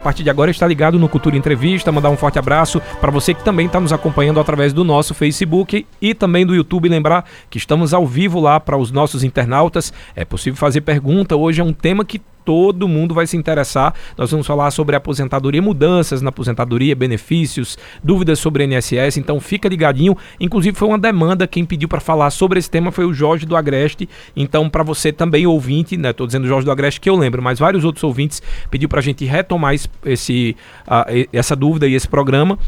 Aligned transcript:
A 0.00 0.04
partir 0.04 0.22
de 0.22 0.30
agora 0.30 0.48
está 0.48 0.64
ligado 0.64 0.96
no 0.96 1.08
Cultura 1.08 1.36
Entrevista, 1.36 1.90
mandar 1.90 2.08
um 2.10 2.16
forte 2.16 2.38
abraço 2.38 2.80
para 3.00 3.10
você 3.10 3.34
que 3.34 3.44
também 3.44 3.66
está 3.66 3.80
nos 3.80 3.92
acompanhando 3.92 4.38
através 4.38 4.72
do 4.72 4.84
nosso 4.84 5.12
Facebook 5.12 5.84
e 6.00 6.14
também 6.14 6.46
do 6.46 6.54
YouTube. 6.54 6.88
Lembrar 6.88 7.28
que 7.50 7.58
estamos 7.58 7.92
ao 7.92 8.06
vivo 8.06 8.38
lá 8.38 8.60
para 8.60 8.76
os 8.76 8.92
nossos 8.92 9.24
internautas. 9.24 9.92
É 10.14 10.24
possível 10.24 10.56
fazer 10.56 10.82
pergunta. 10.82 11.34
Hoje 11.34 11.60
é 11.60 11.64
um 11.64 11.72
tema 11.72 12.04
que 12.04 12.20
todo 12.44 12.88
mundo 12.88 13.14
vai 13.14 13.26
se 13.26 13.36
interessar. 13.36 13.94
Nós 14.16 14.30
vamos 14.30 14.46
falar 14.46 14.70
sobre 14.70 14.96
aposentadoria, 14.96 15.60
mudanças 15.60 16.22
na 16.22 16.28
aposentadoria, 16.28 16.94
benefícios, 16.94 17.78
dúvidas 18.02 18.38
sobre 18.38 18.64
INSS, 18.64 19.16
então 19.16 19.40
fica 19.40 19.68
ligadinho. 19.68 20.16
Inclusive 20.40 20.76
foi 20.76 20.88
uma 20.88 20.98
demanda, 20.98 21.46
quem 21.46 21.64
pediu 21.64 21.88
para 21.88 22.00
falar 22.00 22.30
sobre 22.30 22.58
esse 22.58 22.70
tema 22.70 22.90
foi 22.90 23.04
o 23.04 23.12
Jorge 23.12 23.46
do 23.46 23.56
Agreste. 23.56 24.08
Então 24.36 24.68
para 24.68 24.82
você 24.82 25.12
também 25.12 25.46
ouvinte, 25.46 25.96
né, 25.96 26.12
tô 26.12 26.26
dizendo 26.26 26.46
Jorge 26.46 26.64
do 26.64 26.72
Agreste 26.72 27.00
que 27.00 27.10
eu 27.10 27.16
lembro, 27.16 27.42
mas 27.42 27.58
vários 27.58 27.84
outros 27.84 28.04
ouvintes 28.04 28.42
pediu 28.70 28.88
para 28.88 29.00
a 29.00 29.02
gente 29.02 29.24
retomar 29.24 29.74
esse 30.04 30.56
uh, 30.86 31.28
essa 31.32 31.54
dúvida 31.54 31.86
e 31.86 31.94
esse 31.94 32.08
programa 32.08 32.58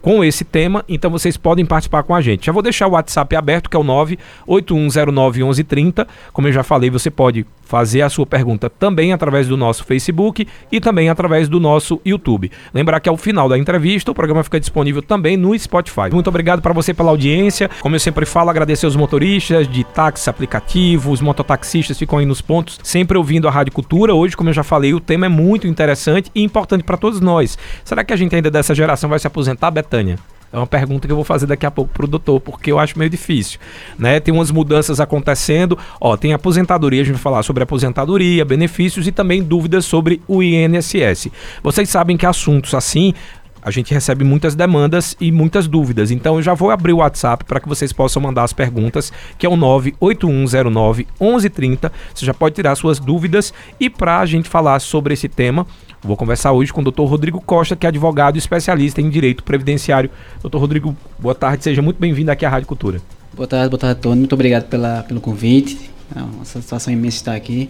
com 0.00 0.24
esse 0.24 0.44
tema, 0.44 0.84
então 0.88 1.10
vocês 1.10 1.36
podem 1.36 1.66
participar 1.66 2.02
com 2.02 2.14
a 2.14 2.20
gente. 2.20 2.46
Já 2.46 2.52
vou 2.52 2.62
deixar 2.62 2.86
o 2.86 2.92
WhatsApp 2.92 3.34
aberto, 3.36 3.68
que 3.68 3.76
é 3.76 3.80
o 3.80 3.84
981091130. 3.84 6.06
Como 6.32 6.48
eu 6.48 6.52
já 6.52 6.62
falei, 6.62 6.88
você 6.90 7.10
pode 7.10 7.44
fazer 7.70 8.02
a 8.02 8.08
sua 8.08 8.26
pergunta 8.26 8.68
também 8.68 9.12
através 9.12 9.46
do 9.46 9.56
nosso 9.56 9.84
Facebook 9.84 10.44
e 10.72 10.80
também 10.80 11.08
através 11.08 11.48
do 11.48 11.60
nosso 11.60 12.00
YouTube. 12.04 12.50
Lembrar 12.74 12.98
que 12.98 13.08
ao 13.08 13.16
final 13.16 13.48
da 13.48 13.56
entrevista 13.56 14.10
o 14.10 14.14
programa 14.14 14.42
fica 14.42 14.58
disponível 14.58 15.00
também 15.00 15.36
no 15.36 15.56
Spotify. 15.56 16.10
Muito 16.12 16.26
obrigado 16.26 16.60
para 16.60 16.72
você 16.72 16.92
pela 16.92 17.10
audiência. 17.10 17.70
Como 17.80 17.94
eu 17.94 18.00
sempre 18.00 18.26
falo, 18.26 18.50
agradecer 18.50 18.86
aos 18.86 18.96
motoristas 18.96 19.68
de 19.68 19.84
táxi 19.84 20.28
aplicativo, 20.28 21.12
os 21.12 21.20
mototaxistas 21.20 21.96
ficam 21.96 22.18
aí 22.18 22.26
nos 22.26 22.40
pontos, 22.40 22.80
sempre 22.82 23.16
ouvindo 23.16 23.46
a 23.46 23.52
Rádio 23.52 23.72
Cultura. 23.72 24.16
Hoje, 24.16 24.36
como 24.36 24.50
eu 24.50 24.54
já 24.54 24.64
falei, 24.64 24.92
o 24.92 24.98
tema 24.98 25.26
é 25.26 25.28
muito 25.28 25.68
interessante 25.68 26.28
e 26.34 26.42
importante 26.42 26.82
para 26.82 26.96
todos 26.96 27.20
nós. 27.20 27.56
Será 27.84 28.02
que 28.02 28.12
a 28.12 28.16
gente 28.16 28.34
ainda 28.34 28.50
dessa 28.50 28.74
geração 28.74 29.08
vai 29.08 29.20
se 29.20 29.28
aposentar, 29.28 29.70
Betânia? 29.70 30.18
É 30.52 30.56
uma 30.56 30.66
pergunta 30.66 31.06
que 31.06 31.12
eu 31.12 31.16
vou 31.16 31.24
fazer 31.24 31.46
daqui 31.46 31.64
a 31.64 31.70
pouco 31.70 31.92
pro 31.92 32.08
doutor, 32.08 32.40
porque 32.40 32.72
eu 32.72 32.78
acho 32.78 32.98
meio 32.98 33.10
difícil, 33.10 33.60
né? 33.96 34.18
Tem 34.18 34.34
umas 34.34 34.50
mudanças 34.50 34.98
acontecendo, 34.98 35.78
ó, 36.00 36.16
tem 36.16 36.32
aposentadoria, 36.32 37.02
a 37.02 37.04
gente 37.04 37.14
vai 37.14 37.22
falar 37.22 37.42
sobre 37.44 37.62
aposentadoria, 37.62 38.44
benefícios 38.44 39.06
e 39.06 39.12
também 39.12 39.44
dúvidas 39.44 39.84
sobre 39.84 40.20
o 40.26 40.42
INSS. 40.42 41.28
Vocês 41.62 41.88
sabem 41.88 42.16
que 42.16 42.26
assuntos 42.26 42.74
assim 42.74 43.14
a 43.62 43.70
gente 43.70 43.92
recebe 43.92 44.24
muitas 44.24 44.54
demandas 44.54 45.16
e 45.20 45.30
muitas 45.30 45.68
dúvidas. 45.68 46.10
Então 46.10 46.36
eu 46.36 46.42
já 46.42 46.54
vou 46.54 46.70
abrir 46.70 46.92
o 46.92 46.98
WhatsApp 46.98 47.44
para 47.44 47.60
que 47.60 47.68
vocês 47.68 47.92
possam 47.92 48.22
mandar 48.22 48.44
as 48.44 48.52
perguntas, 48.52 49.12
que 49.38 49.46
é 49.46 49.48
o 49.48 49.56
98109 49.56 51.06
1130. 51.20 51.92
Você 52.14 52.26
já 52.26 52.34
pode 52.34 52.54
tirar 52.54 52.74
suas 52.74 52.98
dúvidas 52.98 53.52
e 53.78 53.90
para 53.90 54.20
a 54.20 54.26
gente 54.26 54.48
falar 54.48 54.80
sobre 54.80 55.14
esse 55.14 55.28
tema, 55.28 55.66
Vou 56.02 56.16
conversar 56.16 56.52
hoje 56.52 56.72
com 56.72 56.80
o 56.80 56.84
Dr. 56.84 57.02
Rodrigo 57.02 57.40
Costa, 57.42 57.76
que 57.76 57.86
é 57.86 57.88
advogado 57.88 58.36
e 58.36 58.38
especialista 58.38 59.02
em 59.02 59.10
direito 59.10 59.44
previdenciário. 59.44 60.10
Doutor 60.40 60.58
Rodrigo, 60.58 60.96
boa 61.18 61.34
tarde, 61.34 61.62
seja 61.62 61.82
muito 61.82 62.00
bem-vindo 62.00 62.30
aqui 62.30 62.46
à 62.46 62.48
Rádio 62.48 62.66
Cultura. 62.66 63.00
Boa 63.34 63.46
tarde, 63.46 63.68
boa 63.68 63.78
tarde, 63.78 64.00
Tony. 64.00 64.20
Muito 64.20 64.32
obrigado 64.32 64.64
pela, 64.64 65.02
pelo 65.02 65.20
convite. 65.20 65.90
É 66.16 66.20
uma 66.20 66.44
satisfação 66.44 66.92
imensa 66.92 67.16
estar 67.18 67.34
aqui. 67.34 67.68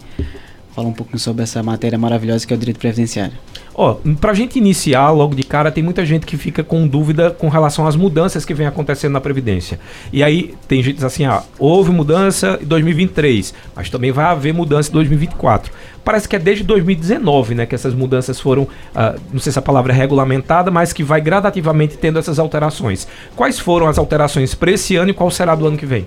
Falar 0.75 0.89
um 0.89 0.93
pouco 0.93 1.19
sobre 1.19 1.43
essa 1.43 1.63
matéria 1.63 1.99
maravilhosa 1.99 2.47
que 2.47 2.53
é 2.53 2.57
o 2.57 2.59
direito 2.59 2.79
previdenciário. 2.79 3.35
Ó, 3.75 3.97
pra 4.21 4.35
gente 4.35 4.59
iniciar 4.59 5.11
logo 5.11 5.35
de 5.35 5.43
cara, 5.43 5.71
tem 5.71 5.83
muita 5.83 6.05
gente 6.05 6.27
que 6.27 6.37
fica 6.37 6.63
com 6.63 6.87
dúvida 6.87 7.31
com 7.31 7.49
relação 7.49 7.87
às 7.87 7.97
mudanças 7.97 8.45
que 8.45 8.53
vem 8.53 8.67
acontecendo 8.67 9.13
na 9.13 9.21
Previdência. 9.21 9.81
E 10.13 10.23
aí 10.23 10.55
tem 10.69 10.83
gente 10.83 10.95
que 10.95 10.97
diz 10.97 11.05
assim, 11.05 11.25
ah, 11.25 11.43
houve 11.59 11.91
mudança 11.91 12.59
em 12.61 12.67
2023, 12.67 13.55
mas 13.75 13.89
também 13.89 14.13
vai 14.13 14.27
haver 14.27 14.53
mudança 14.53 14.91
em 14.91 14.93
2024. 14.93 15.73
Parece 16.05 16.29
que 16.29 16.37
é 16.37 16.39
desde 16.39 16.65
2019, 16.65 17.55
né, 17.55 17.67
que 17.67 17.75
essas 17.75 17.95
mudanças 17.95 18.41
foram, 18.41 18.69
ah, 18.95 19.15
não 19.33 19.41
sei 19.41 19.53
se 19.53 19.59
a 19.59 19.63
palavra 19.63 19.93
é 19.93 19.97
regulamentada, 19.97 20.71
mas 20.71 20.93
que 20.93 21.03
vai 21.03 21.21
gradativamente 21.21 21.97
tendo 21.97 22.19
essas 22.19 22.39
alterações. 22.39 23.07
Quais 23.37 23.59
foram 23.59 23.87
as 23.87 23.99
alterações 23.99 24.55
para 24.55 24.73
esse 24.73 24.97
ano 24.97 25.11
e 25.11 25.15
qual 25.15 25.31
será 25.31 25.55
do 25.55 25.67
ano 25.67 25.79
que 25.79 25.87
vem? 25.87 26.07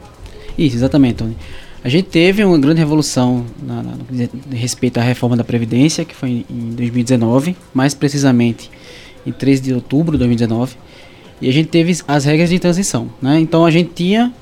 Isso, 0.58 0.76
exatamente, 0.76 1.16
Tony. 1.16 1.38
A 1.84 1.90
gente 1.90 2.08
teve 2.08 2.46
uma 2.46 2.58
grande 2.58 2.80
revolução 2.80 3.46
na, 3.62 3.84
na, 3.84 3.92
no 3.92 4.56
respeito 4.56 5.00
à 5.00 5.04
reforma 5.04 5.36
da 5.36 5.44
Previdência, 5.44 6.06
que 6.06 6.16
foi 6.16 6.46
em 6.50 6.70
2019, 6.76 7.58
mais 7.74 7.94
precisamente 7.94 8.72
em 9.26 9.34
3 9.34 9.60
de 9.60 9.74
outubro 9.74 10.14
de 10.14 10.20
2019, 10.20 10.78
e 11.42 11.50
a 11.50 11.52
gente 11.52 11.68
teve 11.68 11.98
as 12.08 12.24
regras 12.24 12.50
de 12.50 12.58
transição. 12.58 13.10
Né? 13.22 13.38
Então 13.42 13.66
a 13.66 13.72
gente 13.72 13.92
tinha, 13.94 14.34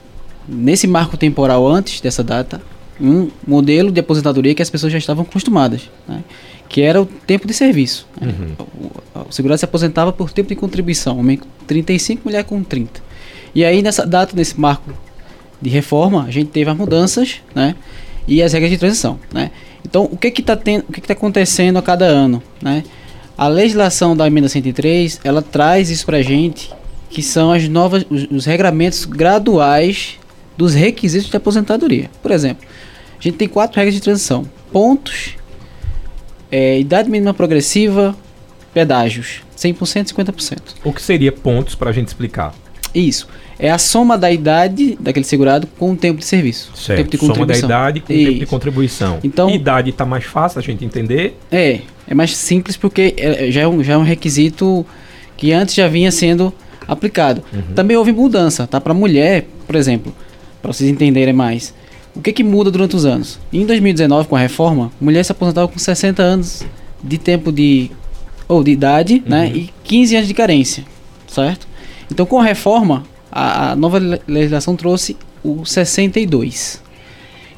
nesse 0.47 0.85
marco 0.85 1.18
temporal 1.18 1.68
antes 1.68 2.00
dessa 2.00 2.24
data, 2.24 2.62
um 3.00 3.31
modelo 3.47 3.91
de 3.91 4.00
aposentadoria 4.00 4.53
que 4.53 4.62
as 4.62 4.69
pessoas 4.69 4.94
já 4.94 5.00
estavam 5.00 5.23
acostumadas, 5.23 5.90
né? 6.08 6.23
que 6.69 6.81
era 6.81 7.02
o 7.02 7.08
tempo 7.08 7.47
de 7.47 7.56
serviço. 7.56 8.08
Né? 8.19 8.35
Uhum. 8.40 8.66
O, 9.16 9.28
o 9.29 9.31
segurado 9.31 9.58
se 9.58 9.66
aposentava 9.66 10.13
por 10.13 10.31
tempo 10.31 10.50
de 10.50 10.56
contribuição, 10.56 11.18
homem 11.18 11.38
com 11.38 11.47
35, 11.66 12.22
mulher 12.23 12.44
com 12.44 12.63
30. 12.63 13.02
E 13.56 13.66
aí 13.66 13.81
nessa 13.81 14.06
data, 14.06 14.35
nesse 14.35 14.59
marco 14.59 14.91
de 15.62 15.70
reforma, 15.70 16.26
a 16.26 16.32
gente 16.32 16.50
teve 16.50 16.70
as 16.70 16.78
mudanças, 16.78 17.42
né? 17.54 17.76
E 18.28 18.42
as 18.42 18.54
regras 18.54 18.72
de 18.72 18.78
transição, 18.78 19.20
né? 19.34 19.52
Então, 19.86 20.08
o 20.12 20.18
que 20.18 20.32
que 20.32 20.42
está 20.42 20.56
tendo, 20.56 20.86
o 20.88 20.92
que 20.92 21.02
que 21.02 21.08
tá 21.08 21.14
acontecendo 21.14 21.78
a 21.78 21.82
cada 21.82 22.06
ano, 22.06 22.42
né? 22.62 22.84
A 23.38 23.48
legislação 23.48 24.16
da 24.16 24.28
emenda 24.28 24.48
103, 24.48 25.22
ela 25.24 25.42
traz 25.42 25.90
isso 25.90 26.06
pra 26.06 26.22
gente, 26.22 26.72
que 27.10 27.22
são 27.22 27.52
as 27.52 27.68
novas 27.68 28.06
os, 28.10 28.28
os 28.30 28.46
regramentos 28.46 29.06
graduais 29.06 30.20
dos 30.58 30.74
requisitos 30.74 31.30
de 31.30 31.38
aposentadoria. 31.38 32.10
Por 32.22 32.32
exemplo, 32.32 32.68
a 33.20 33.22
gente 33.22 33.38
tem 33.38 33.48
quatro 33.48 33.78
regras 33.78 33.96
de 33.96 34.02
transição: 34.02 34.48
pontos, 34.72 35.36
é, 36.52 36.80
idade 36.80 37.10
mínima 37.10 37.34
progressiva, 37.34 38.16
pedágios, 38.74 39.42
100%, 39.58 40.14
50%. 40.14 40.58
O 40.84 40.94
que 40.94 41.02
seria 41.02 41.32
pontos 41.32 41.76
para 41.76 41.90
a 41.90 41.94
gente 41.94 42.08
explicar? 42.08 42.54
Isso 42.94 43.28
é 43.62 43.69
a 43.69 43.78
soma 43.78 44.18
da 44.18 44.31
idade 44.31 44.97
daquele 45.00 45.24
segurado 45.24 45.68
com 45.78 45.91
o 45.91 45.96
tempo 45.96 46.18
de 46.18 46.25
serviço. 46.25 46.72
Certo. 46.75 46.97
Tempo 46.97 47.12
de 47.12 47.18
soma 47.19 47.46
da 47.46 47.56
idade 47.56 48.00
com 48.00 48.12
o 48.12 48.16
tempo 48.16 48.40
de 48.40 48.46
contribuição. 48.47 49.19
Então, 49.24 49.52
idade 49.52 49.91
está 49.91 50.03
mais 50.03 50.24
fácil 50.24 50.57
a 50.57 50.63
gente 50.63 50.84
entender? 50.84 51.38
É, 51.52 51.81
é 52.07 52.16
mais 52.16 52.35
simples 52.35 52.75
porque 52.75 53.13
é, 53.16 53.52
já, 53.52 53.62
é 53.62 53.68
um, 53.68 53.84
já 53.84 53.94
é 53.94 53.97
um 53.97 54.03
requisito 54.03 54.84
que 55.38 55.52
antes 55.53 55.75
já 55.75 55.88
vinha 55.88 56.12
sendo 56.12 56.52
aplicado. 56.88 57.44
Uhum. 57.53 57.75
Também 57.75 57.96
houve 57.96 58.12
mudança, 58.12 58.66
tá? 58.66 58.81
Para 58.81 58.96
mulher, 58.96 59.46
por 59.68 59.75
exemplo, 59.75 60.12
para 60.59 60.73
vocês 60.73 60.90
entenderem 60.90 61.34
mais. 61.34 61.72
O 62.16 62.22
que 62.22 62.34
que 62.34 62.44
muda 62.44 62.72
durante 62.72 62.96
os 62.96 63.06
anos? 63.06 63.40
Em 63.53 63.63
2019, 63.63 64.28
com 64.28 64.35
a 64.35 64.40
reforma, 64.40 64.91
mulher 65.00 65.23
se 65.23 65.31
aposentava 65.31 65.68
com 65.68 65.78
60 65.78 66.22
anos 66.22 66.63
de 67.03 67.19
tempo 67.19 67.52
de 67.52 67.91
ou 68.47 68.63
de 68.63 68.72
idade, 68.72 69.23
né? 69.23 69.46
uhum. 69.46 69.52
né? 69.52 69.56
E 69.56 69.69
15 69.84 70.16
anos 70.16 70.28
de 70.28 70.34
carência, 70.34 70.84
certo? 71.28 71.71
Então, 72.12 72.26
com 72.26 72.40
a 72.40 72.44
reforma, 72.44 73.04
a, 73.32 73.72
a 73.72 73.76
nova 73.76 73.98
legislação 74.28 74.76
trouxe 74.76 75.16
o 75.42 75.66
62. 75.66 76.84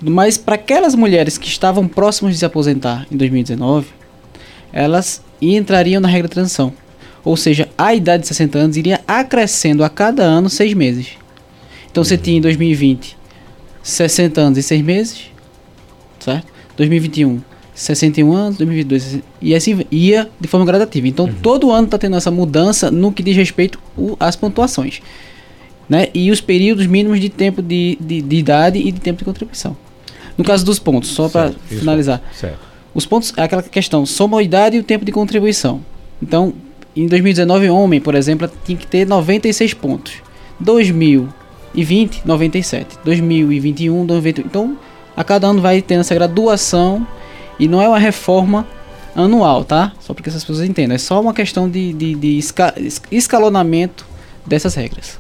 Mas 0.04 0.38
para 0.38 0.56
aquelas 0.56 0.94
mulheres 0.94 1.40
que 1.40 1.48
estavam 1.48 1.88
próximas 1.88 2.34
de 2.34 2.40
se 2.40 2.46
aposentar 2.46 3.08
em 3.12 3.18
2019, 3.18 3.88
elas 4.72 5.24
entrariam 5.42 6.00
na 6.00 6.08
regra 6.08 6.28
de 6.28 6.36
transição. 6.36 6.72
Ou 7.26 7.36
seja, 7.36 7.68
a 7.76 7.96
idade 7.96 8.22
de 8.22 8.28
60 8.28 8.58
anos 8.60 8.78
iria 8.78 9.02
acrescendo 9.08 9.84
a 9.84 9.90
cada 9.90 10.22
ano 10.22 10.50
seis 10.50 10.74
meses. 10.74 11.14
Então 11.90 12.04
você 12.04 12.18
tinha 12.18 12.38
em 12.38 12.42
2020 12.42 13.18
60 13.82 14.40
anos 14.40 14.58
e 14.58 14.64
6 14.64 14.82
meses, 14.82 15.26
certo? 16.20 16.48
2021 16.78 17.42
61 17.74 18.34
anos, 18.34 18.58
2022 18.58 19.20
e 19.42 19.56
assim 19.56 19.86
ia 19.90 20.30
de 20.40 20.48
forma 20.48 20.66
gradativa. 20.66 21.08
Então 21.08 21.26
uhum. 21.26 21.34
todo 21.42 21.72
ano 21.72 21.86
está 21.86 21.98
tendo 21.98 22.16
essa 22.16 22.30
mudança 22.30 22.92
no 22.92 23.12
que 23.12 23.24
diz 23.24 23.36
respeito 23.36 23.80
às 24.20 24.36
pontuações 24.36 25.02
né? 25.88 26.08
e 26.14 26.32
os 26.32 26.42
períodos 26.42 26.86
mínimos 26.86 27.20
de 27.20 27.30
tempo 27.30 27.62
de, 27.62 27.98
de, 28.00 28.22
de 28.22 28.36
idade 28.36 28.80
e 28.80 28.92
de 28.92 29.00
tempo 29.00 29.20
de 29.20 29.26
contribuição. 29.26 29.76
No 30.38 30.44
caso 30.44 30.66
dos 30.66 30.80
pontos, 30.80 31.10
só 31.10 31.30
para 31.30 31.52
finalizar. 31.68 32.22
Certo. 32.34 32.60
Os 32.94 33.06
pontos 33.06 33.34
é 33.38 33.44
aquela 33.44 33.62
questão, 33.62 34.06
soma 34.06 34.40
a 34.40 34.44
idade 34.44 34.78
e 34.78 34.80
o 34.80 34.84
tempo 34.84 35.06
de 35.06 35.12
contribuição. 35.12 35.82
Então, 36.22 36.54
em 36.96 37.08
2019, 37.08 37.70
homem, 37.70 38.00
por 38.00 38.16
exemplo, 38.16 38.50
tinha 38.66 38.78
que 38.78 38.88
ter 38.88 39.06
96 39.06 39.74
pontos. 39.76 40.14
2020, 40.60 42.22
97. 42.26 42.98
2021, 43.04 44.04
90. 44.04 44.42
Então, 44.42 44.78
a 45.16 45.24
cada 45.24 45.48
ano 45.48 45.62
vai 45.62 45.82
tendo 45.82 46.02
essa 46.02 46.16
graduação 46.16 47.06
e 47.60 47.68
não 47.68 47.82
é 47.82 47.88
uma 47.88 48.00
reforma 48.00 48.66
anual, 49.16 49.64
tá? 49.64 49.92
Só 50.00 50.14
para 50.14 50.24
que 50.24 50.30
essas 50.30 50.44
pessoas 50.44 50.68
entendam. 50.68 50.96
É 50.96 51.00
só 51.00 51.22
uma 51.22 51.34
questão 51.34 51.70
de, 51.70 51.94
de, 51.94 52.16
de 52.16 52.38
esca 52.38 52.74
escalonamento 53.12 54.06
dessas 54.46 54.76
regras. 54.76 55.20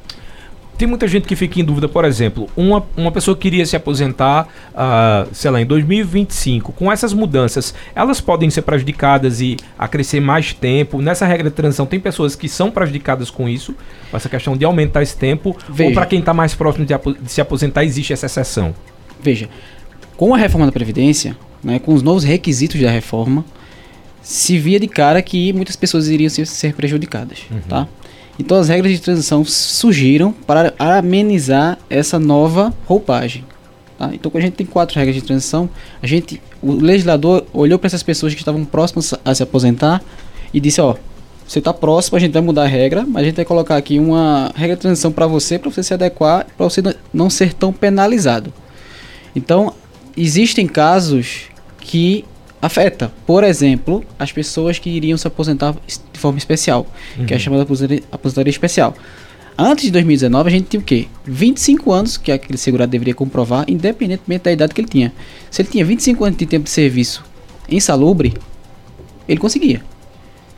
Tem 0.77 0.88
muita 0.88 1.07
gente 1.07 1.27
que 1.27 1.35
fica 1.35 1.59
em 1.59 1.63
dúvida, 1.63 1.88
por 1.88 2.03
exemplo, 2.03 2.50
uma, 2.57 2.83
uma 2.97 3.12
pessoa 3.12 3.38
queria 3.38 3.63
se 3.63 3.75
aposentar, 3.75 4.47
uh, 4.74 5.30
sei 5.31 5.51
lá, 5.51 5.62
em 5.62 5.65
2025. 5.65 6.74
Com 6.74 6.91
essas 6.91 7.13
mudanças, 7.13 7.75
elas 7.94 8.19
podem 8.19 8.50
ser 8.50 8.63
prejudicadas 8.63 9.39
e 9.39 9.56
acrescer 9.77 10.19
mais 10.19 10.51
tempo. 10.51 11.00
Nessa 11.00 11.27
regra 11.27 11.50
de 11.50 11.56
transição, 11.56 11.85
tem 11.85 12.00
pessoas 12.00 12.35
que 12.35 12.50
são 12.50 12.71
prejudicadas 12.71 13.30
com 13.30 13.47
isso, 13.47 13.75
com 14.09 14.18
essa 14.18 14.27
questão 14.27 14.57
de 14.57 14.65
aumentar 14.65 15.03
esse 15.03 15.15
tempo. 15.15 15.56
Veja. 15.69 15.89
Ou 15.89 15.94
para 15.94 16.07
quem 16.07 16.19
está 16.19 16.33
mais 16.33 16.56
próximo 16.56 16.85
de, 16.85 16.94
de 17.21 17.31
se 17.31 17.39
aposentar, 17.39 17.83
existe 17.83 18.12
essa 18.12 18.25
exceção? 18.25 18.74
Veja, 19.21 19.47
com 20.18 20.33
a 20.33 20.38
reforma 20.38 20.65
da 20.65 20.71
Previdência, 20.71 21.38
né, 21.63 21.80
com 21.80 21.94
os 21.94 22.01
novos 22.01 22.24
requisitos 22.24 22.80
da 22.81 22.89
reforma, 22.92 23.45
se 24.21 24.57
via 24.57 24.80
de 24.80 24.88
cara 24.88 25.21
que 25.21 25.51
muitas 25.54 25.75
pessoas 25.75 26.07
iriam 26.07 26.30
ser, 26.30 26.45
ser 26.48 26.74
prejudicadas, 26.74 27.39
Uhum. 27.51 27.60
tá? 27.68 27.88
Então 28.39 28.57
as 28.57 28.68
regras 28.68 28.92
de 28.92 29.00
transição 29.00 29.45
surgiram 29.45 30.31
para 30.31 30.74
amenizar 30.80 31.77
essa 31.89 32.18
nova 32.19 32.74
roupagem. 32.86 33.44
tá? 33.98 34.10
Então 34.13 34.31
quando 34.31 34.42
a 34.44 34.45
gente 34.48 34.56
tem 34.56 34.65
quatro 34.65 34.98
regras 34.98 35.15
de 35.15 35.21
transição, 35.21 35.69
a 36.01 36.07
gente, 36.07 36.42
o 36.62 36.71
legislador 36.71 37.45
olhou 37.54 37.77
para 37.77 37.88
essas 37.88 38.01
pessoas 38.01 38.33
que 38.33 38.42
estavam 38.42 38.66
próximas 38.66 39.13
a 39.24 39.36
se 39.36 39.44
aposentar 39.44 40.01
e 40.54 40.59
disse, 40.59 40.81
ó, 40.81 40.95
você 41.48 41.59
está 41.59 41.71
próximo, 41.74 42.18
a 42.18 42.19
gente 42.19 42.31
vai 42.31 42.42
mudar 42.42 42.63
a 42.63 42.68
regra, 42.68 43.06
mas 43.07 43.21
a 43.21 43.25
gente 43.25 43.36
vai 43.36 43.45
colocar 43.45 43.75
aqui 43.75 44.00
uma 44.00 44.51
regra 44.56 44.75
de 44.77 44.81
transição 44.81 45.12
para 45.12 45.27
você, 45.27 45.59
para 45.59 45.69
você 45.69 45.83
se 45.83 45.94
adequar, 45.94 46.48
para 46.57 46.63
você 46.68 46.81
não- 46.81 46.94
não 47.13 47.30
ser 47.30 47.54
tão 47.54 47.71
penalizado. 47.74 48.51
Então, 49.36 49.74
existem 50.18 50.66
casos 50.66 51.44
que 51.83 52.24
afeta, 52.62 53.12
por 53.27 53.44
exemplo, 53.44 54.03
as 54.18 54.31
pessoas 54.31 54.80
que 54.80 54.89
iriam 54.89 55.18
se 55.18 55.27
aposentar 55.27 55.75
de 56.12 56.19
forma 56.19 56.38
especial, 56.38 56.88
que 57.27 57.33
é 57.33 57.35
a 57.35 57.38
Uhum. 57.38 57.39
chamada 57.39 57.63
aposentadoria, 57.63 58.03
aposentadoria 58.12 58.51
especial. 58.51 58.95
Antes 59.57 59.85
de 59.85 59.91
2019, 59.91 60.47
a 60.47 60.51
gente 60.51 60.68
tinha 60.69 60.80
o 60.80 60.83
quê? 60.83 61.07
25 61.25 61.91
anos 61.91 62.18
que 62.18 62.31
aquele 62.31 62.57
segurado 62.57 62.89
deveria 62.91 63.13
comprovar, 63.13 63.65
independentemente 63.68 64.45
da 64.45 64.51
idade 64.51 64.74
que 64.74 64.81
ele 64.81 64.88
tinha. 64.88 65.13
Se 65.51 65.62
ele 65.62 65.69
tinha 65.69 65.85
25 65.85 66.24
anos 66.25 66.38
de 66.38 66.45
tempo 66.45 66.63
de 66.63 66.71
serviço 66.71 67.24
insalubre, 67.69 68.33
ele 69.27 69.39
conseguia. 69.39 69.83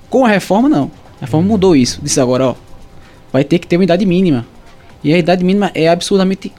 Com 0.09 0.25
a 0.25 0.29
reforma, 0.29 0.69
não. 0.69 0.89
A 1.19 1.25
reforma 1.25 1.47
mudou 1.47 1.75
isso. 1.75 1.99
Disse 2.01 2.21
agora, 2.21 2.47
ó, 2.49 2.55
vai 3.33 3.43
ter 3.43 3.59
que 3.59 3.67
ter 3.67 3.75
uma 3.77 3.83
idade 3.83 4.05
mínima. 4.05 4.45
E 5.03 5.13
a 5.13 5.17
idade 5.17 5.43
mínima 5.43 5.71
é 5.73 5.89
absurdamente 5.89 6.51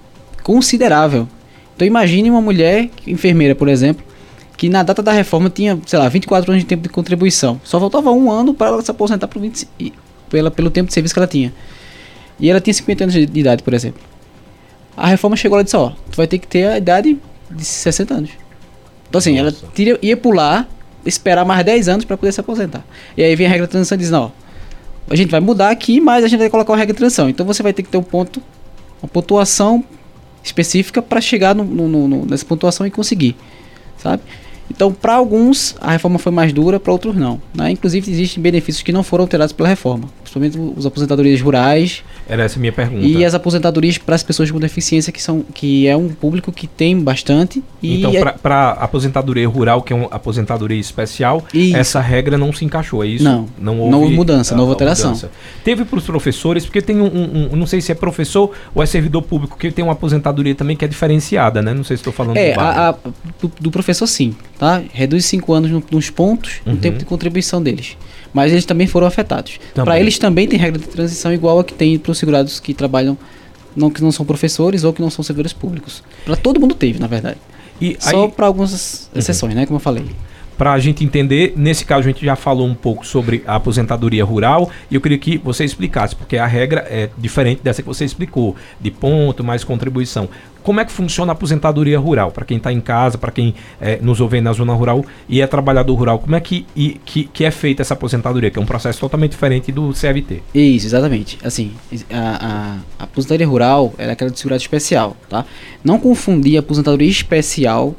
considerável. 0.42 1.26
Então 1.74 1.86
imagine 1.86 2.30
uma 2.30 2.40
mulher, 2.42 2.90
enfermeira, 3.06 3.54
por 3.54 3.68
exemplo, 3.68 4.04
que 4.56 4.68
na 4.68 4.82
data 4.82 5.02
da 5.02 5.12
reforma 5.12 5.50
tinha, 5.50 5.78
sei 5.86 5.98
lá, 5.98 6.08
24 6.08 6.50
anos 6.50 6.62
de 6.62 6.66
tempo 6.68 6.82
de 6.82 6.88
contribuição. 6.88 7.60
Só 7.62 7.78
faltava 7.78 8.10
um 8.10 8.30
ano 8.30 8.54
para 8.54 8.68
ela 8.68 8.82
se 8.82 8.90
aposentar 8.90 9.28
por 9.28 9.40
20, 9.40 9.68
e- 9.78 9.92
pela, 10.30 10.50
pelo 10.50 10.70
tempo 10.70 10.88
de 10.88 10.94
serviço 10.94 11.14
que 11.14 11.18
ela 11.20 11.26
tinha. 11.26 11.52
E 12.40 12.48
ela 12.50 12.60
tinha 12.60 12.72
50 12.74 13.04
anos 13.04 13.14
de 13.14 13.26
de 13.26 13.40
idade, 13.40 13.62
por 13.62 13.74
exemplo. 13.74 14.00
A 14.96 15.06
reforma 15.08 15.36
chegou 15.36 15.56
lá 15.56 15.60
e 15.62 15.64
disse, 15.64 15.76
ó, 15.76 15.90
tu 16.10 16.16
vai 16.16 16.26
ter 16.26 16.38
que 16.38 16.46
ter 16.46 16.66
a 16.68 16.78
idade 16.78 17.18
de 17.50 17.64
60 17.64 18.14
anos. 18.14 18.30
Então 19.08 19.18
assim, 19.18 19.38
ela 19.38 19.50
Nossa. 19.50 19.66
tira, 19.74 19.98
ia 20.02 20.16
pular, 20.16 20.66
esperar 21.04 21.44
mais 21.44 21.64
10 21.64 21.88
anos 21.88 22.04
para 22.04 22.16
poder 22.16 22.32
se 22.32 22.40
aposentar. 22.40 22.84
E 23.16 23.22
aí 23.22 23.36
vem 23.36 23.46
a 23.46 23.50
regra 23.50 23.66
de 23.66 23.70
transição 23.72 23.96
e 23.96 23.98
diz, 23.98 24.10
não, 24.10 24.24
ó, 24.24 24.30
a 25.10 25.14
gente 25.14 25.30
vai 25.30 25.38
mudar 25.40 25.70
aqui, 25.70 26.00
mas 26.00 26.24
a 26.24 26.28
gente 26.28 26.40
vai 26.40 26.48
colocar 26.50 26.72
uma 26.72 26.78
regra 26.78 26.94
de 26.94 26.98
transição. 26.98 27.28
Então 27.28 27.44
você 27.44 27.62
vai 27.62 27.72
ter 27.74 27.82
que 27.82 27.88
ter 27.90 27.98
um 27.98 28.02
ponto, 28.02 28.42
uma 29.02 29.08
pontuação 29.08 29.84
específica 30.42 31.00
para 31.02 31.20
chegar 31.20 31.54
no- 31.54 31.64
no- 31.64 32.08
no- 32.08 32.26
nessa 32.26 32.44
pontuação 32.44 32.86
e 32.86 32.90
conseguir, 32.90 33.36
sabe? 33.98 34.22
Então, 34.70 34.92
para 34.92 35.14
alguns, 35.14 35.76
a 35.80 35.92
reforma 35.92 36.18
foi 36.18 36.32
mais 36.32 36.52
dura, 36.52 36.80
para 36.80 36.92
outros 36.92 37.14
não. 37.14 37.40
Né? 37.54 37.70
Inclusive, 37.70 38.10
existem 38.10 38.42
benefícios 38.42 38.82
que 38.82 38.92
não 38.92 39.02
foram 39.02 39.22
alterados 39.22 39.52
pela 39.52 39.68
reforma, 39.68 40.08
principalmente 40.38 40.78
os 40.78 40.86
aposentadorias 40.86 41.40
rurais 41.40 42.02
Era 42.28 42.44
essa 42.44 42.58
a 42.58 42.60
minha 42.60 42.72
pergunta. 42.72 43.04
e 43.06 43.24
as 43.24 43.34
aposentadorias 43.34 43.98
para 43.98 44.14
as 44.14 44.22
pessoas 44.22 44.50
com 44.50 44.58
deficiência, 44.58 45.12
que, 45.12 45.22
são, 45.22 45.42
que 45.54 45.86
é 45.86 45.96
um 45.96 46.08
público 46.08 46.52
que 46.52 46.66
tem 46.66 46.98
bastante. 47.00 47.62
E 47.82 47.98
Então, 47.98 48.12
é- 48.14 48.32
para 48.32 48.72
aposentadoria 48.72 49.48
rural, 49.48 49.82
que 49.82 49.92
é 49.92 49.96
uma 49.96 50.06
apoentadoria 50.10 50.78
especial, 50.78 51.44
Isso. 51.52 51.76
essa 51.76 52.00
regra 52.00 52.36
não 52.36 52.52
se 52.52 52.64
encaixou, 52.64 53.02
é 53.02 53.06
isso? 53.06 53.24
Não. 53.24 53.46
Não 53.58 53.90
Não 53.90 54.02
houve 54.02 54.14
mudança, 54.14 54.54
não 54.54 54.62
houve 54.64 54.70
a- 54.70 54.72
a 54.72 54.74
alteração. 54.74 55.10
mudança. 55.10 55.30
Teve 55.64 55.84
para 55.84 55.98
os 55.98 56.04
professores, 56.04 56.64
porque 56.64 56.82
tem 56.82 57.00
um, 57.00 57.06
um- 57.06 57.52
um- 57.52 57.56
Não 57.56 57.66
sei 57.66 57.80
se 57.80 57.90
é 57.90 57.94
professor 57.94 58.50
ou 58.74 58.82
é 58.82 58.86
servidor 58.86 59.22
público, 59.22 59.56
que 59.56 59.70
tem 59.70 59.82
uma 59.84 59.92
aposentadoria 59.94 60.54
também 60.54 60.76
que 60.76 60.84
é 60.84 60.88
diferenciada, 60.88 61.62
né? 61.62 61.72
Não 61.72 61.82
sei 61.84 61.96
se 61.96 62.00
estou 62.02 62.12
falando 62.12 62.36
É, 62.36 62.50
bobagem. 62.54 62.80
a, 62.80 62.88
a- 62.90 62.94
do, 63.40 63.52
do 63.60 63.70
professor 63.70 64.06
sim, 64.06 64.34
tá? 64.58 64.82
Reduz 64.92 65.24
5 65.24 65.52
anos 65.52 65.70
no- 65.70 65.82
nos 65.90 66.10
pontos, 66.10 66.60
Uhum. 66.66 66.74
no 66.74 66.78
tempo 66.78 66.98
de 66.98 67.04
contribuição 67.04 67.62
deles. 67.62 67.96
Mas 68.36 68.52
eles 68.52 68.66
também 68.66 68.86
foram 68.86 69.06
afetados. 69.06 69.58
Para 69.74 69.98
eles 69.98 70.18
também 70.18 70.46
tem 70.46 70.58
regra 70.58 70.78
de 70.78 70.86
transição 70.86 71.32
igual 71.32 71.58
a 71.58 71.64
que 71.64 71.72
tem 71.72 71.98
para 71.98 72.12
os 72.12 72.18
segurados 72.18 72.60
que 72.60 72.74
trabalham, 72.74 73.16
não, 73.74 73.88
que 73.88 74.02
não 74.02 74.12
são 74.12 74.26
professores 74.26 74.84
ou 74.84 74.92
que 74.92 75.00
não 75.00 75.08
são 75.08 75.24
servidores 75.24 75.54
públicos. 75.54 76.02
Para 76.22 76.36
todo 76.36 76.60
mundo 76.60 76.74
teve, 76.74 76.98
na 76.98 77.06
verdade. 77.06 77.38
E 77.80 77.96
Só 77.98 78.24
aí, 78.24 78.30
para 78.30 78.44
algumas 78.44 79.08
exceções, 79.16 79.54
né? 79.54 79.64
Como 79.64 79.76
eu 79.76 79.80
falei. 79.80 80.04
Para 80.56 80.72
a 80.72 80.78
gente 80.78 81.04
entender, 81.04 81.52
nesse 81.56 81.84
caso 81.84 82.00
a 82.08 82.10
gente 82.12 82.24
já 82.24 82.34
falou 82.36 82.66
um 82.66 82.74
pouco 82.74 83.06
sobre 83.06 83.42
a 83.46 83.56
aposentadoria 83.56 84.24
rural 84.24 84.70
e 84.90 84.94
eu 84.94 85.00
queria 85.00 85.18
que 85.18 85.36
você 85.38 85.64
explicasse, 85.64 86.14
porque 86.16 86.36
a 86.38 86.46
regra 86.46 86.80
é 86.88 87.10
diferente 87.18 87.60
dessa 87.62 87.82
que 87.82 87.88
você 87.88 88.04
explicou, 88.04 88.56
de 88.80 88.90
ponto 88.90 89.44
mais 89.44 89.62
contribuição. 89.64 90.28
Como 90.62 90.80
é 90.80 90.84
que 90.84 90.90
funciona 90.90 91.30
a 91.30 91.34
aposentadoria 91.34 91.96
rural? 91.96 92.32
Para 92.32 92.44
quem 92.44 92.56
está 92.56 92.72
em 92.72 92.80
casa, 92.80 93.16
para 93.16 93.30
quem 93.30 93.54
eh, 93.80 94.00
nos 94.02 94.20
ouve 94.20 94.40
na 94.40 94.52
zona 94.52 94.72
rural 94.72 95.04
e 95.28 95.40
é 95.40 95.46
trabalhador 95.46 95.94
rural, 95.94 96.18
como 96.18 96.34
é 96.34 96.40
que, 96.40 96.66
e- 96.74 97.00
que, 97.04 97.22
que 97.24 97.44
é 97.44 97.52
feita 97.52 97.82
essa 97.82 97.94
aposentadoria? 97.94 98.50
Que 98.50 98.58
é 98.58 98.62
um 98.62 98.66
processo 98.66 98.98
totalmente 98.98 99.30
diferente 99.30 99.70
do 99.70 99.92
CLT. 99.94 100.42
Isso, 100.52 100.86
exatamente. 100.86 101.38
Assim, 101.44 101.70
a, 102.10 102.18
a, 102.18 102.76
a 102.98 103.04
aposentadoria 103.04 103.46
rural 103.46 103.94
é 103.96 104.10
aquela 104.10 104.28
de 104.28 104.38
segurado 104.40 104.60
especial, 104.60 105.16
tá? 105.28 105.44
Não 105.84 106.00
confundir 106.00 106.56
a 106.56 106.60
aposentadoria 106.60 107.08
especial 107.08 107.94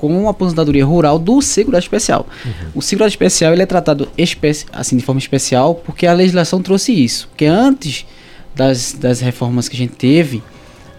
com 0.00 0.26
a 0.26 0.30
aposentadoria 0.30 0.84
rural 0.84 1.18
do 1.18 1.42
segurado 1.42 1.82
especial. 1.84 2.26
O 2.74 2.80
segurado 2.80 3.10
especial 3.10 3.52
ele 3.52 3.62
é 3.62 3.66
tratado 3.66 4.08
especi 4.16 4.64
assim 4.72 4.96
de 4.96 5.04
forma 5.04 5.18
especial 5.18 5.74
porque 5.74 6.06
a 6.06 6.12
legislação 6.12 6.62
trouxe 6.62 6.92
isso. 6.92 7.28
Porque 7.28 7.44
antes 7.44 8.06
das, 8.54 8.94
das 8.94 9.20
reformas 9.20 9.68
que 9.68 9.76
a 9.76 9.78
gente 9.78 9.94
teve, 9.94 10.42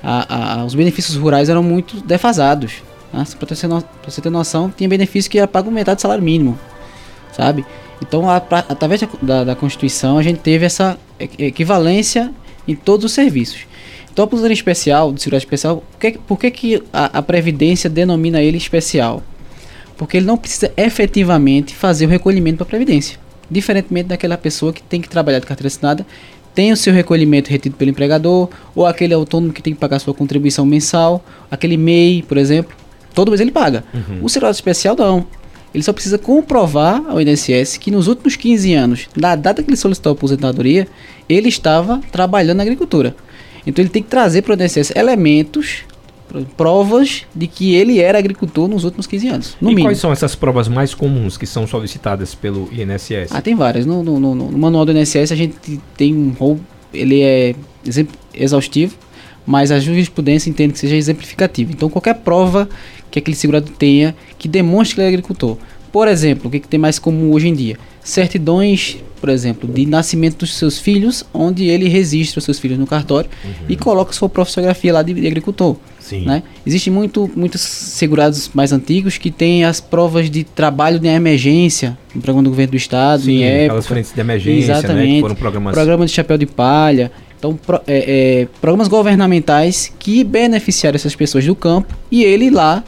a- 0.04 0.60
a- 0.62 0.66
os 0.66 0.76
benefícios 0.76 1.18
rurais 1.18 1.50
eram 1.50 1.64
muito 1.64 2.00
defasados. 2.02 2.74
Tá? 3.12 3.26
Para 3.40 3.56
você, 3.56 3.68
no- 3.68 3.84
você 4.06 4.22
ter 4.22 4.30
noção, 4.30 4.72
tinha 4.76 4.88
benefício 4.88 5.30
que 5.30 5.38
era 5.38 5.48
pago 5.48 5.70
metade 5.72 5.98
do 5.98 6.02
salário 6.02 6.24
mínimo 6.24 6.58
sabe? 7.32 7.66
Então, 8.02 8.30
a- 8.30 8.38
através 8.38 9.02
da, 9.02 9.08
da, 9.22 9.44
Constituição, 9.56 10.18
a 10.18 10.24
gente 10.24 10.40
teve 10.40 10.66
essa 10.66 10.98
equ- 11.20 11.42
equivalência 11.42 12.32
em 12.68 12.76
todos 12.76 13.06
os 13.06 13.12
serviços. 13.14 13.60
Então, 14.12 14.26
aposentadoria 14.26 14.54
especial, 14.54 15.12
do 15.12 15.20
segurado 15.20 15.44
especial, 15.44 15.84
por 15.92 16.00
que, 16.00 16.18
por 16.20 16.40
que, 16.40 16.52
que 16.52 16.84
a, 16.92 17.20
a 17.20 17.22
Previdência 17.22 17.90
denomina 17.90 18.42
ele 18.42 18.58
especial? 18.58 19.24
Porque 19.98 20.18
ele 20.18 20.26
não 20.26 20.38
precisa 20.38 20.72
efetivamente 20.76 21.74
fazer 21.74 22.06
o 22.06 22.10
recolhimento 22.10 22.58
para 22.58 22.66
a 22.66 22.70
Previdência. 22.70 23.18
Diferentemente 23.50 24.10
daquela 24.10 24.38
pessoa 24.38 24.74
que 24.74 24.84
tem 24.84 25.02
que 25.02 25.10
trabalhar 25.10 25.40
de 25.40 25.46
carteira 25.46 25.68
assinada, 25.68 26.06
tem 26.54 26.72
o 26.72 26.78
seu 26.78 26.94
recolhimento 26.94 27.50
retido 27.50 27.76
pelo 27.78 27.92
empregador, 27.92 28.50
ou 28.76 28.86
aquele 28.86 29.14
autônomo 29.14 29.54
que 29.54 29.62
tem 29.62 29.74
que 29.74 29.80
pagar 29.80 30.00
sua 30.00 30.14
contribuição 30.14 30.66
mensal, 30.66 31.24
aquele 31.50 31.78
MEI, 31.78 32.24
por 32.24 32.38
exemplo, 32.38 32.76
todo 33.14 33.30
mês 33.30 33.40
ele 33.40 33.52
paga. 33.52 33.84
O 34.22 34.30
segurado 34.30 34.56
especial 34.56 34.96
não. 34.98 35.26
Ele 35.74 35.84
só 35.84 35.94
precisa 35.94 36.18
comprovar 36.18 37.02
ao 37.08 37.22
INSS 37.22 37.78
que 37.78 37.90
nos 37.90 38.08
últimos 38.08 38.36
15 38.36 38.74
anos, 38.74 39.08
da 39.16 39.36
data 39.38 39.64
que 39.64 39.70
ele 39.70 39.78
solicitou 39.78 40.12
a 40.12 40.14
aposentadoria, 40.14 40.86
ele 41.30 41.48
estava 41.48 42.02
trabalhando 42.12 42.58
na 42.58 42.64
agricultura. 42.64 43.16
Então 43.66 43.82
ele 43.84 43.90
tem 43.90 44.02
que 44.04 44.10
trazer 44.10 44.42
para 44.42 44.56
o 44.56 44.62
INSS 44.64 44.92
elementos, 44.96 45.84
pr- 46.28 46.40
provas 46.58 47.24
de 47.36 47.48
que 47.48 47.74
ele 47.76 48.00
era 48.00 48.18
agricultor 48.18 48.68
nos 48.68 48.84
últimos 48.84 49.06
15 49.08 49.28
anos. 49.28 49.58
No 49.62 49.70
e 49.70 49.72
mínimo. 49.76 49.88
quais 49.90 50.00
são 50.00 50.12
essas 50.12 50.34
provas 50.36 50.68
mais 50.68 50.94
comuns 50.94 51.38
que 51.38 51.46
são 51.46 51.68
solicitadas 51.68 52.34
pelo 52.34 52.70
INSS? 52.74 53.30
Ah, 53.32 53.42
tem 53.42 53.56
várias. 53.56 53.86
No, 53.86 54.02
no, 54.04 54.20
no- 54.20 54.36
no 54.36 54.58
manual 54.58 54.86
do 54.86 54.92
INSS 54.92 55.32
a 55.32 55.36
gente 55.36 55.80
tem 55.96 56.14
um 56.16 56.32
rol, 56.32 56.60
ele 56.94 57.22
é 57.22 57.54
exaustivo, 58.34 58.96
mas 59.46 59.72
a 59.72 59.80
jurisprudência 59.80 60.50
entende 60.50 60.74
que 60.74 60.80
seja 60.80 60.96
exemplificativo. 60.96 61.72
Então 61.72 61.90
qualquer 61.90 62.16
prova 62.16 62.68
que 63.10 63.20
aquele 63.20 63.36
segurado 63.36 63.70
tenha 63.72 64.16
que 64.38 64.48
demonstre 64.48 64.96
que 64.96 65.02
ele 65.02 65.06
é 65.08 65.10
agricultor. 65.10 65.58
Por 65.92 66.08
exemplo, 66.08 66.48
o 66.48 66.52
que, 66.52 66.60
que 66.62 66.68
tem 66.68 66.80
mais 66.80 66.98
comum 66.98 67.32
hoje 67.34 67.48
em 67.50 67.54
dia? 67.54 67.78
Certidões, 68.02 68.98
por 69.22 69.30
exemplo, 69.30 69.72
de 69.72 69.86
nascimento 69.86 70.40
dos 70.40 70.56
seus 70.56 70.80
filhos, 70.80 71.24
onde 71.32 71.66
ele 71.68 71.88
registra 71.88 72.40
os 72.40 72.44
seus 72.44 72.60
filhos 72.60 72.80
no 72.80 72.88
cartório 72.88 73.30
e 73.70 73.76
coloca 73.78 74.12
sua 74.12 74.28
profissografia 74.28 74.92
lá 74.92 75.04
de, 75.04 75.14
de 75.14 75.28
agricultor. 75.28 75.78
Sim. 76.00 76.26
Né? 76.26 76.42
Existem 76.66 76.92
muito, 76.92 77.30
muitos 77.36 77.62
segurados 77.62 78.50
mais 78.54 78.74
antigos 78.74 79.20
que 79.20 79.30
têm 79.30 79.64
as 79.64 79.80
provas 79.80 80.30
de 80.30 80.44
trabalho 80.44 81.00
de 81.00 81.08
emergência 81.08 81.96
no 82.14 82.22
programa 82.22 82.44
do 82.44 82.50
governo 82.50 82.72
do 82.72 82.78
estado, 82.78 83.24
Sim, 83.24 83.34
em 83.38 83.44
época, 83.44 83.82
frentes 83.84 84.12
de 84.12 84.20
emergência, 84.20 84.74
né? 84.74 84.80
Exatamente. 84.80 85.22
foram 85.22 85.36
programas. 85.36 85.74
programa 85.74 86.06
de 86.06 86.12
chapéu 86.12 86.38
de 86.38 86.48
palha. 86.48 87.12
Então, 87.38 87.56
pro- 87.56 87.82
é, 87.88 88.42
é, 88.42 88.48
programas 88.60 88.88
governamentais 88.88 89.94
que 90.00 90.24
beneficiaram 90.24 90.96
essas 90.96 91.16
pessoas 91.16 91.46
do 91.46 91.56
campo 91.56 91.96
e 92.12 92.24
ele 92.24 92.50
lá 92.50 92.84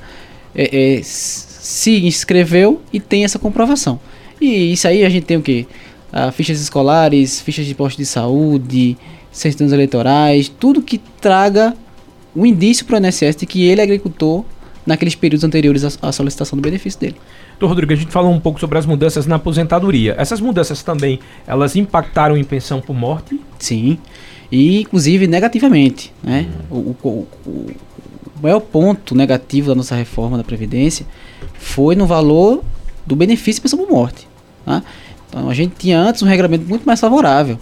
é, 0.56 0.98
é, 0.98 1.02
se 1.04 2.06
inscreveu 2.06 2.82
e 2.92 3.00
tem 3.00 3.24
essa 3.24 3.40
comprovação. 3.40 4.00
E 4.42 4.74
isso 4.74 4.88
aí 4.88 5.06
a 5.06 5.10
gente 5.10 5.24
tem 5.26 5.38
o 5.38 5.42
quê? 5.42 5.66
Ah, 6.14 6.32
fichas 6.32 6.62
escolares, 6.62 7.42
fichas 7.42 7.66
de 7.66 7.74
posto 7.74 7.98
de 7.98 8.06
saúde, 8.06 8.96
certidões 9.32 9.72
eleitorais, 9.72 10.48
tudo 10.48 10.82
que 10.82 11.00
traga 11.20 11.74
um 12.36 12.46
indício 12.46 12.86
para 12.86 13.00
o 13.00 13.06
INSS 13.06 13.36
de 13.36 13.46
que 13.48 13.66
ele 13.66 13.82
é 13.82 13.84
agricultor 13.84 14.46
naqueles 14.86 15.16
períodos 15.16 15.44
anteriores 15.44 15.84
à, 15.84 16.10
à 16.10 16.12
solicitação 16.12 16.56
do 16.58 16.62
benefício 16.62 17.00
dele. 17.00 17.16
Doutor 17.60 17.70
Rodrigo, 17.70 17.94
a 17.94 17.96
gente 17.96 18.12
falou 18.12 18.32
um 18.32 18.40
pouco 18.40 18.60
sobre 18.60 18.78
as 18.78 18.86
mudanças 18.86 19.26
na 19.26 19.38
aposentadoria. 19.38 20.14
Essas 20.18 20.40
mudanças 20.40 20.84
também, 20.84 21.20
elas 21.48 21.76
impactaram 21.76 22.38
em 22.38 22.44
pensão 22.44 22.80
por 22.82 22.94
morte? 22.96 23.40
Sim, 23.58 23.98
e 24.52 24.82
inclusive 24.82 25.26
negativamente. 25.26 26.14
Né? 26.24 26.48
O, 26.70 26.76
o- 27.04 27.28
o- 27.46 27.50
o 27.50 28.42
maior 28.44 28.60
ponto 28.60 29.16
negativo 29.16 29.70
da 29.70 29.76
nossa 29.76 29.96
reforma 29.96 30.38
da 30.38 30.44
Previdência 30.44 31.06
foi 31.58 31.96
no 31.96 32.06
valor 32.06 32.62
do 33.06 33.16
benefício 33.16 33.56
de 33.60 33.62
pensão 33.62 33.80
por 33.80 33.90
morte. 33.90 34.28
Tá? 34.66 34.84
Então 35.34 35.50
a 35.50 35.54
gente 35.54 35.74
tinha 35.78 36.00
antes 36.00 36.22
um 36.22 36.28
regulamento 36.28 36.66
muito 36.70 36.84
mais 36.84 37.00
favorável. 37.00 37.58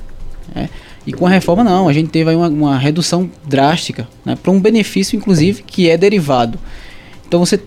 Né? 0.54 0.70
E 1.08 1.13
com 1.13 1.25
a 1.25 1.30
reforma 1.30 1.63
não, 1.63 1.88
a 1.88 1.94
gente 1.94 2.10
teve 2.10 2.30
aí 2.30 2.36
uma, 2.36 2.50
uma 2.50 2.78
redução 2.78 3.32
drástica, 3.48 4.08
né? 4.25 4.36
para 4.36 4.51
um 4.51 4.60
benefício 4.60 5.16
inclusive 5.16 5.63
que 5.63 5.90
é 5.90 5.98
derivado. 5.98 6.60
Então 7.25 7.40
você, 7.40 7.60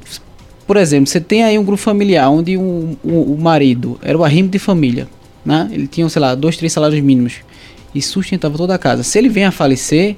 por 0.67 0.77
exemplo, 0.77 1.07
você 1.07 1.21
tem 1.21 1.43
aí 1.43 1.59
um 1.59 1.65
grupo 1.65 1.83
familiar 1.83 2.29
onde 2.31 2.55
o, 2.57 2.99
o, 3.03 3.35
o 3.35 3.39
marido 3.41 3.99
era 4.03 4.17
o 4.17 4.23
arrimo 4.23 4.51
de 4.51 4.59
família, 4.59 5.09
né? 5.43 5.71
ele 5.73 5.87
tinha, 5.87 6.07
sei 6.11 6.21
lá, 6.21 6.35
dois, 6.35 6.59
três 6.59 6.73
salários 6.73 7.01
mínimos 7.01 7.37
e 7.95 8.03
sustentava 8.03 8.59
toda 8.59 8.75
a 8.75 8.79
casa. 8.79 9.03
Se 9.03 9.19
ele 9.19 9.31
vem 9.31 9.47
a 9.47 9.51
falecer, 9.51 10.17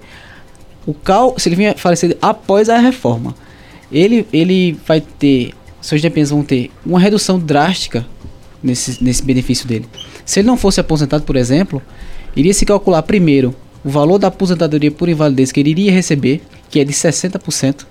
o 0.85 0.93
cal, 0.93 1.38
se 1.38 1.49
ele 1.49 1.55
vem 1.55 1.69
a 1.69 1.75
falecer 1.75 2.16
após 2.21 2.69
a 2.69 2.78
reforma, 2.78 3.37
ele, 3.93 4.26
ele 4.33 4.76
vai 4.85 5.00
ter, 5.00 5.55
seus 5.81 6.02
dependentes 6.02 6.31
vão 6.31 6.43
ter 6.43 6.73
uma 6.85 6.99
redução 6.99 7.38
drástica 7.38 8.05
nesse, 8.62 9.02
nesse 9.02 9.22
benefício 9.22 9.66
dele. 9.66 9.86
Se 10.25 10.40
ele 10.40 10.46
não 10.46 10.56
fosse 10.56 10.80
aposentado, 10.80 11.25
por 11.25 11.36
exemplo, 11.36 11.82
iria 12.34 12.52
se 12.52 12.64
calcular 12.64 13.02
primeiro 13.02 13.54
o 13.84 13.88
valor 13.88 14.18
da 14.18 14.28
aposentadoria 14.28 14.90
por 14.90 15.08
invalidez 15.08 15.52
que 15.52 15.60
ele 15.60 15.70
iria 15.70 15.92
receber, 15.92 16.42
que 16.68 16.80
é 16.80 16.84
de 16.84 16.92
60%, 16.92 17.86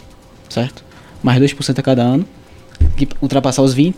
certo? 0.49 0.83
Mais 1.23 1.41
2% 1.41 1.79
a 1.79 1.81
cada 1.81 2.03
ano, 2.03 2.25
que 2.97 3.07
ultrapassar 3.21 3.61
os 3.61 3.75
20%, 3.75 3.95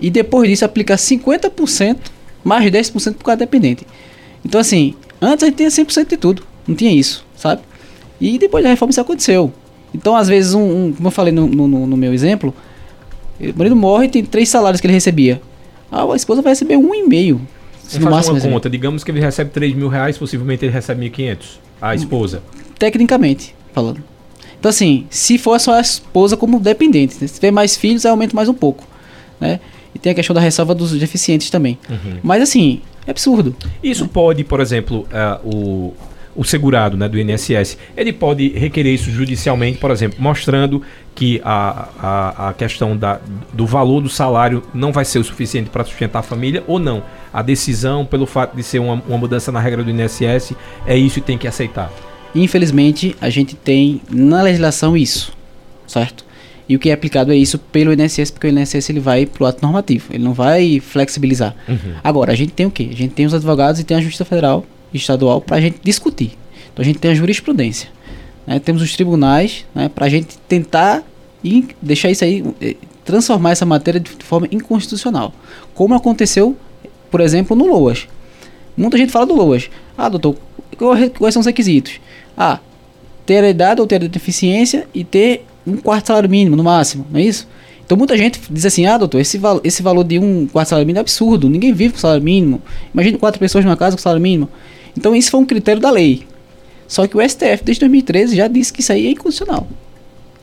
e 0.00 0.10
depois 0.10 0.48
disso 0.48 0.64
aplicar 0.64 0.96
50% 0.96 1.96
mais 2.44 2.70
10% 2.70 3.14
por 3.14 3.24
cada 3.24 3.38
dependente. 3.38 3.86
Então, 4.44 4.60
assim, 4.60 4.94
antes 5.20 5.42
a 5.42 5.46
gente 5.46 5.56
tinha 5.56 5.68
100% 5.68 6.08
de 6.08 6.16
tudo, 6.16 6.42
não 6.66 6.74
tinha 6.74 6.92
isso, 6.92 7.24
sabe? 7.36 7.62
E 8.20 8.38
depois 8.38 8.62
da 8.62 8.70
reforma 8.70 8.90
isso 8.90 9.00
aconteceu. 9.00 9.52
Então, 9.94 10.14
às 10.14 10.28
vezes, 10.28 10.54
um, 10.54 10.86
um 10.86 10.92
como 10.92 11.08
eu 11.08 11.12
falei 11.12 11.32
no, 11.32 11.46
no, 11.46 11.86
no, 11.86 11.96
meu 11.96 12.12
exemplo, 12.12 12.54
o 13.40 13.56
marido 13.56 13.74
morre 13.74 14.06
e 14.06 14.08
tem 14.08 14.24
três 14.24 14.48
salários 14.48 14.80
que 14.80 14.86
ele 14.86 14.94
recebia. 14.94 15.40
Ah, 15.90 16.04
a 16.10 16.16
esposa 16.16 16.42
vai 16.42 16.52
receber 16.52 16.76
um 16.76 16.94
e. 16.94 17.40
Se 17.82 17.98
no 17.98 18.10
máximo 18.10 18.34
uma 18.34 18.38
receber. 18.38 18.54
conta, 18.54 18.70
digamos 18.70 19.02
que 19.02 19.10
ele 19.10 19.20
recebe 19.20 19.50
3 19.50 19.74
mil 19.74 19.88
reais, 19.88 20.18
possivelmente 20.18 20.64
ele 20.64 20.72
recebe 20.72 21.08
1.500. 21.10 21.38
A 21.80 21.94
esposa. 21.94 22.42
Tecnicamente, 22.78 23.54
falando. 23.72 24.02
Então, 24.58 24.68
assim, 24.68 25.06
se 25.08 25.38
for 25.38 25.58
só 25.60 25.74
a 25.74 25.80
esposa 25.80 26.36
como 26.36 26.58
dependente, 26.58 27.16
né? 27.20 27.26
se 27.26 27.34
tiver 27.34 27.50
mais 27.50 27.76
filhos, 27.76 28.04
aumenta 28.04 28.34
mais 28.34 28.48
um 28.48 28.54
pouco. 28.54 28.84
Né? 29.40 29.60
E 29.94 29.98
tem 29.98 30.12
a 30.12 30.14
questão 30.14 30.34
da 30.34 30.40
ressalva 30.40 30.74
dos 30.74 30.92
deficientes 30.92 31.48
também. 31.48 31.78
Uhum. 31.88 32.18
Mas, 32.22 32.42
assim, 32.42 32.82
é 33.06 33.10
absurdo. 33.10 33.54
Isso 33.82 34.04
né? 34.04 34.10
pode, 34.12 34.44
por 34.44 34.60
exemplo, 34.60 35.06
uh, 35.12 35.48
o, 35.48 35.94
o 36.38 36.44
segurado 36.44 36.96
né, 36.96 37.08
do 37.08 37.18
INSS, 37.18 37.76
ele 37.96 38.12
pode 38.12 38.50
requerer 38.50 38.94
isso 38.94 39.10
judicialmente, 39.10 39.78
por 39.78 39.90
exemplo, 39.90 40.18
mostrando 40.20 40.80
que 41.12 41.42
a, 41.44 41.88
a, 41.98 42.48
a 42.50 42.54
questão 42.54 42.96
da, 42.96 43.20
do 43.52 43.66
valor 43.66 44.00
do 44.00 44.08
salário 44.08 44.62
não 44.72 44.92
vai 44.92 45.04
ser 45.04 45.18
o 45.18 45.24
suficiente 45.24 45.68
para 45.68 45.82
sustentar 45.82 46.20
a 46.20 46.22
família 46.22 46.62
ou 46.68 46.78
não. 46.78 47.02
A 47.32 47.42
decisão, 47.42 48.06
pelo 48.06 48.24
fato 48.24 48.54
de 48.54 48.62
ser 48.62 48.78
uma, 48.78 49.02
uma 49.08 49.18
mudança 49.18 49.50
na 49.50 49.58
regra 49.58 49.82
do 49.82 49.90
INSS, 49.90 50.52
é 50.86 50.96
isso 50.96 51.18
e 51.18 51.22
tem 51.22 51.36
que 51.36 51.48
aceitar. 51.48 51.90
Infelizmente, 52.32 53.16
a 53.20 53.28
gente 53.30 53.56
tem 53.56 54.00
na 54.08 54.40
legislação 54.40 54.96
isso, 54.96 55.32
certo? 55.88 56.24
E 56.68 56.76
o 56.76 56.78
que 56.78 56.90
é 56.90 56.92
aplicado 56.92 57.32
é 57.32 57.36
isso 57.36 57.58
pelo 57.58 57.92
INSS, 57.92 58.30
porque 58.30 58.46
o 58.46 58.50
INSS 58.50 58.90
ele 58.90 59.00
vai 59.00 59.26
para 59.26 59.42
o 59.42 59.46
ato 59.48 59.60
normativo, 59.60 60.14
ele 60.14 60.22
não 60.22 60.34
vai 60.34 60.78
flexibilizar. 60.78 61.56
Uhum. 61.68 61.94
Agora, 62.04 62.30
a 62.30 62.36
gente 62.36 62.52
tem 62.52 62.64
o 62.64 62.70
quê? 62.70 62.90
A 62.92 62.94
gente 62.94 63.12
tem 63.14 63.26
os 63.26 63.34
advogados 63.34 63.80
e 63.80 63.84
tem 63.84 63.96
a 63.96 64.00
Justiça 64.00 64.24
Federal 64.24 64.64
estadual 64.92 65.40
para 65.40 65.56
a 65.56 65.60
gente 65.60 65.78
discutir. 65.82 66.32
Então 66.72 66.82
a 66.82 66.84
gente 66.84 66.98
tem 66.98 67.10
a 67.10 67.14
jurisprudência. 67.14 67.88
Né? 68.46 68.58
Temos 68.58 68.82
os 68.82 68.94
tribunais 68.94 69.64
né, 69.74 69.88
para 69.88 70.06
a 70.06 70.08
gente 70.08 70.38
tentar 70.48 71.02
e 71.44 71.68
deixar 71.80 72.10
isso 72.10 72.24
aí, 72.24 72.44
eh, 72.60 72.76
transformar 73.04 73.52
essa 73.52 73.66
matéria 73.66 74.00
de 74.00 74.10
forma 74.24 74.48
inconstitucional. 74.50 75.32
Como 75.74 75.94
aconteceu, 75.94 76.56
por 77.10 77.20
exemplo, 77.20 77.56
no 77.56 77.66
LOAS. 77.66 78.08
Muita 78.76 78.96
gente 78.96 79.12
fala 79.12 79.26
do 79.26 79.34
LOAS. 79.34 79.70
Ah, 79.96 80.08
doutor, 80.08 80.36
quais 81.18 81.32
são 81.32 81.40
os 81.40 81.46
requisitos? 81.46 82.00
Ah, 82.36 82.60
ter 83.26 83.44
a 83.44 83.50
idade 83.50 83.80
ou 83.80 83.86
ter 83.86 84.02
a 84.02 84.08
deficiência 84.08 84.86
e 84.94 85.04
ter 85.04 85.44
um 85.66 85.76
quarto 85.76 86.06
salário 86.06 86.30
mínimo 86.30 86.56
no 86.56 86.64
máximo, 86.64 87.06
não 87.10 87.20
é 87.20 87.24
isso? 87.24 87.46
Então 87.84 87.96
muita 87.96 88.16
gente 88.16 88.40
diz 88.50 88.66
assim, 88.66 88.86
ah 88.86 88.98
doutor, 88.98 89.18
esse, 89.18 89.38
val 89.38 89.60
esse 89.64 89.82
valor 89.82 90.04
de 90.04 90.18
um 90.18 90.46
quarto 90.46 90.68
salário 90.68 90.86
mínimo 90.86 90.98
é 90.98 91.00
absurdo, 91.00 91.48
ninguém 91.48 91.72
vive 91.72 91.94
com 91.94 91.98
salário 91.98 92.22
mínimo. 92.22 92.60
Imagine 92.92 93.18
quatro 93.18 93.40
pessoas 93.40 93.64
numa 93.64 93.76
casa 93.76 93.96
com 93.96 94.02
salário 94.02 94.22
mínimo. 94.22 94.48
Então 94.96 95.14
isso 95.14 95.30
foi 95.30 95.40
um 95.40 95.46
critério 95.46 95.80
da 95.80 95.90
lei. 95.90 96.26
Só 96.86 97.06
que 97.06 97.16
o 97.16 97.28
STF 97.28 97.62
desde 97.64 97.80
2013 97.80 98.36
já 98.36 98.48
disse 98.48 98.72
que 98.72 98.80
isso 98.80 98.92
aí 98.92 99.06
é 99.06 99.10
inconstitucional. 99.10 99.66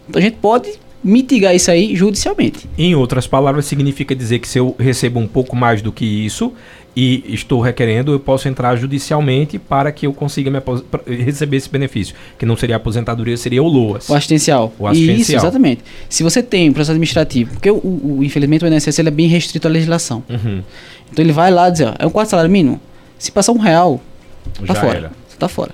Então 0.08 0.20
a 0.20 0.24
gente 0.24 0.38
pode 0.38 0.72
mitigar 1.04 1.56
isso 1.56 1.70
aí 1.70 1.96
judicialmente. 1.96 2.68
Em 2.78 2.96
outras 2.96 3.28
palavras, 3.28 3.66
significa 3.66 4.16
dizer 4.16 4.40
que 4.40 4.48
se 4.48 4.58
eu 4.58 4.76
recebo 4.80 5.20
um 5.20 5.28
pouco 5.28 5.56
mais 5.56 5.82
do 5.82 5.92
que 5.92 6.04
isso 6.04 6.52
e 6.96 7.24
estou 7.28 7.62
requerendo, 7.62 8.12
eu 8.12 8.20
posso 8.20 8.48
entrar 8.48 8.76
judicialmente 8.76 9.60
para 9.60 9.92
que 9.92 10.08
eu 10.08 10.14
consiga 10.14 10.64
receber 11.06 11.58
esse 11.58 11.70
benefício. 11.70 12.16
Que 12.40 12.46
não 12.46 12.58
seria 12.58 12.78
aposentadoria, 12.78 13.38
seria 13.38 13.62
o 13.62 13.68
LOAS. 13.68 14.10
O 14.10 14.16
assistencial. 14.16 14.74
O 14.80 14.88
assistencial. 14.88 15.20
Isso, 15.20 15.36
exatamente. 15.36 15.84
Se 16.10 16.24
você 16.24 16.42
tem 16.42 16.70
um 16.70 16.74
processo 16.74 16.92
administrativo, 16.92 17.52
porque 17.52 17.70
o, 17.70 17.76
o, 17.76 18.20
infelizmente 18.24 18.66
o 18.66 18.68
INSS 18.68 18.98
ele 18.98 19.10
é 19.10 19.12
bem 19.12 19.28
restrito 19.28 19.68
à 19.68 19.72
legislação. 19.72 20.24
Uhum. 20.28 20.64
Então 21.12 21.24
ele 21.24 21.34
vai 21.34 21.52
lá 21.52 21.70
dizer, 21.70 21.88
ó, 21.88 21.94
é 22.00 22.08
um 22.08 22.10
quarto 22.10 22.30
salário 22.30 22.50
mínimo? 22.50 22.82
Se 23.20 23.32
passar 23.32 23.52
um 23.52 23.60
real, 23.60 24.02
Tá 24.54 24.66
Já 24.66 24.76
fora. 24.76 24.98
Era. 24.98 25.12
Você 25.28 25.38
tá 25.38 25.48
fora. 25.48 25.72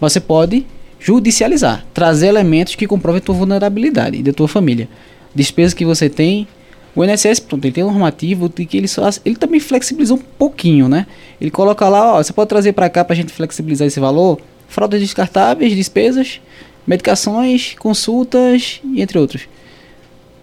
Mas 0.00 0.12
você 0.12 0.20
pode 0.20 0.66
judicializar, 0.98 1.84
trazer 1.94 2.28
elementos 2.28 2.74
que 2.74 2.86
comprovem 2.86 3.18
a 3.18 3.20
tua 3.20 3.34
vulnerabilidade 3.34 4.18
e 4.18 4.22
da 4.22 4.32
tua 4.32 4.48
família. 4.48 4.88
Despesas 5.34 5.74
que 5.74 5.84
você 5.84 6.08
tem. 6.08 6.48
O 6.94 7.04
INSS, 7.04 7.40
pronto, 7.40 7.62
ele 7.64 7.72
tem 7.72 7.84
um 7.84 7.90
normativo 7.90 8.48
que 8.48 8.74
ele 8.74 8.88
só, 8.88 9.10
ele 9.22 9.36
também 9.36 9.60
flexibilizou 9.60 10.16
um 10.16 10.22
pouquinho, 10.38 10.88
né? 10.88 11.06
Ele 11.38 11.50
coloca 11.50 11.86
lá, 11.90 12.14
ó, 12.14 12.22
você 12.22 12.32
pode 12.32 12.48
trazer 12.48 12.72
para 12.72 12.88
cá 12.88 13.04
para 13.04 13.12
a 13.12 13.16
gente 13.16 13.30
flexibilizar 13.30 13.86
esse 13.86 14.00
valor, 14.00 14.40
fraldas 14.66 14.98
descartáveis, 15.00 15.76
despesas, 15.76 16.40
medicações, 16.86 17.74
consultas 17.78 18.80
entre 18.96 19.18
outros. 19.18 19.42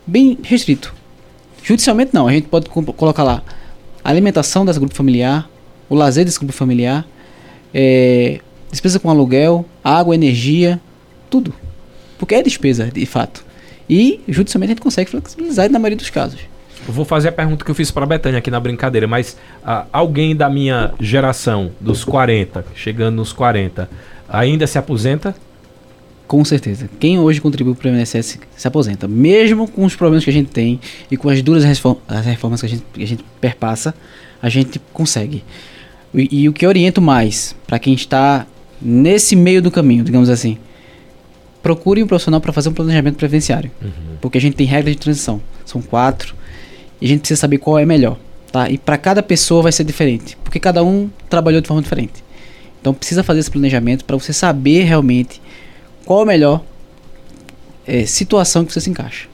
Bem 0.06 0.38
restrito. 0.44 0.94
Judicialmente 1.64 2.12
não, 2.14 2.28
a 2.28 2.32
gente 2.32 2.48
pode 2.48 2.70
colocar 2.70 3.24
lá 3.24 3.42
alimentação 4.04 4.66
desse 4.66 4.80
grupo 4.80 4.94
familiar, 4.94 5.50
o 5.90 5.96
lazer 5.96 6.26
desse 6.26 6.38
grupo 6.38 6.54
familiar, 6.54 7.06
é, 7.74 8.40
despesa 8.72 9.00
com 9.00 9.10
aluguel, 9.10 9.66
água, 9.84 10.16
energia, 10.16 10.80
tudo. 11.30 11.54
Porque 12.18 12.36
é 12.36 12.44
despesa, 12.44 12.90
de 12.92 13.06
fato. 13.06 13.44
E 13.90 14.22
judicialmente 14.28 14.72
a 14.72 14.76
gente 14.76 14.84
consegue 14.84 15.10
flexibilizar 15.10 15.70
na 15.70 15.80
maioria 15.80 15.98
dos 15.98 16.10
casos. 16.10 16.40
Eu 16.88 16.94
vou 16.94 17.06
fazer 17.06 17.30
a 17.30 17.32
pergunta 17.32 17.64
que 17.64 17.72
eu 17.72 17.76
fiz 17.76 17.92
para 17.92 18.04
a 18.04 18.08
Betânia 18.08 18.40
aqui 18.40 18.52
na 18.52 18.60
brincadeira, 18.60 19.08
mas 19.08 19.38
uh, 19.64 19.86
alguém 19.92 20.36
da 20.36 20.50
minha 20.50 20.94
geração, 21.00 21.72
dos 21.80 22.04
40, 22.04 22.66
chegando 22.76 23.16
nos 23.16 23.32
40, 23.32 23.90
ainda 24.28 24.68
se 24.68 24.78
aposenta? 24.78 25.34
Com 26.28 26.44
certeza. 26.44 26.90
Quem 27.00 27.20
hoje 27.20 27.40
contribui 27.40 27.76
para 27.76 27.90
o 27.90 27.96
INSS 27.96 28.40
se 28.56 28.68
aposenta. 28.68 29.08
Mesmo 29.08 29.68
com 29.68 29.86
os 29.86 29.96
problemas 29.96 30.24
que 30.24 30.30
a 30.30 30.34
gente 30.34 30.50
tem 30.50 30.80
e 31.10 31.16
com 31.16 31.30
as 31.30 31.42
duras 31.42 31.64
reformas 31.64 32.60
que 32.60 32.66
a 32.66 32.70
gente, 32.70 32.84
que 32.94 33.04
a 33.04 33.08
gente 33.08 33.24
perpassa, 33.40 33.94
a 34.42 34.50
gente 34.50 34.82
consegue. 34.92 35.44
E, 36.14 36.44
e 36.44 36.50
o 36.50 36.54
que 36.54 36.66
oriento 36.66 37.02
mais 37.02 37.56
para 37.66 37.80
quem 37.80 37.94
está 37.94 38.46
nesse 38.82 39.36
meio 39.36 39.62
do 39.62 39.72
caminho, 39.72 40.04
digamos 40.04 40.30
assim, 40.30 40.58
procure 41.62 42.04
um 42.04 42.08
profissional 42.08 42.42
para 42.42 42.52
fazer 42.52 42.70
um 42.70 42.74
planejamento 42.74 43.16
previdenciário, 43.16 43.72
uhum. 43.82 44.18
porque 44.22 44.38
a 44.38 44.42
gente 44.42 44.56
tem 44.56 44.68
regras 44.68 44.96
de 44.96 45.02
transição, 45.02 45.42
são 45.66 45.82
quatro, 45.82 46.36
e 47.00 47.06
a 47.06 47.08
gente 47.08 47.22
precisa 47.22 47.40
saber 47.40 47.58
qual 47.58 47.80
é 47.80 47.86
melhor, 47.86 48.18
tá? 48.52 48.70
E 48.70 48.78
para 48.78 48.98
cada 48.98 49.24
pessoa 49.24 49.64
vai 49.64 49.72
ser 49.72 49.86
diferente, 49.86 50.38
porque 50.44 50.60
cada 50.60 50.84
um 50.84 51.10
trabalhou 51.30 51.62
de 51.62 51.68
forma 51.68 51.82
diferente. 51.82 52.24
Então 52.82 52.94
precisa 52.94 53.24
fazer 53.24 53.40
esse 53.40 53.50
planejamento 53.50 54.04
para 54.04 54.18
você 54.18 54.34
saber 54.34 54.84
realmente 54.84 55.42
qual 56.06 56.22
a 56.22 56.26
melhor 56.26 56.62
é, 57.88 58.06
situação 58.06 58.66
que 58.66 58.74
você 58.74 58.82
se 58.82 58.90
encaixa. 58.90 59.28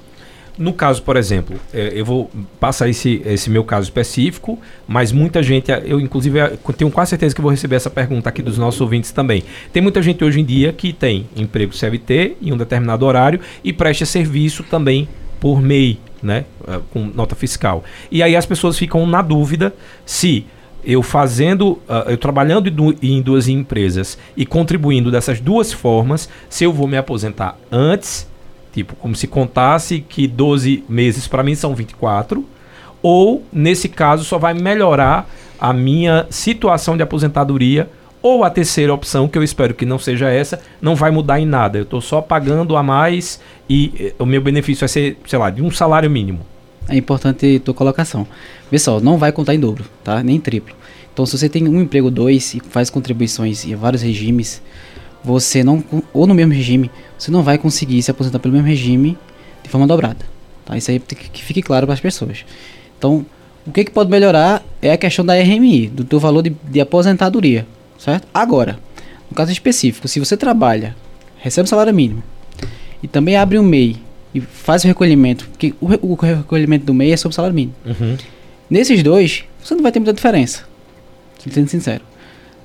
No 0.60 0.74
caso, 0.74 1.01
por 1.04 1.16
exemplo, 1.16 1.58
é, 1.74 1.94
eu 1.96 2.04
vou 2.04 2.30
passar 2.60 2.89
esse, 2.89 3.22
esse 3.25 3.50
meu 3.50 3.63
caso 3.63 3.86
específico, 3.86 4.60
mas 4.86 5.10
muita 5.10 5.42
gente, 5.42 5.72
eu 5.86 6.01
inclusive 6.01 6.38
tenho 6.78 6.92
quase 6.92 7.12
certeza 7.12 7.34
que 7.34 7.39
vou 7.39 7.50
receber 7.50 7.78
essa 7.78 7.89
pergunta 7.89 8.28
aqui 8.28 8.42
dos 8.42 8.58
nossos 8.58 8.82
ouvintes 8.82 9.13
também. 9.13 9.42
Tem 9.72 9.82
muita 9.82 10.01
gente 10.01 10.22
hoje 10.22 10.42
em 10.42 10.44
dia 10.44 10.74
que 10.74 10.92
tem 10.92 11.30
emprego 11.34 11.72
CLT 11.72 12.36
em 12.42 12.51
um 12.51 12.58
determinado 12.58 13.06
horário 13.06 13.39
e 13.63 13.72
presta 13.72 14.06
serviço 14.06 14.62
também 14.63 15.08
por 15.39 15.62
MEI, 15.62 15.98
né, 16.22 16.44
é, 16.68 16.82
com 16.92 17.06
nota 17.06 17.36
fiscal. 17.36 17.82
E 18.12 18.22
aí 18.22 18.36
as 18.36 18.46
pessoas 18.46 18.78
ficam 18.78 19.08
na 19.08 19.22
dúvida 19.22 19.74
se 20.06 20.46
eu 20.84 21.01
fazendo, 21.01 21.72
uh, 21.72 22.10
eu 22.10 22.18
trabalhando 22.18 22.70
em 23.01 23.22
duas 23.22 23.48
empresas 23.48 24.18
e 24.36 24.46
contribuindo 24.46 25.12
dessas 25.12 25.39
duas 25.39 25.72
formas, 25.72 26.30
se 26.50 26.63
eu 26.63 26.74
vou 26.74 26.88
me 26.88 26.98
aposentar 26.98 27.58
antes 27.72 28.28
Tipo, 28.73 28.95
como 28.95 29.15
se 29.15 29.27
contasse 29.27 29.99
que 29.99 30.27
12 30.27 30.83
meses 30.88 31.27
para 31.27 31.43
mim 31.43 31.55
são 31.55 31.73
24, 31.73 32.45
ou 33.01 33.43
nesse 33.51 33.89
caso 33.89 34.23
só 34.23 34.38
vai 34.38 34.53
melhorar 34.53 35.29
a 35.59 35.73
minha 35.73 36.27
situação 36.29 36.95
de 36.95 37.03
aposentadoria, 37.03 37.89
ou 38.21 38.43
a 38.43 38.49
terceira 38.49 38.93
opção, 38.93 39.27
que 39.27 39.38
eu 39.38 39.43
espero 39.43 39.73
que 39.73 39.85
não 39.85 39.97
seja 39.97 40.29
essa, 40.29 40.59
não 40.81 40.95
vai 40.95 41.09
mudar 41.09 41.39
em 41.39 41.45
nada. 41.45 41.77
Eu 41.77 41.83
estou 41.83 42.01
só 42.01 42.21
pagando 42.21 42.75
a 42.75 42.83
mais 42.83 43.39
e 43.69 43.93
eh, 43.97 44.13
o 44.19 44.25
meu 44.25 44.41
benefício 44.41 44.81
vai 44.81 44.89
ser, 44.89 45.17
sei 45.25 45.39
lá, 45.39 45.49
de 45.49 45.61
um 45.61 45.71
salário 45.71 46.09
mínimo. 46.09 46.41
é 46.89 46.97
importante 46.97 47.59
tua 47.59 47.73
colocação. 47.73 48.27
Pessoal, 48.69 48.99
não 48.99 49.17
vai 49.17 49.31
contar 49.31 49.55
em 49.55 49.59
dobro, 49.59 49.85
tá? 50.03 50.21
Nem 50.21 50.39
triplo. 50.39 50.75
Então, 51.13 51.25
se 51.25 51.38
você 51.38 51.47
tem 51.47 51.67
um 51.67 51.81
emprego 51.81 52.11
dois 52.11 52.53
e 52.53 52.59
faz 52.59 52.89
contribuições 52.89 53.65
em 53.65 53.75
vários 53.75 54.01
regimes, 54.01 54.61
você 55.23 55.63
não 55.63 55.83
ou 56.13 56.25
no 56.25 56.33
mesmo 56.33 56.53
regime, 56.53 56.89
você 57.17 57.31
não 57.31 57.43
vai 57.43 57.57
conseguir 57.57 58.01
se 58.01 58.11
aposentar 58.11 58.39
pelo 58.39 58.53
mesmo 58.53 58.67
regime 58.67 59.17
de 59.63 59.69
forma 59.69 59.85
dobrada. 59.85 60.25
Tá? 60.65 60.77
Isso 60.77 60.91
aí 60.91 60.99
que 60.99 61.43
fique 61.43 61.61
claro 61.61 61.85
para 61.85 61.93
as 61.93 61.99
pessoas. 61.99 62.45
Então, 62.97 63.25
o 63.65 63.71
que, 63.71 63.83
que 63.83 63.91
pode 63.91 64.09
melhorar 64.09 64.63
é 64.81 64.91
a 64.91 64.97
questão 64.97 65.25
da 65.25 65.33
RMI, 65.33 65.88
do 65.88 66.03
teu 66.03 66.19
valor 66.19 66.41
de, 66.41 66.55
de 66.63 66.81
aposentadoria, 66.81 67.67
certo? 67.97 68.27
Agora, 68.33 68.79
no 69.29 69.35
caso 69.35 69.51
específico, 69.51 70.07
se 70.07 70.19
você 70.19 70.35
trabalha, 70.35 70.95
recebe 71.38 71.65
o 71.65 71.69
salário 71.69 71.93
mínimo 71.93 72.23
e 73.01 73.07
também 73.07 73.35
abre 73.35 73.59
um 73.59 73.63
MEI 73.63 73.97
e 74.33 74.41
faz 74.41 74.83
o 74.83 74.88
recolhimento, 74.88 75.47
porque 75.49 75.73
o, 75.79 76.13
o 76.13 76.15
recolhimento 76.15 76.85
do 76.85 76.93
MEI 76.93 77.13
é 77.13 77.17
sobre 77.17 77.33
o 77.33 77.35
salário 77.35 77.55
mínimo. 77.55 77.75
Uhum. 77.85 78.17
Nesses 78.69 79.03
dois, 79.03 79.43
você 79.63 79.75
não 79.75 79.81
vai 79.81 79.91
ter 79.91 79.99
muita 79.99 80.13
diferença, 80.13 80.63
sendo 81.51 81.69
sincero, 81.69 82.03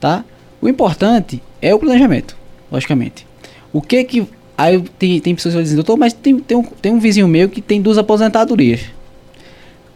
tá? 0.00 0.24
O 0.60 0.68
importante 0.68 1.42
é 1.60 1.74
o 1.74 1.78
planejamento, 1.78 2.36
logicamente. 2.74 3.26
O 3.72 3.80
que 3.80 4.04
que 4.04 4.26
aí 4.56 4.80
tem, 4.98 5.20
tem 5.20 5.34
pessoas 5.34 5.54
que 5.54 5.62
dizem, 5.62 5.76
doutor, 5.76 5.96
mas 5.96 6.12
tem, 6.12 6.38
tem, 6.38 6.56
um, 6.56 6.62
tem 6.62 6.92
um 6.92 6.98
vizinho 6.98 7.26
meu 7.26 7.48
que 7.48 7.60
tem 7.60 7.80
duas 7.80 7.98
aposentadorias. 7.98 8.80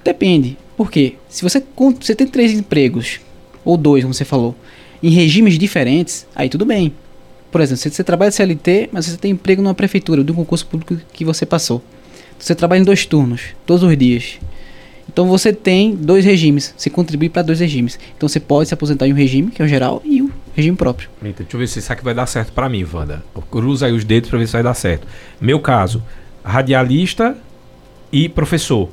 Depende. 0.02 0.56
Por 0.76 0.90
quê? 0.90 1.14
Se 1.28 1.42
você, 1.42 1.62
você 2.00 2.14
tem 2.14 2.26
três 2.26 2.52
empregos, 2.52 3.20
ou 3.64 3.76
dois, 3.76 4.04
como 4.04 4.14
você 4.14 4.25
falou, 4.25 4.54
em 5.02 5.11
regimes 5.11 5.58
diferentes, 5.58 6.26
aí 6.35 6.49
tudo 6.49 6.64
bem. 6.64 6.92
Por 7.50 7.61
exemplo, 7.61 7.82
se 7.82 7.90
você 7.90 8.04
trabalha 8.04 8.30
CLT, 8.30 8.90
mas 8.92 9.06
você 9.06 9.16
tem 9.16 9.32
emprego 9.32 9.62
numa 9.62 9.75
prefeitura, 9.75 10.23
de 10.23 10.30
um 10.30 10.35
concurso 10.35 10.66
público 10.66 10.97
que 11.12 11.25
você 11.25 11.47
passou. 11.47 11.82
Você 12.38 12.54
trabalha 12.54 12.80
em 12.80 12.85
dois 12.85 13.06
turnos, 13.06 13.42
todos 13.66 13.82
os 13.82 13.97
dias. 13.97 14.38
Então 15.08 15.26
você 15.26 15.52
tem 15.52 15.94
dois 15.94 16.25
regimes, 16.25 16.75
você 16.76 16.90
contribui 16.90 17.28
para 17.28 17.42
dois 17.42 17.61
regimes. 17.61 17.99
Então 18.16 18.28
você 18.28 18.38
pode 18.38 18.68
se 18.68 18.75
aposentar 18.75 19.08
em 19.08 19.12
um 19.12 19.16
regime, 19.16 19.50
que 19.50 19.62
é 19.62 19.64
o 19.64 19.68
geral, 19.68 20.02
e 20.04 20.23
regime 20.58 20.76
próprio. 20.76 21.08
Eita, 21.22 21.44
deixa 21.44 21.56
eu 21.56 21.60
ver 21.60 21.68
se 21.68 21.78
isso 21.78 21.92
aqui 21.92 22.04
vai 22.04 22.14
dar 22.14 22.26
certo 22.26 22.52
para 22.52 22.68
mim, 22.68 22.84
Wanda. 22.92 23.22
Cruza 23.50 23.86
aí 23.86 23.92
os 23.92 24.04
dedos 24.04 24.28
para 24.28 24.38
ver 24.38 24.46
se 24.46 24.52
vai 24.52 24.62
dar 24.62 24.74
certo. 24.74 25.06
Meu 25.40 25.60
caso, 25.60 26.02
radialista 26.44 27.36
e 28.12 28.28
professor 28.28 28.88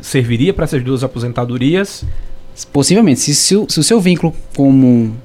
serviria 0.00 0.54
para 0.54 0.64
essas 0.64 0.82
duas 0.82 1.02
aposentadorias? 1.02 2.04
Possivelmente. 2.72 3.20
Se, 3.20 3.34
se, 3.34 3.66
se 3.68 3.80
o 3.80 3.82
seu 3.82 4.00
vínculo 4.00 4.34
como 4.56 5.16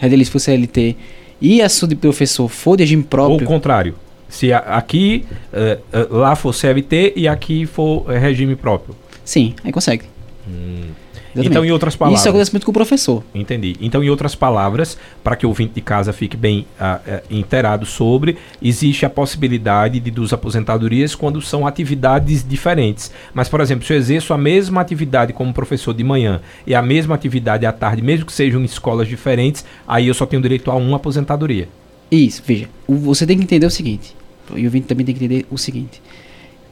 radialista 0.00 0.32
for 0.32 0.40
CLT 0.40 0.96
e 1.40 1.62
a 1.62 1.68
sua 1.68 1.88
de 1.88 1.94
professor 1.94 2.48
for 2.48 2.76
de 2.76 2.82
regime 2.82 3.04
próprio. 3.04 3.36
Ou 3.36 3.42
o 3.42 3.46
contrário. 3.46 3.94
Se 4.28 4.52
aqui, 4.52 5.24
uh, 5.52 6.12
uh, 6.12 6.16
lá 6.16 6.34
for 6.34 6.52
CLT 6.52 7.12
e 7.14 7.28
aqui 7.28 7.66
for 7.66 8.02
uh, 8.02 8.08
regime 8.08 8.56
próprio. 8.56 8.96
Sim, 9.24 9.54
aí 9.62 9.70
consegue. 9.70 10.06
Hum. 10.48 11.03
Exatamente. 11.34 11.50
Então, 11.50 11.64
em 11.64 11.72
outras 11.72 11.96
palavras. 11.96 12.20
Isso 12.20 12.28
acontece 12.28 12.52
muito 12.52 12.64
com 12.64 12.70
o 12.70 12.74
professor. 12.74 13.22
Entendi. 13.34 13.76
Então, 13.80 14.02
em 14.04 14.08
outras 14.08 14.34
palavras, 14.36 14.96
para 15.22 15.34
que 15.34 15.44
o 15.44 15.48
ouvinte 15.48 15.74
de 15.74 15.80
casa 15.80 16.12
fique 16.12 16.36
bem 16.36 16.64
uh, 16.80 16.96
uh, 16.96 17.22
inteirado 17.28 17.84
sobre, 17.84 18.36
existe 18.62 19.04
a 19.04 19.10
possibilidade 19.10 19.98
de 19.98 20.10
duas 20.10 20.32
aposentadorias 20.32 21.14
quando 21.14 21.42
são 21.42 21.66
atividades 21.66 22.46
diferentes. 22.46 23.10
Mas, 23.34 23.48
por 23.48 23.60
exemplo, 23.60 23.84
se 23.84 23.92
eu 23.92 23.96
exerço 23.96 24.32
a 24.32 24.38
mesma 24.38 24.80
atividade 24.80 25.32
como 25.32 25.52
professor 25.52 25.92
de 25.92 26.04
manhã 26.04 26.40
e 26.66 26.74
a 26.74 26.80
mesma 26.80 27.16
atividade 27.16 27.66
à 27.66 27.72
tarde, 27.72 28.00
mesmo 28.00 28.26
que 28.26 28.32
sejam 28.32 28.60
em 28.60 28.64
escolas 28.64 29.08
diferentes, 29.08 29.64
aí 29.88 30.06
eu 30.06 30.14
só 30.14 30.24
tenho 30.24 30.40
direito 30.40 30.70
a 30.70 30.76
uma 30.76 30.96
aposentadoria. 30.96 31.68
Isso, 32.10 32.42
veja. 32.46 32.68
Você 32.88 33.26
tem 33.26 33.36
que 33.36 33.42
entender 33.42 33.66
o 33.66 33.70
seguinte. 33.70 34.14
E 34.54 34.62
o 34.62 34.64
ouvinte 34.66 34.86
também 34.86 35.04
tem 35.04 35.14
que 35.14 35.24
entender 35.24 35.46
o 35.50 35.58
seguinte. 35.58 36.00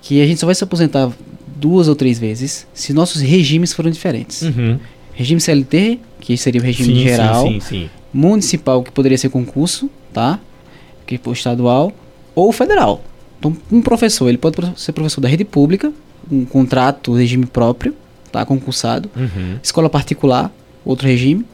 Que 0.00 0.22
a 0.22 0.26
gente 0.26 0.38
só 0.38 0.46
vai 0.46 0.54
se 0.54 0.62
aposentar 0.62 1.10
duas 1.62 1.86
ou 1.86 1.94
três 1.94 2.18
vezes 2.18 2.66
se 2.74 2.92
nossos 2.92 3.22
regimes 3.22 3.72
foram 3.72 3.90
diferentes. 3.90 4.42
Uhum. 4.42 4.78
Regime 5.14 5.40
CLT, 5.40 6.00
que 6.20 6.36
seria 6.36 6.60
o 6.60 6.64
regime 6.64 6.94
sim, 6.94 7.02
geral. 7.02 7.46
Sim, 7.46 7.60
sim, 7.60 7.90
municipal, 8.12 8.82
que 8.82 8.90
poderia 8.90 9.16
ser 9.16 9.28
concurso, 9.28 9.88
tá? 10.12 10.40
Que 11.06 11.16
for 11.18 11.32
estadual. 11.32 11.92
Ou 12.34 12.50
federal. 12.50 13.02
Então, 13.38 13.56
um 13.70 13.80
professor, 13.80 14.28
ele 14.28 14.38
pode 14.38 14.56
ser 14.76 14.92
professor 14.92 15.20
da 15.20 15.28
rede 15.28 15.44
pública, 15.44 15.92
um 16.30 16.44
contrato, 16.44 17.12
regime 17.12 17.46
próprio, 17.46 17.94
tá? 18.30 18.44
Concursado. 18.44 19.08
Uhum. 19.14 19.58
Escola 19.62 19.88
particular, 19.88 20.50
outro 20.84 21.06
regime. 21.06 21.44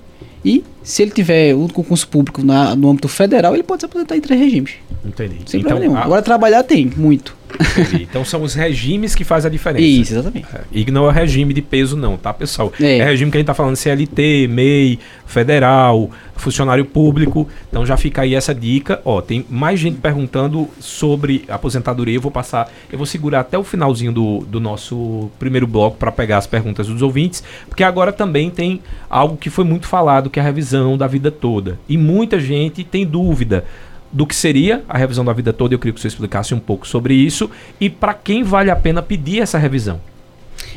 E 0.44 0.64
se 0.82 1.02
ele 1.02 1.10
tiver 1.10 1.54
um 1.54 1.68
concurso 1.68 2.08
público 2.08 2.42
na, 2.44 2.74
no 2.74 2.88
âmbito 2.88 3.08
federal, 3.08 3.54
ele 3.54 3.62
pode 3.62 3.82
se 3.82 3.86
aposentar 3.86 4.16
em 4.16 4.20
três 4.20 4.40
regimes. 4.40 4.74
Entendi. 5.04 5.36
Sem 5.46 5.60
então, 5.60 5.70
problema 5.70 5.80
nenhum. 5.80 5.96
A... 5.96 6.04
Agora 6.04 6.22
trabalhar 6.22 6.62
tem, 6.62 6.90
muito. 6.96 7.36
Entendi. 7.60 8.06
Então 8.08 8.24
são 8.24 8.42
os 8.42 8.54
regimes 8.54 9.14
que 9.14 9.24
fazem 9.24 9.48
a 9.48 9.52
diferença. 9.52 9.84
Isso, 9.84 10.12
exatamente. 10.14 10.46
É. 10.54 10.60
E 10.72 10.90
não 10.90 11.08
é 11.08 11.12
regime 11.12 11.52
de 11.52 11.62
peso, 11.62 11.96
não, 11.96 12.16
tá, 12.16 12.32
pessoal? 12.32 12.72
É, 12.80 12.98
é 12.98 13.04
regime 13.04 13.30
que 13.30 13.36
a 13.36 13.40
gente 13.40 13.46
tá 13.46 13.54
falando 13.54 13.76
CLT, 13.76 14.48
MEI, 14.48 14.98
federal, 15.26 16.10
funcionário 16.36 16.84
público. 16.84 17.48
Então 17.68 17.84
já 17.84 17.96
fica 17.96 18.22
aí 18.22 18.34
essa 18.34 18.54
dica. 18.54 19.00
Ó, 19.04 19.20
tem 19.20 19.44
mais 19.48 19.78
gente 19.78 19.98
perguntando 19.98 20.68
sobre 20.80 21.44
aposentadoria. 21.48 22.16
Eu 22.16 22.20
vou 22.20 22.30
passar, 22.30 22.70
eu 22.90 22.96
vou 22.96 23.06
segurar 23.06 23.40
até 23.40 23.58
o 23.58 23.64
finalzinho 23.64 24.12
do, 24.12 24.38
do 24.40 24.60
nosso 24.60 25.30
primeiro 25.38 25.66
bloco 25.66 25.96
para 25.96 26.10
pegar 26.10 26.38
as 26.38 26.46
perguntas 26.46 26.86
dos 26.86 27.02
ouvintes, 27.02 27.42
porque 27.68 27.82
agora 27.82 28.12
também 28.12 28.50
tem 28.50 28.80
algo 29.10 29.36
que 29.36 29.50
foi 29.50 29.64
muito 29.64 29.86
falado, 29.86 30.30
que 30.30 30.38
é 30.38 30.42
a 30.42 30.44
revisão 30.44 30.96
da 30.96 31.06
vida 31.06 31.30
toda. 31.30 31.78
E 31.88 31.98
muita 31.98 32.40
gente 32.40 32.84
tem 32.84 33.06
dúvida 33.06 33.64
do 34.10 34.26
que 34.26 34.34
seria 34.34 34.84
a 34.88 34.96
revisão 34.96 35.24
da 35.24 35.32
vida 35.32 35.52
toda. 35.52 35.74
Eu 35.74 35.78
queria 35.78 35.92
que 35.92 36.00
você 36.00 36.08
explicasse 36.08 36.54
um 36.54 36.58
pouco 36.58 36.86
sobre 36.86 37.14
isso 37.14 37.50
e 37.80 37.90
para 37.90 38.14
quem 38.14 38.42
vale 38.42 38.70
a 38.70 38.76
pena 38.76 39.02
pedir 39.02 39.40
essa 39.40 39.58
revisão. 39.58 40.00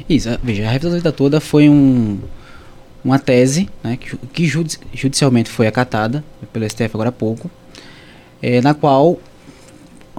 Isso, 0.08 0.30
veja, 0.44 0.68
a 0.68 0.72
revisão 0.72 0.92
da 0.92 0.98
vida 0.98 1.12
toda 1.12 1.40
foi 1.40 1.70
um, 1.70 2.20
uma 3.04 3.18
tese 3.18 3.70
né, 3.84 3.98
que, 3.98 4.18
que 4.28 4.46
judicialmente 4.46 5.50
foi 5.50 5.68
acatada 5.68 6.24
pelo 6.52 6.70
STF 6.70 6.92
agora 6.94 7.10
há 7.10 7.14
pouco, 7.14 7.50
é, 8.42 8.62
na 8.62 8.74
qual. 8.74 9.20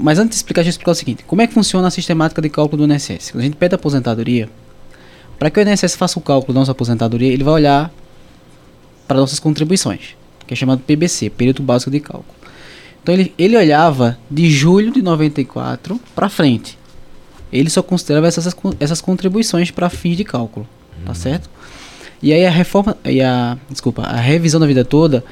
Mas 0.00 0.18
antes 0.18 0.30
de 0.30 0.36
explicar, 0.36 0.62
deixa 0.62 0.70
eu 0.70 0.72
explicar 0.72 0.92
o 0.92 0.94
seguinte: 0.94 1.24
como 1.24 1.42
é 1.42 1.46
que 1.46 1.54
funciona 1.54 1.86
a 1.88 1.90
sistemática 1.90 2.40
de 2.40 2.48
cálculo 2.48 2.86
do 2.86 2.92
INSS? 2.92 3.30
Quando 3.30 3.40
a 3.40 3.44
gente 3.44 3.56
pede 3.56 3.74
a 3.74 3.76
aposentadoria, 3.76 4.48
para 5.38 5.50
que 5.50 5.60
o 5.60 5.68
INSS 5.68 5.96
faça 5.96 6.18
o 6.18 6.22
cálculo 6.22 6.54
da 6.54 6.60
nossa 6.60 6.72
aposentadoria, 6.72 7.32
ele 7.32 7.44
vai 7.44 7.54
olhar 7.54 7.92
para 9.06 9.18
nossas 9.18 9.38
contribuições, 9.38 10.16
que 10.46 10.54
é 10.54 10.56
chamado 10.56 10.80
PBC, 10.80 11.30
período 11.30 11.62
básico 11.62 11.90
de 11.90 12.00
cálculo. 12.00 12.41
Então 13.02 13.14
ele, 13.14 13.34
ele 13.36 13.56
olhava 13.56 14.18
de 14.30 14.48
julho 14.50 14.92
de 14.92 15.02
94 15.02 16.00
para 16.14 16.28
frente. 16.28 16.78
Ele 17.52 17.68
só 17.68 17.82
considerava 17.82 18.26
essas, 18.26 18.54
essas 18.78 19.00
contribuições 19.00 19.70
para 19.70 19.90
fins 19.90 20.16
de 20.16 20.24
cálculo, 20.24 20.66
tá 20.66 20.98
uhum. 20.98 21.04
tá 21.06 21.14
certo? 21.14 21.50
E 22.22 22.32
aí 22.32 22.46
a 22.46 22.50
reforma, 22.50 22.96
e 23.04 23.20
a, 23.20 23.58
desculpa, 23.68 24.02
a 24.02 24.16
revisão 24.16 24.60
da 24.60 24.66
vida 24.66 24.84
toda 24.84 25.24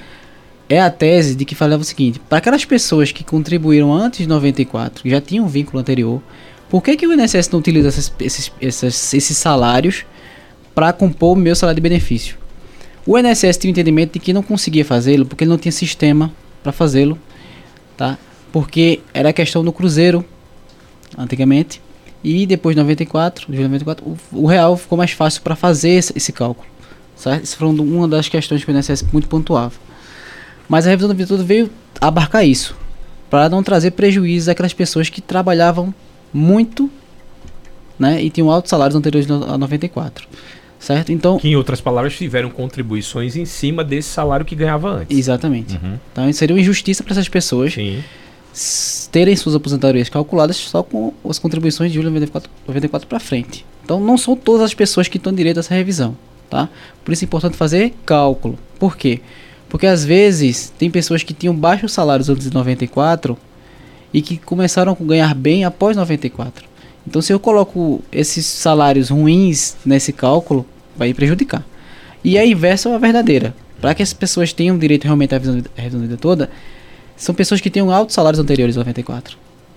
é 0.69 0.81
a 0.81 0.91
tese 0.91 1.35
de 1.35 1.45
que 1.45 1.55
falava 1.55 1.83
o 1.83 1.85
seguinte: 1.85 2.21
para 2.29 2.39
aquelas 2.39 2.65
pessoas 2.65 3.13
que 3.13 3.23
contribuíram 3.23 3.93
antes 3.93 4.21
de 4.21 4.29
94, 4.29 5.03
que 5.03 5.11
já 5.11 5.21
tinham 5.21 5.45
um 5.45 5.49
vínculo 5.49 5.79
anterior, 5.79 6.21
por 6.69 6.83
que, 6.83 6.97
que 6.97 7.07
o 7.07 7.13
INSS 7.13 7.49
não 7.51 7.61
utiliza 7.61 7.89
esses, 7.89 8.13
esses, 8.21 8.53
esses, 8.61 9.15
esses 9.15 9.37
salários 9.37 10.05
para 10.75 10.93
compor 10.93 11.37
o 11.37 11.41
meu 11.41 11.55
salário 11.55 11.77
de 11.77 11.89
benefício? 11.89 12.37
O 13.07 13.19
INSS 13.19 13.57
tinha 13.57 13.71
o 13.71 13.73
entendimento 13.73 14.15
de 14.15 14.19
que 14.19 14.33
não 14.33 14.43
conseguia 14.43 14.85
fazê-lo 14.85 15.25
porque 15.25 15.45
ele 15.45 15.51
não 15.51 15.59
tinha 15.59 15.73
sistema 15.73 16.33
para 16.63 16.73
fazê-lo 16.73 17.19
tá? 18.01 18.17
Porque 18.51 19.01
era 19.13 19.31
questão 19.31 19.63
do 19.63 19.71
cruzeiro 19.71 20.25
antigamente 21.19 21.83
e 22.25 22.47
depois 22.47 22.75
de 22.75 22.81
94, 22.81 23.53
de 23.53 23.59
94 23.59 24.07
o, 24.07 24.17
o 24.33 24.47
real 24.47 24.75
ficou 24.75 24.97
mais 24.97 25.11
fácil 25.11 25.43
para 25.43 25.55
fazer 25.55 25.91
esse, 25.91 26.13
esse, 26.17 26.33
cálculo, 26.33 26.67
certo? 27.15 27.45
Isso 27.45 27.59
foi 27.59 27.69
uma 27.69 28.09
das 28.09 28.27
questões 28.27 28.65
que 28.65 28.73
o 28.73 28.75
INSS 28.75 29.05
muito 29.13 29.29
pontuava. 29.29 29.75
Mas 30.67 30.87
a 30.87 30.91
revisão 30.91 31.11
do 31.11 31.15
Vitor 31.15 31.45
veio 31.45 31.71
abarcar 32.01 32.43
isso, 32.47 32.75
para 33.29 33.51
não 33.51 33.63
trazer 33.63 33.91
prejuízos 33.91 34.49
àquelas 34.49 34.73
pessoas 34.73 35.11
que 35.11 35.21
trabalhavam 35.21 35.95
muito, 36.33 36.91
né, 37.99 38.23
e 38.23 38.31
tinham 38.31 38.51
altos 38.51 38.71
salários 38.71 38.97
anteriores 38.97 39.31
a 39.31 39.59
94 39.59 40.27
certo? 40.81 41.13
Então, 41.13 41.39
que 41.39 41.49
em 41.49 41.55
outras 41.55 41.81
palavras 41.81 42.17
tiveram 42.17 42.51
contribuições 42.51 43.37
em 43.37 43.45
cima 43.45 43.85
desse 43.85 44.09
salário 44.09 44.45
que 44.45 44.57
ganhava 44.57 44.91
antes. 44.91 45.17
Exatamente. 45.17 45.75
Uhum. 45.75 45.99
Então 46.11 46.33
seria 46.33 46.57
uma 46.57 46.61
injustiça 46.61 47.05
para 47.05 47.13
essas 47.13 47.29
pessoas 47.29 47.75
Sim. 47.75 48.03
terem 49.13 49.37
suas 49.37 49.55
aposentadorias 49.55 50.09
calculadas 50.09 50.57
só 50.57 50.83
com 50.83 51.13
as 51.29 51.39
contribuições 51.39 51.93
de 51.93 51.97
julho 51.97 52.09
de 52.09 52.15
94, 52.15 52.51
94 52.67 53.07
para 53.07 53.21
frente. 53.21 53.65
Então 53.85 54.01
não 54.01 54.17
são 54.17 54.35
todas 54.35 54.63
as 54.63 54.75
pessoas 54.75 55.07
que 55.07 55.19
estão 55.19 55.33
direito 55.33 55.59
a 55.59 55.61
essa 55.61 55.75
revisão, 55.75 56.17
tá? 56.49 56.69
Por 57.05 57.13
isso 57.13 57.25
é 57.25 57.27
importante 57.27 57.57
fazer 57.57 57.93
cálculo. 58.07 58.59
Por 58.79 58.97
quê? 58.97 59.21
Porque 59.69 59.87
às 59.87 60.05
vezes 60.05 60.73
tem 60.79 60.91
pessoas 60.91 61.23
que 61.23 61.35
tinham 61.35 61.55
baixos 61.55 61.93
salários 61.93 62.29
antes 62.29 62.49
de 62.49 62.55
94 62.55 63.37
e 64.13 64.21
que 64.21 64.37
começaram 64.39 64.97
a 64.99 65.05
ganhar 65.05 65.35
bem 65.35 65.65
após 65.65 65.97
94. 65.97 66.70
Então, 67.07 67.21
se 67.23 67.33
eu 67.33 67.41
coloco 67.41 68.03
esses 68.13 68.47
salários 68.47 69.09
ruins 69.09 69.77
nesse 69.85 70.13
cálculo, 70.13 70.67
vai 70.97 71.13
prejudicar. 71.15 71.65
E 72.23 72.39
a 72.39 72.45
inversa 72.45 72.89
é 72.89 72.95
a 72.95 72.99
verdadeira. 72.99 73.55
Para 73.81 73.95
que 73.95 74.03
as 74.03 74.13
pessoas 74.13 74.53
tenham 74.53 74.79
direito 74.79 75.05
realmente 75.05 75.35
à 75.35 75.39
revisão 75.39 75.61
da 75.61 75.99
vida 75.99 76.17
toda, 76.17 76.51
são 77.17 77.35
pessoas 77.35 77.61
que 77.61 77.71
tenham 77.71 77.91
altos 77.91 78.15
salários 78.15 78.39
anteriores 78.39 78.77
a 78.77 78.81
94. 78.81 79.37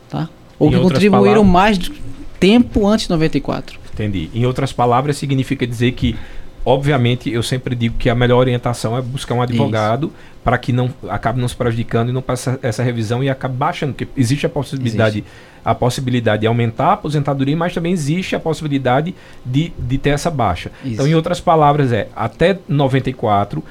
Tá? 0.09 0.29
Ou 0.59 0.67
em 0.67 0.71
que 0.71 0.79
contribuíram 0.79 1.45
palavras... 1.45 1.45
mais 1.45 1.91
tempo 2.39 2.85
antes 2.85 3.05
de 3.05 3.11
94. 3.11 3.79
Entendi. 3.93 4.29
Em 4.33 4.45
outras 4.45 4.73
palavras, 4.73 5.17
significa 5.17 5.65
dizer 5.65 5.93
que, 5.93 6.15
obviamente, 6.65 7.31
eu 7.31 7.43
sempre 7.43 7.75
digo 7.75 7.97
que 7.97 8.09
a 8.09 8.15
melhor 8.15 8.39
orientação 8.39 8.97
é 8.97 9.01
buscar 9.01 9.35
um 9.35 9.41
advogado 9.41 10.11
para 10.43 10.57
que 10.57 10.73
não 10.73 10.93
acabe 11.09 11.39
não 11.39 11.47
se 11.47 11.55
prejudicando 11.55 12.09
e 12.09 12.11
não 12.11 12.21
passe 12.21 12.57
essa 12.61 12.83
revisão 12.83 13.23
e 13.23 13.29
acabe 13.29 13.55
baixando, 13.55 13.93
porque 13.93 14.07
existe 14.19 14.45
a 14.45 14.49
possibilidade, 14.49 15.19
existe. 15.19 15.33
a 15.63 15.73
possibilidade 15.73 16.41
de 16.41 16.47
aumentar 16.47 16.87
a 16.87 16.93
aposentadoria, 16.93 17.55
mas 17.55 17.73
também 17.73 17.93
existe 17.93 18.35
a 18.35 18.39
possibilidade 18.39 19.15
de, 19.45 19.71
de 19.77 19.97
ter 19.97 20.09
essa 20.09 20.29
baixa. 20.29 20.71
Isso. 20.83 20.93
Então, 20.93 21.07
em 21.07 21.15
outras 21.15 21.39
palavras, 21.39 21.93
é 21.93 22.09
até 22.15 22.59
94 22.67 23.63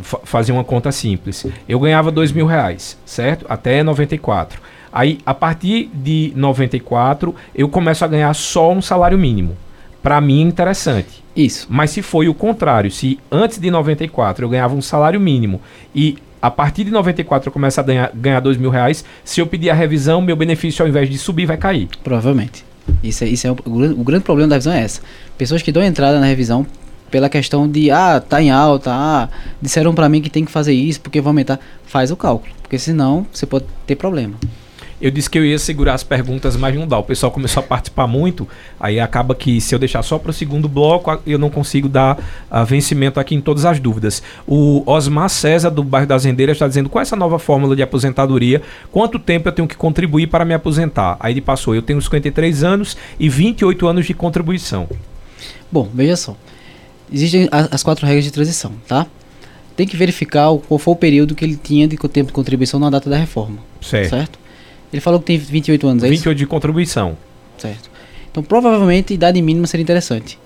fazer 0.00 0.52
uma 0.52 0.64
conta 0.64 0.90
simples. 0.90 1.46
Eu 1.68 1.78
ganhava 1.78 2.10
dois 2.10 2.32
mil 2.32 2.46
reais, 2.46 2.96
certo? 3.04 3.44
Até 3.48 3.82
94. 3.82 4.60
Aí, 4.92 5.18
a 5.26 5.34
partir 5.34 5.90
de 5.92 6.32
94, 6.36 7.34
eu 7.54 7.68
começo 7.68 8.04
a 8.04 8.08
ganhar 8.08 8.32
só 8.32 8.72
um 8.72 8.80
salário 8.80 9.18
mínimo. 9.18 9.56
Para 10.02 10.20
mim 10.20 10.40
é 10.40 10.46
interessante. 10.46 11.23
Isso. 11.36 11.66
Mas 11.68 11.90
se 11.90 12.02
foi 12.02 12.28
o 12.28 12.34
contrário, 12.34 12.90
se 12.90 13.18
antes 13.30 13.58
de 13.58 13.70
94 13.70 14.44
eu 14.44 14.48
ganhava 14.48 14.74
um 14.74 14.82
salário 14.82 15.20
mínimo 15.20 15.60
e 15.94 16.16
a 16.40 16.50
partir 16.50 16.84
de 16.84 16.90
94 16.90 17.48
eu 17.48 17.52
começo 17.52 17.80
a 17.80 17.82
ganhar, 17.82 18.10
ganhar 18.14 18.40
dois 18.40 18.56
mil 18.56 18.70
reais, 18.70 19.04
se 19.24 19.40
eu 19.40 19.46
pedir 19.46 19.70
a 19.70 19.74
revisão, 19.74 20.20
meu 20.20 20.36
benefício 20.36 20.82
ao 20.82 20.88
invés 20.88 21.08
de 21.08 21.16
subir 21.16 21.46
vai 21.46 21.56
cair. 21.56 21.88
Provavelmente. 22.02 22.64
Isso 23.02 23.24
é, 23.24 23.28
isso 23.28 23.46
é 23.46 23.50
o, 23.50 23.54
o, 23.54 24.04
grande 24.04 24.24
problema 24.24 24.48
da 24.48 24.56
revisão 24.56 24.72
é 24.72 24.82
essa. 24.82 25.00
Pessoas 25.38 25.62
que 25.62 25.72
dão 25.72 25.82
entrada 25.82 26.20
na 26.20 26.26
revisão 26.26 26.66
pela 27.10 27.28
questão 27.28 27.68
de 27.68 27.90
ah, 27.90 28.20
tá 28.20 28.42
em 28.42 28.50
alta, 28.50 28.90
ah, 28.92 29.28
disseram 29.60 29.94
para 29.94 30.08
mim 30.08 30.20
que 30.20 30.28
tem 30.28 30.44
que 30.44 30.52
fazer 30.52 30.74
isso 30.74 31.00
porque 31.00 31.20
vai 31.20 31.30
aumentar, 31.30 31.58
faz 31.86 32.10
o 32.10 32.16
cálculo, 32.16 32.52
porque 32.60 32.78
senão 32.78 33.26
você 33.32 33.46
pode 33.46 33.64
ter 33.86 33.96
problema. 33.96 34.34
Eu 35.04 35.10
disse 35.10 35.28
que 35.28 35.38
eu 35.38 35.44
ia 35.44 35.58
segurar 35.58 35.92
as 35.92 36.02
perguntas, 36.02 36.56
mas 36.56 36.74
não 36.74 36.88
dá. 36.88 36.96
O 36.96 37.02
pessoal 37.02 37.30
começou 37.30 37.62
a 37.62 37.66
participar 37.66 38.06
muito, 38.06 38.48
aí 38.80 38.98
acaba 38.98 39.34
que 39.34 39.60
se 39.60 39.74
eu 39.74 39.78
deixar 39.78 40.02
só 40.02 40.18
para 40.18 40.30
o 40.30 40.32
segundo 40.32 40.66
bloco, 40.66 41.20
eu 41.26 41.38
não 41.38 41.50
consigo 41.50 41.90
dar 41.90 42.18
uh, 42.50 42.64
vencimento 42.64 43.20
aqui 43.20 43.34
em 43.34 43.40
todas 43.42 43.66
as 43.66 43.78
dúvidas. 43.78 44.22
O 44.46 44.82
Osmar 44.86 45.28
César, 45.28 45.68
do 45.68 45.84
bairro 45.84 46.06
das 46.06 46.24
Rendeiras, 46.24 46.54
está 46.54 46.66
dizendo 46.66 46.88
qual 46.88 47.00
é 47.00 47.02
essa 47.02 47.16
nova 47.16 47.38
fórmula 47.38 47.76
de 47.76 47.82
aposentadoria, 47.82 48.62
quanto 48.90 49.18
tempo 49.18 49.46
eu 49.46 49.52
tenho 49.52 49.68
que 49.68 49.76
contribuir 49.76 50.28
para 50.28 50.42
me 50.42 50.54
aposentar. 50.54 51.18
Aí 51.20 51.34
ele 51.34 51.42
passou, 51.42 51.74
eu 51.74 51.82
tenho 51.82 52.00
53 52.00 52.64
anos 52.64 52.96
e 53.20 53.28
28 53.28 53.86
anos 53.86 54.06
de 54.06 54.14
contribuição. 54.14 54.88
Bom, 55.70 55.86
veja 55.92 56.16
só. 56.16 56.36
Existem 57.12 57.46
as 57.50 57.82
quatro 57.82 58.06
regras 58.06 58.24
de 58.24 58.30
transição, 58.30 58.72
tá? 58.88 59.06
Tem 59.76 59.86
que 59.86 59.98
verificar 59.98 60.48
qual 60.66 60.78
foi 60.78 60.94
o 60.94 60.96
período 60.96 61.34
que 61.34 61.44
ele 61.44 61.60
tinha 61.62 61.86
de 61.86 61.98
tempo 61.98 62.28
de 62.28 62.32
contribuição 62.32 62.80
na 62.80 62.88
data 62.88 63.10
da 63.10 63.18
reforma. 63.18 63.58
Certo. 63.82 64.08
certo? 64.08 64.43
Ele 64.94 65.00
falou 65.00 65.18
que 65.18 65.26
tem 65.26 65.36
28 65.36 65.88
anos, 65.88 66.04
é 66.04 66.08
28 66.08 66.24
isso? 66.24 66.38
de 66.38 66.46
contribuição. 66.46 67.16
Certo. 67.58 67.90
Então, 68.30 68.44
provavelmente, 68.44 69.12
idade 69.12 69.42
mínima 69.42 69.66
seria 69.66 69.82
interessante. 69.82 70.38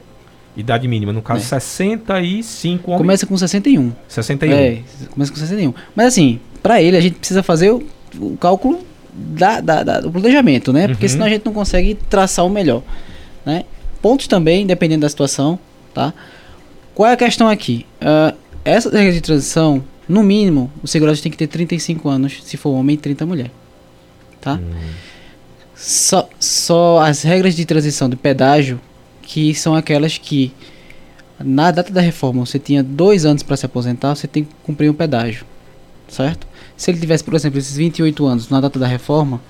Idade 0.56 0.88
mínima, 0.88 1.12
no 1.12 1.20
caso, 1.20 1.40
é. 1.40 1.60
65 1.60 2.90
homens. 2.90 2.98
Começa 2.98 3.26
com 3.26 3.36
61. 3.36 3.92
61. 4.08 4.54
É, 4.54 4.78
começa 5.10 5.30
com 5.30 5.38
61. 5.38 5.74
Mas 5.94 6.06
assim, 6.06 6.40
para 6.62 6.80
ele, 6.80 6.96
a 6.96 7.00
gente 7.02 7.16
precisa 7.16 7.42
fazer 7.42 7.72
o, 7.72 7.86
o 8.18 8.38
cálculo 8.38 8.80
da, 9.12 9.60
da, 9.60 9.82
da, 9.82 10.00
do 10.00 10.10
planejamento, 10.10 10.72
né? 10.72 10.88
Porque 10.88 11.04
uhum. 11.04 11.12
senão 11.12 11.26
a 11.26 11.28
gente 11.28 11.44
não 11.44 11.52
consegue 11.52 11.94
traçar 12.08 12.46
o 12.46 12.48
melhor. 12.48 12.82
Né? 13.44 13.66
Pontos 14.00 14.26
também, 14.26 14.66
dependendo 14.66 15.02
da 15.02 15.10
situação, 15.10 15.58
tá? 15.92 16.14
Qual 16.94 17.06
é 17.06 17.12
a 17.12 17.18
questão 17.18 17.50
aqui? 17.50 17.84
Uh, 18.00 18.34
essa 18.64 18.88
regra 18.88 19.12
de 19.12 19.20
transição, 19.20 19.84
no 20.08 20.22
mínimo, 20.22 20.72
o 20.82 20.88
segurado 20.88 21.20
tem 21.20 21.30
que 21.30 21.36
ter 21.36 21.48
35 21.48 22.08
anos, 22.08 22.42
se 22.42 22.56
for 22.56 22.70
homem, 22.70 22.94
e 22.94 22.96
30 22.96 23.26
mulher 23.26 23.50
tá? 24.40 24.54
Hum. 24.54 24.72
Só, 25.74 26.28
só 26.40 27.00
as 27.00 27.22
regras 27.22 27.54
de 27.54 27.64
transição 27.64 28.08
de 28.08 28.16
pedágio 28.16 28.80
que 29.22 29.54
são 29.54 29.74
aquelas 29.74 30.18
que 30.18 30.52
na 31.38 31.70
data 31.70 31.92
da 31.92 32.00
reforma 32.00 32.44
você 32.44 32.58
tinha 32.58 32.82
dois 32.82 33.24
anos 33.24 33.42
para 33.42 33.56
se 33.56 33.64
aposentar, 33.64 34.14
você 34.14 34.26
tem 34.26 34.44
que 34.44 34.50
cumprir 34.64 34.90
um 34.90 34.94
pedágio, 34.94 35.44
certo? 36.08 36.46
Se 36.76 36.90
ele 36.90 36.98
tivesse, 36.98 37.22
por 37.22 37.34
exemplo, 37.34 37.58
esses 37.58 37.76
28 37.76 38.26
anos 38.26 38.48
na 38.48 38.60
data 38.60 38.78
da 38.78 38.86
reforma, 38.86 39.40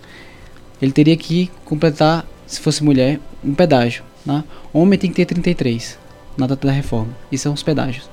ele 0.81 0.93
teria 0.93 1.17
que 1.17 1.51
completar, 1.65 2.27
se 2.47 2.61
fosse 2.61 2.83
mulher, 2.83 3.21
um 3.45 3.55
pedágio. 3.55 4.03
Né? 4.25 4.45
Homem 4.73 4.99
tem 4.99 5.11
que 5.11 5.17
ter 5.17 5.27
33 5.27 5.99
na 6.37 6.47
data 6.47 6.67
da 6.67 6.73
reforma. 6.73 7.13
Isso 7.31 7.45
são 7.45 7.53
os 7.53 7.63
pedágios. 7.63 8.09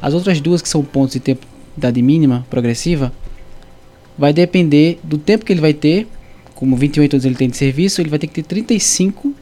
As 0.00 0.14
outras 0.14 0.40
duas, 0.40 0.62
que 0.62 0.68
são 0.68 0.82
pontos 0.82 1.14
de 1.14 1.20
tempo 1.20 1.46
de 1.74 1.78
idade 1.78 2.02
mínima 2.02 2.46
progressiva, 2.48 3.12
vai 4.18 4.32
depender 4.32 4.98
do 5.02 5.18
tempo 5.18 5.44
que 5.44 5.52
ele 5.52 5.60
vai 5.60 5.72
ter. 5.72 6.06
Como 6.54 6.76
28 6.76 7.14
anos 7.14 7.24
ele 7.24 7.34
tem 7.34 7.50
de 7.50 7.56
serviço, 7.56 8.00
ele 8.00 8.08
vai 8.08 8.18
ter 8.18 8.26
que 8.26 8.34
ter 8.34 8.42
35 8.42 9.34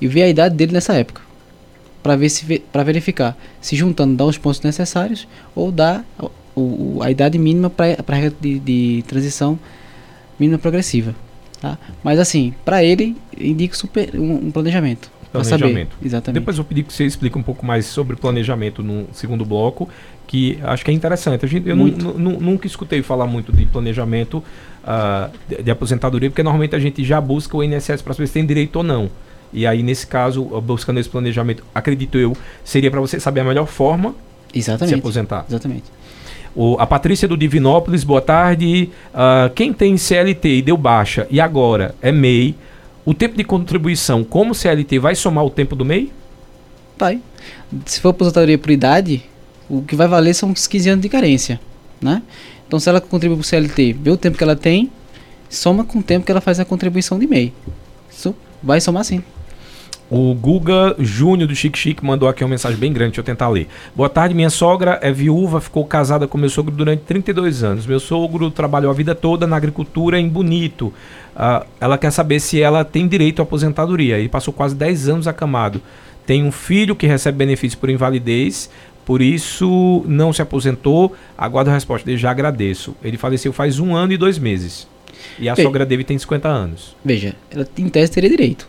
e 0.00 0.06
ver 0.06 0.22
a 0.22 0.28
idade 0.28 0.54
dele 0.54 0.72
nessa 0.72 0.94
época. 0.94 1.22
Para 2.02 2.16
ver 2.16 2.28
se 2.28 2.58
para 2.72 2.82
verificar 2.84 3.36
se 3.60 3.74
juntando 3.74 4.14
dá 4.14 4.24
os 4.24 4.38
pontos 4.38 4.60
necessários 4.60 5.26
ou 5.54 5.72
dá 5.72 6.04
o, 6.54 7.00
a 7.02 7.10
idade 7.10 7.38
mínima 7.38 7.70
para 7.70 7.96
a 8.06 8.14
regra 8.14 8.34
de, 8.40 8.58
de, 8.58 9.04
transição 9.06 9.58
mínima 10.38 10.58
progressiva. 10.58 11.14
Tá? 11.60 11.78
Mas 12.02 12.18
assim, 12.18 12.54
para 12.64 12.84
ele, 12.84 13.16
indica 13.38 13.74
super, 13.74 14.10
um, 14.14 14.46
um 14.46 14.50
planejamento. 14.50 15.10
Planejamento. 15.32 15.92
Saber. 15.92 16.06
Exatamente. 16.06 16.40
Depois 16.40 16.58
eu 16.58 16.64
pedi 16.64 16.82
que 16.82 16.92
você 16.92 17.04
explique 17.04 17.36
um 17.36 17.42
pouco 17.42 17.64
mais 17.64 17.86
sobre 17.86 18.16
planejamento 18.16 18.82
no 18.82 19.06
segundo 19.12 19.44
bloco 19.44 19.88
que 20.28 20.58
acho 20.62 20.84
que 20.84 20.90
é 20.90 20.94
interessante. 20.94 21.44
A 21.44 21.48
gente, 21.48 21.68
eu 21.68 21.74
nunca 21.74 22.66
escutei 22.66 23.02
falar 23.02 23.26
muito 23.26 23.50
de 23.50 23.64
planejamento 23.64 24.44
uh, 24.84 25.30
de, 25.48 25.62
de, 25.62 25.70
aposentadoria, 25.70 26.28
porque 26.28 26.42
normalmente 26.42 26.76
a 26.76 26.78
gente 26.78 27.02
já 27.02 27.20
busca 27.20 27.56
o 27.56 27.64
INSS 27.64 28.02
para 28.02 28.14
saber 28.14 28.26
se 28.26 28.34
tem 28.34 28.46
direito 28.46 28.76
ou 28.76 28.82
não. 28.82 29.10
E 29.52 29.66
aí, 29.66 29.82
nesse 29.82 30.06
caso, 30.06 30.44
buscando 30.60 31.00
esse 31.00 31.08
planejamento, 31.08 31.64
acredito 31.74 32.18
eu, 32.18 32.36
seria 32.62 32.90
para 32.90 33.00
você 33.00 33.18
saber 33.18 33.40
a 33.40 33.44
melhor 33.44 33.66
forma 33.66 34.14
Exatamente. 34.54 34.94
de 34.94 34.94
se 34.94 35.00
aposentar. 35.00 35.46
Exatamente. 35.48 35.84
O, 36.54 36.76
a 36.78 36.86
Patrícia 36.86 37.26
do 37.26 37.36
Divinópolis, 37.36 38.04
boa 38.04 38.20
tarde. 38.20 38.90
Uh, 39.14 39.48
quem 39.54 39.72
tem 39.72 39.96
CLT 39.96 40.58
e 40.58 40.62
deu 40.62 40.76
baixa 40.76 41.26
e 41.30 41.40
agora 41.40 41.94
é 42.02 42.12
MEI, 42.12 42.54
o 43.08 43.14
tempo 43.14 43.38
de 43.38 43.42
contribuição 43.42 44.22
como 44.22 44.54
CLT 44.54 44.98
vai 44.98 45.14
somar 45.14 45.42
o 45.42 45.48
tempo 45.48 45.74
do 45.74 45.82
MEI? 45.82 46.12
Vai. 46.98 47.22
Se 47.86 48.02
for 48.02 48.10
aposentadoria 48.10 48.58
por 48.58 48.70
idade, 48.70 49.22
o 49.66 49.80
que 49.80 49.96
vai 49.96 50.06
valer 50.06 50.34
são 50.34 50.52
os 50.52 50.66
15 50.66 50.90
anos 50.90 51.02
de 51.02 51.08
carência, 51.08 51.58
né? 52.02 52.22
Então, 52.66 52.78
se 52.78 52.86
ela 52.86 53.00
contribui 53.00 53.38
para 53.38 53.40
o 53.40 53.46
CLT, 53.46 53.94
vê 53.94 54.10
o 54.10 54.16
tempo 54.18 54.36
que 54.36 54.44
ela 54.44 54.54
tem, 54.54 54.92
soma 55.48 55.84
com 55.84 56.00
o 56.00 56.02
tempo 56.02 56.26
que 56.26 56.30
ela 56.30 56.42
faz 56.42 56.60
a 56.60 56.66
contribuição 56.66 57.18
de 57.18 57.26
MEI. 57.26 57.50
Isso 58.10 58.34
vai 58.62 58.78
somar 58.78 59.06
sim. 59.06 59.24
O 60.10 60.34
Guga 60.34 60.96
Júnior 60.98 61.46
do 61.46 61.54
Chique 61.54 61.78
Chique 61.78 62.04
mandou 62.04 62.28
aqui 62.28 62.42
uma 62.42 62.48
mensagem 62.48 62.78
bem 62.78 62.90
grande, 62.90 63.10
deixa 63.10 63.20
eu 63.20 63.24
tentar 63.24 63.48
ler. 63.48 63.68
Boa 63.94 64.08
tarde, 64.08 64.34
minha 64.34 64.48
sogra 64.48 64.98
é 65.02 65.12
viúva, 65.12 65.60
ficou 65.60 65.84
casada 65.84 66.26
com 66.26 66.38
meu 66.38 66.48
sogro 66.48 66.74
durante 66.74 67.02
32 67.02 67.62
anos. 67.62 67.86
Meu 67.86 68.00
sogro 68.00 68.50
trabalhou 68.50 68.90
a 68.90 68.94
vida 68.94 69.14
toda 69.14 69.46
na 69.46 69.56
agricultura 69.56 70.18
em 70.18 70.26
Bonito. 70.26 70.86
Uh, 71.36 71.66
ela 71.78 71.98
quer 71.98 72.10
saber 72.10 72.40
se 72.40 72.60
ela 72.60 72.84
tem 72.84 73.06
direito 73.06 73.40
à 73.40 73.42
aposentadoria. 73.42 74.18
Ele 74.18 74.30
passou 74.30 74.52
quase 74.54 74.74
10 74.74 75.10
anos 75.10 75.28
acamado. 75.28 75.82
Tem 76.24 76.42
um 76.42 76.50
filho 76.50 76.96
que 76.96 77.06
recebe 77.06 77.36
benefício 77.36 77.78
por 77.78 77.90
invalidez, 77.90 78.70
por 79.04 79.20
isso, 79.20 80.04
não 80.06 80.32
se 80.32 80.40
aposentou. 80.40 81.14
Aguardo 81.36 81.70
a 81.70 81.74
resposta 81.74 82.06
dele, 82.06 82.18
já 82.18 82.30
agradeço. 82.30 82.96
Ele 83.02 83.18
faleceu 83.18 83.52
faz 83.52 83.78
um 83.78 83.94
ano 83.94 84.12
e 84.12 84.16
dois 84.16 84.38
meses. 84.38 84.86
E 85.38 85.48
a 85.48 85.54
Veja, 85.54 85.66
sogra 85.66 85.84
dele 85.84 86.04
tem 86.04 86.18
50 86.18 86.48
anos. 86.48 86.96
Veja, 87.04 87.34
ela 87.50 87.66
em 87.76 87.88
tese 87.88 88.12
teria 88.12 88.30
direito. 88.30 88.68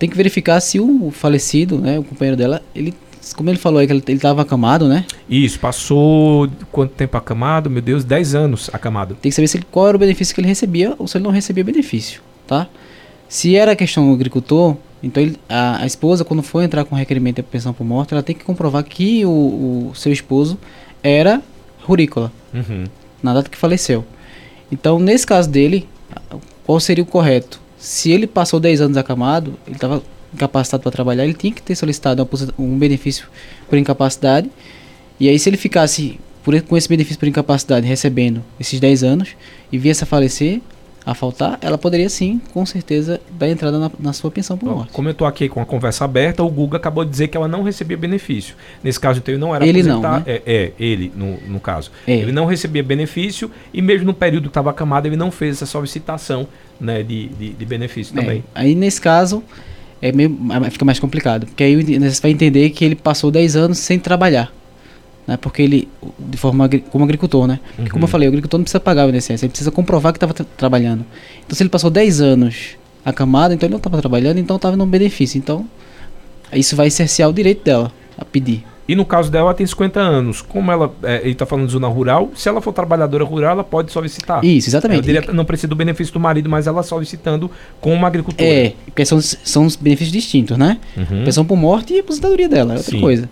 Tem 0.00 0.08
que 0.08 0.16
verificar 0.16 0.58
se 0.60 0.80
o 0.80 1.12
falecido, 1.12 1.78
né, 1.78 1.98
o 1.98 2.02
companheiro 2.02 2.36
dela, 2.36 2.60
ele 2.74 2.92
como 3.36 3.50
ele 3.50 3.58
falou 3.58 3.80
aí 3.80 3.86
que 3.86 3.92
ele 3.92 4.02
estava 4.08 4.40
acamado, 4.40 4.88
né? 4.88 5.04
Isso, 5.28 5.60
passou 5.60 6.48
quanto 6.72 6.94
tempo 6.94 7.18
acamado? 7.18 7.68
Meu 7.68 7.82
Deus, 7.82 8.02
10 8.02 8.34
anos 8.34 8.70
acamado. 8.72 9.14
Tem 9.20 9.30
que 9.30 9.36
saber 9.36 9.46
se 9.46 9.58
ele, 9.58 9.66
qual 9.70 9.88
era 9.88 9.96
o 9.96 10.00
benefício 10.00 10.34
que 10.34 10.40
ele 10.40 10.48
recebia 10.48 10.94
ou 10.98 11.06
se 11.06 11.18
ele 11.18 11.24
não 11.24 11.30
recebia 11.30 11.62
benefício, 11.62 12.22
tá? 12.46 12.66
Se 13.28 13.54
era 13.54 13.76
questão 13.76 14.08
do 14.08 14.14
agricultor, 14.14 14.74
então 15.02 15.22
ele, 15.22 15.36
a, 15.48 15.82
a, 15.82 15.86
esposa, 15.86 16.24
quando 16.24 16.42
for 16.42 16.62
entrar 16.62 16.84
com 16.84 16.96
requerimento 16.96 17.36
de 17.36 17.42
pensão 17.42 17.74
por 17.74 17.84
morte, 17.84 18.14
ela 18.14 18.22
tem 18.22 18.34
que 18.34 18.42
comprovar 18.42 18.82
que 18.84 19.24
o, 19.26 19.90
o 19.90 19.92
seu 19.94 20.12
esposo 20.12 20.58
era 21.02 21.42
rurícola 21.82 22.32
uhum. 22.52 22.84
na 23.22 23.34
data 23.34 23.50
que 23.50 23.56
faleceu. 23.56 24.02
Então, 24.72 24.98
nesse 24.98 25.26
caso 25.26 25.48
dele, 25.48 25.86
qual 26.64 26.80
seria 26.80 27.04
o 27.04 27.06
correto? 27.06 27.60
Se 27.80 28.10
ele 28.10 28.26
passou 28.26 28.60
10 28.60 28.82
anos 28.82 28.96
acamado, 28.98 29.58
ele 29.66 29.76
estava 29.76 30.02
incapacitado 30.32 30.82
para 30.82 30.92
trabalhar, 30.92 31.24
ele 31.24 31.34
tinha 31.34 31.52
que 31.52 31.62
ter 31.62 31.74
solicitado 31.74 32.28
um 32.58 32.78
benefício 32.78 33.26
por 33.68 33.78
incapacidade. 33.78 34.50
E 35.18 35.28
aí, 35.28 35.38
se 35.38 35.48
ele 35.48 35.56
ficasse 35.56 36.20
por, 36.44 36.60
com 36.62 36.76
esse 36.76 36.88
benefício 36.88 37.18
por 37.18 37.26
incapacidade 37.26 37.86
recebendo 37.86 38.44
esses 38.58 38.78
10 38.78 39.02
anos 39.02 39.30
e 39.72 39.78
viesse 39.78 40.04
a 40.04 40.06
falecer, 40.06 40.60
a 41.10 41.14
faltar, 41.14 41.58
ela 41.60 41.76
poderia 41.76 42.08
sim, 42.08 42.40
com 42.52 42.64
certeza, 42.64 43.20
dar 43.38 43.48
entrada 43.48 43.78
na, 43.78 43.90
na 43.98 44.12
sua 44.12 44.30
pensão 44.30 44.56
por 44.56 44.68
morte. 44.68 44.92
Como 44.92 45.08
eu 45.08 45.12
estou 45.12 45.26
aqui 45.26 45.48
com 45.48 45.60
a 45.60 45.66
conversa 45.66 46.04
aberta, 46.04 46.42
o 46.42 46.48
Guga 46.48 46.76
acabou 46.76 47.04
de 47.04 47.10
dizer 47.10 47.28
que 47.28 47.36
ela 47.36 47.48
não 47.48 47.62
recebia 47.62 47.96
benefício. 47.96 48.54
Nesse 48.82 49.00
caso, 49.00 49.18
então, 49.18 49.32
ele 49.32 49.40
não 49.40 49.54
era 49.54 49.66
ele 49.66 49.82
não, 49.82 50.00
né? 50.00 50.22
é, 50.26 50.42
é, 50.46 50.72
ele, 50.78 51.12
no, 51.14 51.38
no 51.48 51.60
caso. 51.60 51.90
É. 52.06 52.14
Ele 52.14 52.32
não 52.32 52.46
recebia 52.46 52.82
benefício 52.82 53.50
e 53.72 53.82
mesmo 53.82 54.06
no 54.06 54.14
período 54.14 54.44
que 54.44 54.48
estava 54.50 54.70
acamado, 54.70 55.06
ele 55.06 55.16
não 55.16 55.30
fez 55.30 55.56
essa 55.56 55.66
solicitação 55.66 56.46
né, 56.80 57.02
de, 57.02 57.28
de, 57.28 57.50
de 57.50 57.64
benefício 57.64 58.16
é. 58.16 58.20
também. 58.20 58.44
Aí, 58.54 58.74
nesse 58.74 59.00
caso, 59.00 59.42
é 60.00 60.12
meio, 60.12 60.36
fica 60.70 60.84
mais 60.84 60.98
complicado. 60.98 61.46
Porque 61.46 61.64
aí 61.64 61.76
você 61.98 62.20
vai 62.20 62.30
entender 62.30 62.70
que 62.70 62.84
ele 62.84 62.94
passou 62.94 63.30
10 63.30 63.56
anos 63.56 63.78
sem 63.78 63.98
trabalhar. 63.98 64.52
Né? 65.26 65.36
Porque 65.36 65.62
ele, 65.62 65.88
de 66.18 66.36
forma 66.36 66.68
como 66.90 67.04
agricultor, 67.04 67.46
né? 67.46 67.60
Uhum. 67.78 67.86
como 67.88 68.04
eu 68.04 68.08
falei, 68.08 68.28
o 68.28 68.30
agricultor 68.30 68.58
não 68.58 68.64
precisa 68.64 68.80
pagar 68.80 69.06
o 69.06 69.14
INSS, 69.14 69.42
ele 69.42 69.50
precisa 69.50 69.70
comprovar 69.70 70.12
que 70.12 70.16
estava 70.16 70.32
tra 70.32 70.44
trabalhando. 70.56 71.04
Então, 71.44 71.56
se 71.56 71.62
ele 71.62 71.70
passou 71.70 71.90
10 71.90 72.20
anos 72.20 72.76
acamado, 73.04 73.54
então 73.54 73.66
ele 73.66 73.72
não 73.72 73.78
estava 73.78 73.98
trabalhando, 73.98 74.38
então 74.38 74.56
estava 74.56 74.76
no 74.76 74.86
benefício. 74.86 75.38
Então, 75.38 75.66
isso 76.52 76.74
vai 76.74 76.90
cercear 76.90 77.28
o 77.28 77.32
direito 77.32 77.64
dela 77.64 77.92
a 78.18 78.24
pedir. 78.24 78.64
E 78.90 78.96
no 78.96 79.04
caso 79.04 79.30
dela, 79.30 79.50
ela 79.50 79.54
tem 79.54 79.64
50 79.64 80.00
anos. 80.00 80.42
Como 80.42 80.72
ela, 80.72 80.92
é, 81.04 81.20
ele 81.20 81.30
está 81.30 81.46
falando 81.46 81.64
de 81.64 81.72
zona 81.72 81.86
rural, 81.86 82.32
se 82.34 82.48
ela 82.48 82.60
for 82.60 82.72
trabalhadora 82.72 83.22
rural, 83.22 83.52
ela 83.52 83.62
pode 83.62 83.92
solicitar. 83.92 84.44
Isso, 84.44 84.68
exatamente. 84.68 85.02
Diria, 85.04 85.22
não 85.32 85.44
precisa 85.44 85.68
do 85.68 85.76
benefício 85.76 86.12
do 86.12 86.18
marido, 86.18 86.50
mas 86.50 86.66
ela 86.66 86.82
solicitando 86.82 87.48
como 87.80 88.04
agricultora. 88.04 88.50
É, 88.50 88.72
porque 88.86 89.04
são, 89.04 89.20
são 89.20 89.64
os 89.64 89.76
benefícios 89.76 90.12
distintos, 90.12 90.58
né? 90.58 90.78
Uhum. 90.96 91.24
Pensão 91.24 91.44
por 91.44 91.56
morte 91.56 91.94
e 91.94 92.00
aposentadoria 92.00 92.48
dela, 92.48 92.74
é 92.74 92.76
outra 92.78 92.90
sim. 92.90 93.00
coisa. 93.00 93.30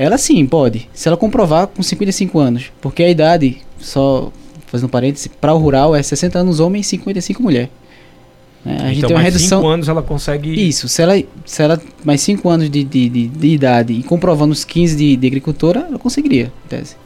Ela 0.00 0.16
sim 0.16 0.46
pode, 0.46 0.88
se 0.94 1.06
ela 1.08 1.16
comprovar 1.16 1.66
com 1.66 1.82
55 1.82 2.38
anos. 2.38 2.72
Porque 2.80 3.02
a 3.02 3.10
idade, 3.10 3.58
só 3.78 4.32
fazendo 4.66 4.88
parênteses, 4.88 5.26
para 5.26 5.52
o 5.52 5.58
rural 5.58 5.94
é 5.94 6.02
60 6.02 6.38
anos 6.38 6.58
homem 6.58 6.80
e 6.80 6.84
55 6.84 7.42
mulher. 7.42 7.68
É, 8.64 8.70
a 8.70 8.74
então, 8.74 8.88
gente 8.88 9.06
tem 9.08 9.16
uma 9.16 9.22
redução. 9.22 9.58
5 9.58 9.68
anos 9.68 9.88
ela 9.90 10.00
consegue. 10.02 10.68
Isso, 10.68 10.88
se 10.88 11.02
ela, 11.02 11.22
se 11.44 11.62
ela 11.62 11.78
mais 12.02 12.22
5 12.22 12.48
anos 12.48 12.70
de, 12.70 12.82
de, 12.82 13.10
de, 13.10 13.28
de, 13.28 13.48
idade 13.48 13.92
e 13.92 14.02
comprovando 14.02 14.54
os 14.54 14.64
15 14.64 14.96
de, 14.96 15.16
de 15.16 15.26
agricultora, 15.26 15.84
ela 15.86 15.98
conseguiria, 15.98 16.50
tese. 16.66 16.96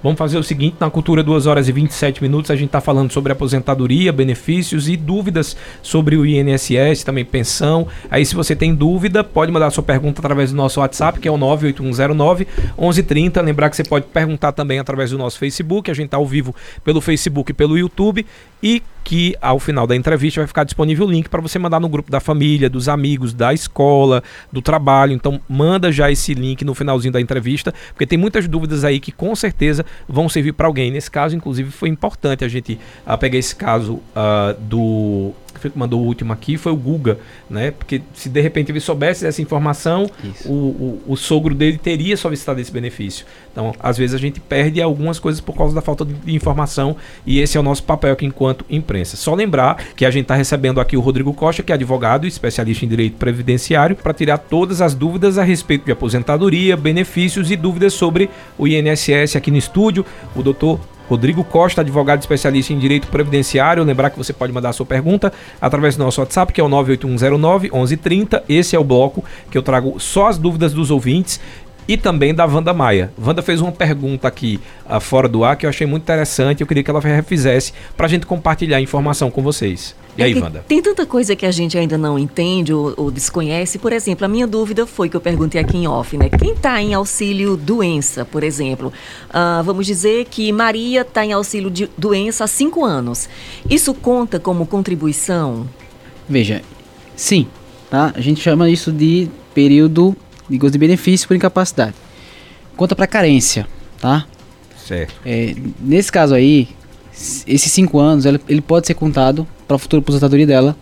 Vamos 0.00 0.16
fazer 0.16 0.38
o 0.38 0.44
seguinte, 0.44 0.76
na 0.78 0.88
Cultura 0.88 1.24
2 1.24 1.46
horas 1.46 1.68
e 1.68 1.72
27 1.72 2.22
minutos, 2.22 2.52
a 2.52 2.56
gente 2.56 2.66
está 2.66 2.80
falando 2.80 3.12
sobre 3.12 3.32
aposentadoria, 3.32 4.12
benefícios 4.12 4.88
e 4.88 4.96
dúvidas 4.96 5.56
sobre 5.82 6.16
o 6.16 6.24
INSS, 6.24 7.02
também 7.02 7.24
pensão. 7.24 7.88
Aí 8.08 8.24
se 8.24 8.36
você 8.36 8.54
tem 8.54 8.72
dúvida, 8.72 9.24
pode 9.24 9.50
mandar 9.50 9.70
sua 9.70 9.82
pergunta 9.82 10.20
através 10.20 10.52
do 10.52 10.56
nosso 10.56 10.78
WhatsApp, 10.78 11.18
que 11.18 11.26
é 11.26 11.30
o 11.30 11.36
98109 11.36 12.46
1130. 12.78 13.40
Lembrar 13.40 13.70
que 13.70 13.76
você 13.76 13.82
pode 13.82 14.06
perguntar 14.06 14.52
também 14.52 14.78
através 14.78 15.10
do 15.10 15.18
nosso 15.18 15.36
Facebook, 15.36 15.90
a 15.90 15.94
gente 15.94 16.06
está 16.06 16.16
ao 16.16 16.26
vivo 16.26 16.54
pelo 16.84 17.00
Facebook 17.00 17.50
e 17.50 17.54
pelo 17.54 17.76
YouTube. 17.76 18.24
E 18.62 18.82
que 19.08 19.34
ao 19.40 19.58
final 19.58 19.86
da 19.86 19.96
entrevista 19.96 20.42
vai 20.42 20.46
ficar 20.46 20.64
disponível 20.64 21.06
o 21.06 21.10
link 21.10 21.30
para 21.30 21.40
você 21.40 21.58
mandar 21.58 21.80
no 21.80 21.88
grupo 21.88 22.10
da 22.10 22.20
família, 22.20 22.68
dos 22.68 22.90
amigos, 22.90 23.32
da 23.32 23.54
escola, 23.54 24.22
do 24.52 24.60
trabalho. 24.60 25.14
Então 25.14 25.40
manda 25.48 25.90
já 25.90 26.10
esse 26.10 26.34
link 26.34 26.62
no 26.62 26.74
finalzinho 26.74 27.10
da 27.10 27.18
entrevista, 27.18 27.72
porque 27.92 28.06
tem 28.06 28.18
muitas 28.18 28.46
dúvidas 28.46 28.84
aí 28.84 29.00
que 29.00 29.10
com 29.10 29.34
certeza 29.34 29.82
vão 30.08 30.28
servir 30.28 30.52
para 30.52 30.66
alguém. 30.66 30.90
Nesse 30.90 31.10
caso, 31.10 31.36
inclusive, 31.36 31.70
foi 31.70 31.88
importante 31.88 32.44
a 32.44 32.48
gente 32.48 32.78
uh, 33.06 33.18
pegar 33.18 33.38
esse 33.38 33.54
caso 33.54 33.94
uh, 33.94 34.58
do 34.60 35.32
que 35.58 35.78
mandou 35.78 36.00
o 36.00 36.04
último 36.04 36.32
aqui 36.32 36.56
foi 36.56 36.72
o 36.72 36.76
Guga, 36.76 37.18
né? 37.48 37.70
Porque 37.70 38.02
se 38.14 38.28
de 38.28 38.40
repente 38.40 38.70
ele 38.70 38.80
soubesse 38.80 39.22
dessa 39.22 39.42
informação, 39.42 40.08
o, 40.44 40.52
o, 40.52 41.02
o, 41.08 41.16
sogro 41.16 41.54
dele 41.54 41.78
teria 41.78 42.16
solicitado 42.16 42.60
esse 42.60 42.70
benefício. 42.70 43.26
Então, 43.52 43.74
às 43.80 43.98
vezes 43.98 44.14
a 44.14 44.18
gente 44.18 44.40
perde 44.40 44.80
algumas 44.80 45.18
coisas 45.18 45.40
por 45.40 45.56
causa 45.56 45.74
da 45.74 45.80
falta 45.80 46.04
de 46.04 46.34
informação 46.34 46.96
e 47.26 47.40
esse 47.40 47.56
é 47.56 47.60
o 47.60 47.62
nosso 47.62 47.82
papel 47.82 48.12
aqui 48.12 48.26
enquanto 48.26 48.64
imprensa. 48.70 49.16
Só 49.16 49.34
lembrar 49.34 49.76
que 49.96 50.04
a 50.04 50.10
gente 50.10 50.22
está 50.22 50.34
recebendo 50.34 50.80
aqui 50.80 50.96
o 50.96 51.00
Rodrigo 51.00 51.32
Costa, 51.34 51.62
que 51.62 51.72
é 51.72 51.74
advogado 51.74 52.24
e 52.24 52.28
especialista 52.28 52.84
em 52.84 52.88
direito 52.88 53.16
previdenciário, 53.16 53.96
para 53.96 54.14
tirar 54.14 54.38
todas 54.38 54.80
as 54.80 54.94
dúvidas 54.94 55.38
a 55.38 55.42
respeito 55.42 55.84
de 55.84 55.92
aposentadoria, 55.92 56.76
benefícios 56.76 57.50
e 57.50 57.56
dúvidas 57.56 57.94
sobre 57.94 58.30
o 58.56 58.66
INSS 58.66 59.36
aqui 59.36 59.50
no 59.50 59.56
estúdio. 59.56 60.04
O 60.36 60.42
doutor 60.42 60.78
Rodrigo 61.08 61.42
Costa, 61.42 61.80
advogado 61.80 62.20
especialista 62.20 62.72
em 62.72 62.78
direito 62.78 63.08
previdenciário. 63.08 63.82
Lembrar 63.82 64.10
que 64.10 64.18
você 64.18 64.32
pode 64.32 64.52
mandar 64.52 64.68
a 64.68 64.72
sua 64.72 64.86
pergunta 64.86 65.32
através 65.60 65.96
do 65.96 66.04
nosso 66.04 66.20
WhatsApp, 66.20 66.52
que 66.52 66.60
é 66.60 66.64
o 66.64 66.68
98109 66.68 67.70
1130. 67.72 68.44
Esse 68.48 68.76
é 68.76 68.78
o 68.78 68.84
bloco 68.84 69.24
que 69.50 69.56
eu 69.56 69.62
trago 69.62 69.98
só 69.98 70.28
as 70.28 70.36
dúvidas 70.36 70.72
dos 70.72 70.90
ouvintes 70.90 71.40
e 71.88 71.96
também 71.96 72.34
da 72.34 72.44
Wanda 72.44 72.74
Maia. 72.74 73.10
Wanda 73.18 73.40
fez 73.40 73.62
uma 73.62 73.72
pergunta 73.72 74.28
aqui 74.28 74.60
uh, 74.84 75.00
fora 75.00 75.26
do 75.26 75.42
ar 75.42 75.56
que 75.56 75.64
eu 75.64 75.70
achei 75.70 75.86
muito 75.86 76.02
interessante. 76.02 76.60
Eu 76.60 76.66
queria 76.66 76.84
que 76.84 76.90
ela 76.90 77.00
refizesse 77.00 77.72
para 77.96 78.04
a 78.04 78.08
gente 78.08 78.26
compartilhar 78.26 78.80
informação 78.80 79.30
com 79.30 79.42
vocês. 79.42 79.96
E 80.18 80.22
aí, 80.24 80.32
é 80.32 80.40
Wanda? 80.40 80.64
Tem 80.66 80.82
tanta 80.82 81.06
coisa 81.06 81.36
que 81.36 81.46
a 81.46 81.50
gente 81.52 81.78
ainda 81.78 81.96
não 81.96 82.18
entende 82.18 82.74
ou, 82.74 82.92
ou, 82.96 83.08
desconhece. 83.08 83.78
Por 83.78 83.92
exemplo, 83.92 84.24
a 84.24 84.28
minha 84.28 84.48
dúvida 84.48 84.84
foi 84.84 85.08
que 85.08 85.16
eu 85.16 85.20
perguntei 85.20 85.60
aqui 85.60 85.76
em 85.76 85.86
off, 85.86 86.18
né? 86.18 86.28
Quem 86.28 86.54
está 86.54 86.82
em 86.82 86.92
auxílio 86.92 87.56
doença, 87.56 88.24
por 88.24 88.42
exemplo? 88.42 88.92
Uh, 89.30 89.62
vamos 89.62 89.86
dizer 89.86 90.24
que 90.24 90.50
Maria 90.50 91.02
está 91.02 91.24
em 91.24 91.32
auxílio 91.32 91.70
de 91.70 91.88
doença 91.96 92.42
há 92.42 92.46
cinco 92.48 92.84
anos. 92.84 93.28
Isso 93.70 93.94
conta 93.94 94.40
como 94.40 94.66
contribuição? 94.66 95.68
Veja, 96.28 96.62
sim. 97.14 97.46
Tá? 97.88 98.12
A 98.14 98.20
gente 98.20 98.40
chama 98.40 98.68
isso 98.68 98.90
de 98.90 99.30
período 99.54 100.16
de 100.50 100.58
gozo 100.58 100.72
de 100.72 100.78
benefício 100.78 101.28
por 101.28 101.36
incapacidade. 101.36 101.94
Conta 102.76 102.96
para 102.96 103.06
carência, 103.06 103.68
tá? 104.00 104.26
Certo. 104.76 105.14
É, 105.24 105.54
nesse 105.78 106.10
caso 106.10 106.34
aí, 106.34 106.68
esses 107.46 107.72
cinco 107.72 107.98
anos, 107.98 108.24
ele, 108.24 108.40
ele 108.48 108.60
pode 108.60 108.86
ser 108.86 108.94
contado 108.94 109.46
para 109.66 109.76
a 109.76 109.78
futura 109.78 110.00
aposentadoria 110.00 110.46
dela 110.46 110.76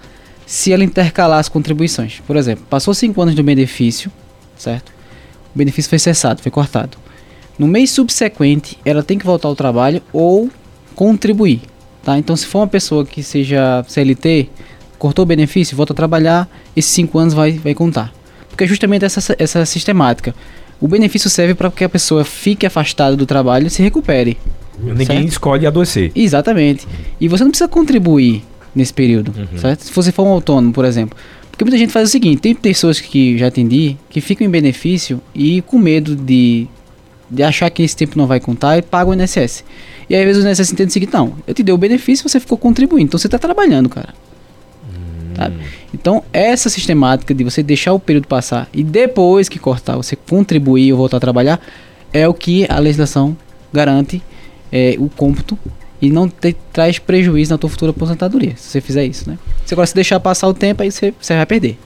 se 0.46 0.72
ela 0.72 0.84
intercalar 0.84 1.38
as 1.38 1.48
contribuições. 1.48 2.20
Por 2.26 2.36
exemplo, 2.36 2.64
passou 2.68 2.94
cinco 2.94 3.20
anos 3.20 3.34
do 3.34 3.42
benefício, 3.42 4.10
certo? 4.56 4.92
O 5.54 5.58
benefício 5.58 5.88
foi 5.88 5.98
cessado, 5.98 6.42
foi 6.42 6.52
cortado. 6.52 6.98
No 7.58 7.66
mês 7.66 7.90
subsequente, 7.90 8.78
ela 8.84 9.02
tem 9.02 9.18
que 9.18 9.24
voltar 9.24 9.48
ao 9.48 9.56
trabalho 9.56 10.02
ou 10.12 10.50
contribuir, 10.94 11.62
tá? 12.04 12.18
Então, 12.18 12.36
se 12.36 12.46
for 12.46 12.60
uma 12.60 12.66
pessoa 12.68 13.04
que 13.04 13.22
seja 13.22 13.84
CLT, 13.88 14.48
cortou 14.98 15.22
o 15.22 15.26
benefício, 15.26 15.76
volta 15.76 15.92
a 15.92 15.96
trabalhar, 15.96 16.48
esses 16.76 16.92
cinco 16.92 17.18
anos 17.18 17.32
vai, 17.34 17.52
vai 17.52 17.74
contar. 17.74 18.12
Porque 18.48 18.64
é 18.64 18.66
justamente 18.66 19.04
essa, 19.04 19.34
essa 19.38 19.64
sistemática. 19.66 20.34
O 20.80 20.86
benefício 20.86 21.30
serve 21.30 21.54
para 21.54 21.70
que 21.70 21.84
a 21.84 21.88
pessoa 21.88 22.24
fique 22.24 22.66
afastada 22.66 23.16
do 23.16 23.24
trabalho 23.26 23.66
e 23.66 23.70
se 23.70 23.82
recupere. 23.82 24.36
Ninguém 24.78 25.06
certo? 25.06 25.28
escolhe 25.28 25.66
adoecer. 25.66 26.12
Exatamente. 26.14 26.86
E 27.20 27.28
você 27.28 27.44
não 27.44 27.50
precisa 27.50 27.68
contribuir 27.68 28.42
nesse 28.74 28.92
período, 28.92 29.32
uhum. 29.36 29.58
certo? 29.58 29.84
Se 29.84 29.92
você 29.92 30.12
for 30.12 30.24
um 30.24 30.30
autônomo, 30.30 30.72
por 30.72 30.84
exemplo. 30.84 31.16
Porque 31.50 31.64
muita 31.64 31.78
gente 31.78 31.92
faz 31.92 32.10
o 32.10 32.12
seguinte, 32.12 32.42
tem 32.42 32.54
pessoas 32.54 33.00
que 33.00 33.38
já 33.38 33.46
atendi 33.46 33.96
que 34.10 34.20
ficam 34.20 34.46
em 34.46 34.50
benefício 34.50 35.20
e 35.34 35.62
com 35.62 35.78
medo 35.78 36.14
de, 36.14 36.66
de 37.30 37.42
achar 37.42 37.70
que 37.70 37.82
esse 37.82 37.96
tempo 37.96 38.18
não 38.18 38.26
vai 38.26 38.38
contar 38.38 38.76
e 38.76 38.82
pagam 38.82 39.16
o 39.16 39.22
INSS. 39.22 39.64
E 40.08 40.14
aí 40.14 40.20
às 40.20 40.26
vezes 40.26 40.44
o 40.44 40.48
INSS 40.48 40.72
entende 40.72 40.90
o 40.90 40.92
seguinte, 40.92 41.14
não, 41.14 41.32
eu 41.46 41.54
te 41.54 41.62
dei 41.62 41.74
o 41.74 41.78
benefício, 41.78 42.28
você 42.28 42.38
ficou 42.38 42.58
contribuindo, 42.58 43.06
então 43.06 43.18
você 43.18 43.26
está 43.26 43.38
trabalhando, 43.38 43.88
cara. 43.88 44.14
Hum. 44.90 45.58
Então, 45.94 46.22
essa 46.30 46.68
sistemática 46.68 47.32
de 47.32 47.42
você 47.42 47.62
deixar 47.62 47.94
o 47.94 47.98
período 47.98 48.28
passar 48.28 48.68
e 48.72 48.82
depois 48.82 49.48
que 49.48 49.58
cortar, 49.58 49.96
você 49.96 50.14
contribuir 50.14 50.92
ou 50.92 50.98
voltar 50.98 51.16
a 51.16 51.20
trabalhar, 51.20 51.58
é 52.12 52.28
o 52.28 52.34
que 52.34 52.66
a 52.68 52.78
legislação 52.78 53.34
garante 53.72 54.22
é, 54.72 54.96
o 54.98 55.08
cômputo 55.08 55.58
e 56.00 56.10
não 56.10 56.28
te, 56.28 56.54
traz 56.72 56.98
prejuízo 56.98 57.52
na 57.52 57.58
tua 57.58 57.70
futura 57.70 57.90
aposentadoria, 57.90 58.54
se 58.56 58.70
você 58.70 58.80
fizer 58.80 59.04
isso, 59.04 59.28
né? 59.28 59.38
Se 59.64 59.74
agora 59.74 59.86
se 59.86 59.94
deixar 59.94 60.20
passar 60.20 60.48
o 60.48 60.54
tempo, 60.54 60.82
aí 60.82 60.90
você, 60.90 61.12
você 61.20 61.34
vai 61.34 61.46
perder. 61.46 61.78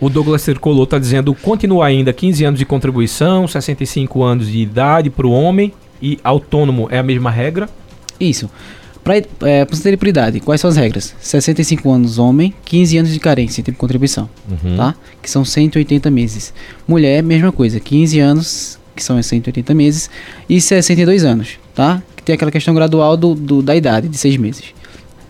O 0.00 0.08
Douglas 0.08 0.42
Circolou 0.42 0.84
está 0.84 0.98
dizendo, 0.98 1.34
continua 1.34 1.86
ainda 1.86 2.12
15 2.12 2.44
anos 2.44 2.58
de 2.58 2.66
contribuição, 2.66 3.46
65 3.46 4.22
anos 4.22 4.48
de 4.48 4.58
idade 4.58 5.10
para 5.10 5.26
o 5.26 5.30
homem 5.30 5.72
e 6.00 6.18
autônomo 6.24 6.88
é 6.90 6.98
a 6.98 7.02
mesma 7.02 7.30
regra? 7.30 7.68
Isso. 8.18 8.50
Para 9.04 9.16
é, 9.42 9.62
aposentadoria 9.62 9.98
por 9.98 10.08
idade, 10.08 10.40
quais 10.40 10.60
são 10.60 10.70
as 10.70 10.76
regras? 10.76 11.14
65 11.20 11.90
anos 11.90 12.18
homem, 12.18 12.54
15 12.64 12.98
anos 12.98 13.12
de 13.12 13.20
carência 13.20 13.60
em 13.60 13.64
tempo 13.64 13.76
de 13.76 13.80
contribuição, 13.80 14.28
uhum. 14.48 14.76
tá? 14.76 14.94
Que 15.20 15.30
são 15.30 15.44
180 15.44 16.10
meses. 16.10 16.54
Mulher, 16.86 17.22
mesma 17.22 17.50
coisa, 17.52 17.80
15 17.80 18.18
anos, 18.20 18.78
que 18.94 19.02
são 19.02 19.20
180 19.20 19.74
meses, 19.74 20.10
e 20.48 20.60
62 20.60 21.24
anos, 21.24 21.58
tá? 21.74 22.02
Que 22.22 22.26
tem 22.26 22.34
aquela 22.34 22.52
questão 22.52 22.72
gradual 22.72 23.16
do, 23.16 23.34
do 23.34 23.60
da 23.60 23.74
idade, 23.74 24.08
de 24.08 24.16
6 24.16 24.36
meses. 24.36 24.64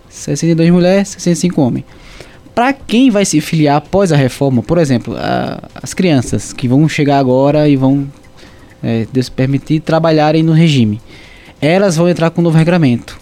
62 0.09 0.69
mulher, 0.69 1.03
65 1.03 1.59
homem. 1.59 1.83
Para 2.53 2.71
quem 2.71 3.09
vai 3.09 3.25
se 3.25 3.41
filiar 3.41 3.77
após 3.77 4.11
a 4.11 4.15
reforma, 4.15 4.61
por 4.61 4.77
exemplo, 4.77 5.15
a, 5.17 5.67
as 5.81 5.93
crianças 5.93 6.53
que 6.53 6.67
vão 6.67 6.87
chegar 6.87 7.17
agora 7.17 7.67
e 7.67 7.75
vão, 7.75 8.07
é, 8.83 9.07
Deus 9.11 9.27
permitir, 9.27 9.79
trabalharem 9.79 10.43
no 10.43 10.51
regime, 10.51 11.01
elas 11.59 11.97
vão 11.97 12.07
entrar 12.07 12.29
com 12.29 12.41
um 12.41 12.43
novo 12.43 12.57
regramento 12.57 13.19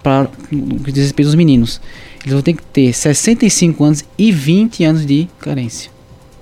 para 0.00 0.28
que 0.48 0.92
diz 0.92 1.04
respeito 1.04 1.26
aos 1.26 1.34
meninos. 1.34 1.80
Eles 2.20 2.34
vão 2.34 2.42
ter 2.42 2.52
que 2.52 2.62
ter 2.62 2.92
65 2.92 3.82
anos 3.82 4.04
e 4.16 4.30
20 4.30 4.84
anos 4.84 5.04
de 5.04 5.28
carência. 5.40 5.90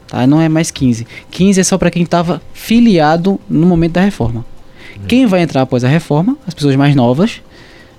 Tá? 0.07 0.27
Não 0.27 0.41
é 0.41 0.49
mais 0.49 0.71
15. 0.71 1.07
15 1.31 1.61
é 1.61 1.65
só 1.65 1.79
para 1.79 1.91
quem 1.91 2.03
estava 2.03 2.43
filiado 2.53 3.41
no 3.49 3.67
momento 3.67 3.93
da 3.93 4.03
reforma. 4.03 4.45
Quem 5.07 5.27
vai 5.27 5.43
entrar 5.43 5.63
após 5.63 5.85
a 5.85 5.89
reforma, 5.89 6.37
as 6.47 6.55
pessoas 6.55 6.77
mais 6.77 6.95
novas, 6.95 7.41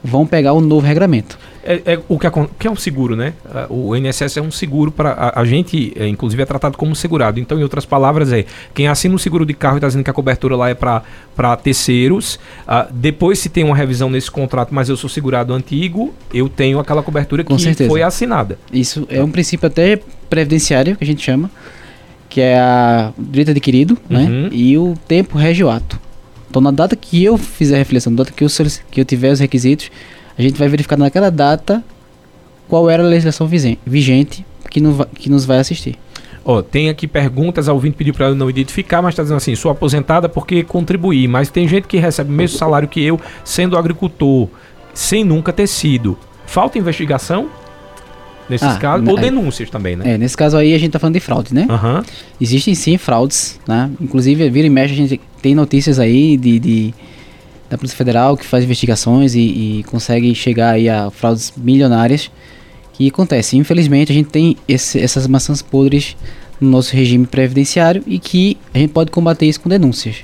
vão 0.04 0.26
pegar 0.26 0.54
o 0.54 0.62
novo 0.62 0.86
regramento. 0.86 1.38
É, 1.64 1.80
é 1.94 2.00
o 2.10 2.18
que, 2.18 2.28
que 2.58 2.66
é 2.68 2.72
um 2.72 2.76
seguro, 2.76 3.16
né? 3.16 3.34
O 3.70 3.96
INSS 3.96 4.38
é 4.38 4.42
um 4.42 4.50
seguro 4.50 4.92
para 4.92 5.12
a, 5.12 5.42
a 5.42 5.46
gente, 5.46 5.94
é, 5.96 6.08
inclusive, 6.08 6.42
é 6.42 6.46
tratado 6.46 6.76
como 6.76 6.96
segurado. 6.96 7.40
Então, 7.40 7.60
em 7.60 7.62
outras 7.62 7.86
palavras, 7.86 8.34
é 8.34 8.46
quem 8.74 8.88
assina 8.88 9.14
um 9.14 9.18
seguro 9.20 9.46
de 9.46 9.54
carro 9.54 9.76
e 9.76 9.78
está 9.78 9.86
dizendo 9.88 10.04
que 10.04 10.10
a 10.10 10.14
cobertura 10.14 10.56
lá 10.56 10.70
é 10.70 10.74
para 10.74 11.04
terceiros. 11.62 12.40
ah, 12.68 12.88
depois, 12.92 13.38
se 13.38 13.48
tem 13.48 13.64
uma 13.64 13.76
revisão 13.76 14.10
nesse 14.10 14.32
contrato, 14.32 14.74
mas 14.74 14.90
eu 14.90 14.98
sou 14.98 15.08
segurado 15.08 15.54
antigo, 15.54 16.12
eu 16.34 16.50
tenho 16.50 16.80
aquela 16.80 17.04
cobertura 17.04 17.44
Com 17.44 17.56
que 17.56 17.62
certeza. 17.62 17.88
foi 17.90 18.02
assinada. 18.02 18.58
Isso 18.74 19.06
é 19.08 19.24
um 19.24 19.30
princípio 19.30 19.68
até 19.68 20.00
previdenciário 20.28 20.96
que 20.98 21.04
a 21.04 21.08
gente 21.08 21.22
chama, 21.22 21.52
que 22.28 22.42
é 22.42 22.58
a 22.58 23.12
direito 23.20 23.52
adquirido, 23.52 23.96
Uhum. 24.10 24.18
né? 24.46 24.50
E 24.52 24.76
o 24.80 24.96
tempo 25.08 25.38
rege 25.38 25.64
o 25.64 25.70
ato. 25.70 26.00
Então, 26.52 26.62
na 26.62 26.70
data 26.70 26.98
que 26.98 27.24
eu 27.24 27.38
fizer 27.38 27.76
a 27.76 27.78
reflexão, 27.78 28.12
na 28.12 28.18
data 28.18 28.34
que 28.34 28.44
eu, 28.44 28.50
que 28.92 29.00
eu 29.00 29.06
tiver 29.06 29.32
os 29.32 29.40
requisitos, 29.40 29.90
a 30.38 30.42
gente 30.42 30.60
vai 30.60 30.68
verificar 30.68 30.98
naquela 30.98 31.32
data 31.32 31.82
qual 32.68 32.90
era 32.90 33.02
a 33.02 33.06
legislação 33.06 33.48
vigente 33.48 34.46
que, 34.70 34.82
no 34.82 35.06
que 35.06 35.30
nos 35.30 35.46
vai 35.46 35.60
assistir. 35.60 35.98
Ó, 36.44 36.62
tem 36.62 36.90
aqui 36.90 37.08
perguntas, 37.08 37.70
a 37.70 37.74
ouvinte 37.74 37.96
pediu 37.96 38.14
para 38.14 38.28
eu 38.28 38.36
não 38.36 38.50
identificar, 38.50 39.02
mas 39.02 39.14
está 39.14 39.24
dizendo 39.24 39.38
assim, 39.38 39.56
sou 39.56 39.72
aposentada 39.72 40.28
porque 40.28 40.62
contribuí, 40.62 41.26
mas 41.26 41.50
tem 41.50 41.70
gente 41.70 41.88
que 41.88 41.98
recebe 41.98 42.30
o 42.30 42.34
mesmo 42.34 42.58
salário 42.58 42.86
que 42.86 43.02
eu, 43.02 43.18
sendo 43.46 43.78
agricultor, 43.78 44.50
sem 44.94 45.24
nunca 45.24 45.54
ter 45.54 45.68
sido. 45.68 46.18
Falta 46.46 46.78
investigação 46.78 47.48
nesses 48.52 48.68
Ah, 48.68 48.78
casos? 48.78 49.08
Ou 49.08 49.18
é. 49.18 49.22
denúncias 49.22 49.70
também, 49.70 49.96
né? 49.96 50.14
É, 50.14 50.18
nesse 50.18 50.38
caso 50.38 50.56
aí 50.58 50.74
a 50.76 50.78
gente 50.78 50.92
tá 50.92 51.00
falando 51.00 51.16
de 51.16 51.20
fraude, 51.20 51.54
né? 51.54 51.66
Aham. 51.70 52.04
Existem 52.40 52.76
sim 52.76 52.98
fraudes, 52.98 53.60
né? 53.68 53.90
Inclusive, 54.00 54.48
vira 54.50 54.68
e 54.68 54.70
mexe, 54.70 54.94
a 54.94 54.98
gente 54.98 55.20
tem 55.42 55.56
notícias 55.56 55.98
aí 55.98 56.38
de, 56.38 56.60
de- 56.60 56.94
da 57.70 57.78
Polícia 57.78 57.98
Federal 57.98 58.36
que 58.38 58.46
faz 58.46 58.64
investigações 58.64 59.34
e, 59.34 59.40
e 59.80 59.84
consegue 59.88 60.36
chegar 60.36 60.72
aí 60.76 60.88
a 60.90 61.10
fraudes 61.10 61.54
milionárias 61.58 62.30
que 62.94 63.08
acontece. 63.08 63.58
Infelizmente, 63.58 64.12
a 64.12 64.16
gente 64.16 64.30
tem 64.30 64.58
esse- 64.68 65.00
essas 65.00 65.26
maçãs 65.26 65.62
podres 65.62 66.16
no 66.60 66.70
nosso 66.70 66.96
regime 66.96 67.26
previdenciário 67.26 68.04
e 68.06 68.20
que 68.20 68.58
a 68.74 68.78
gente 68.78 68.92
pode 68.92 69.10
combater 69.10 69.46
isso 69.48 69.60
com 69.62 69.70
denúncias. 69.70 70.18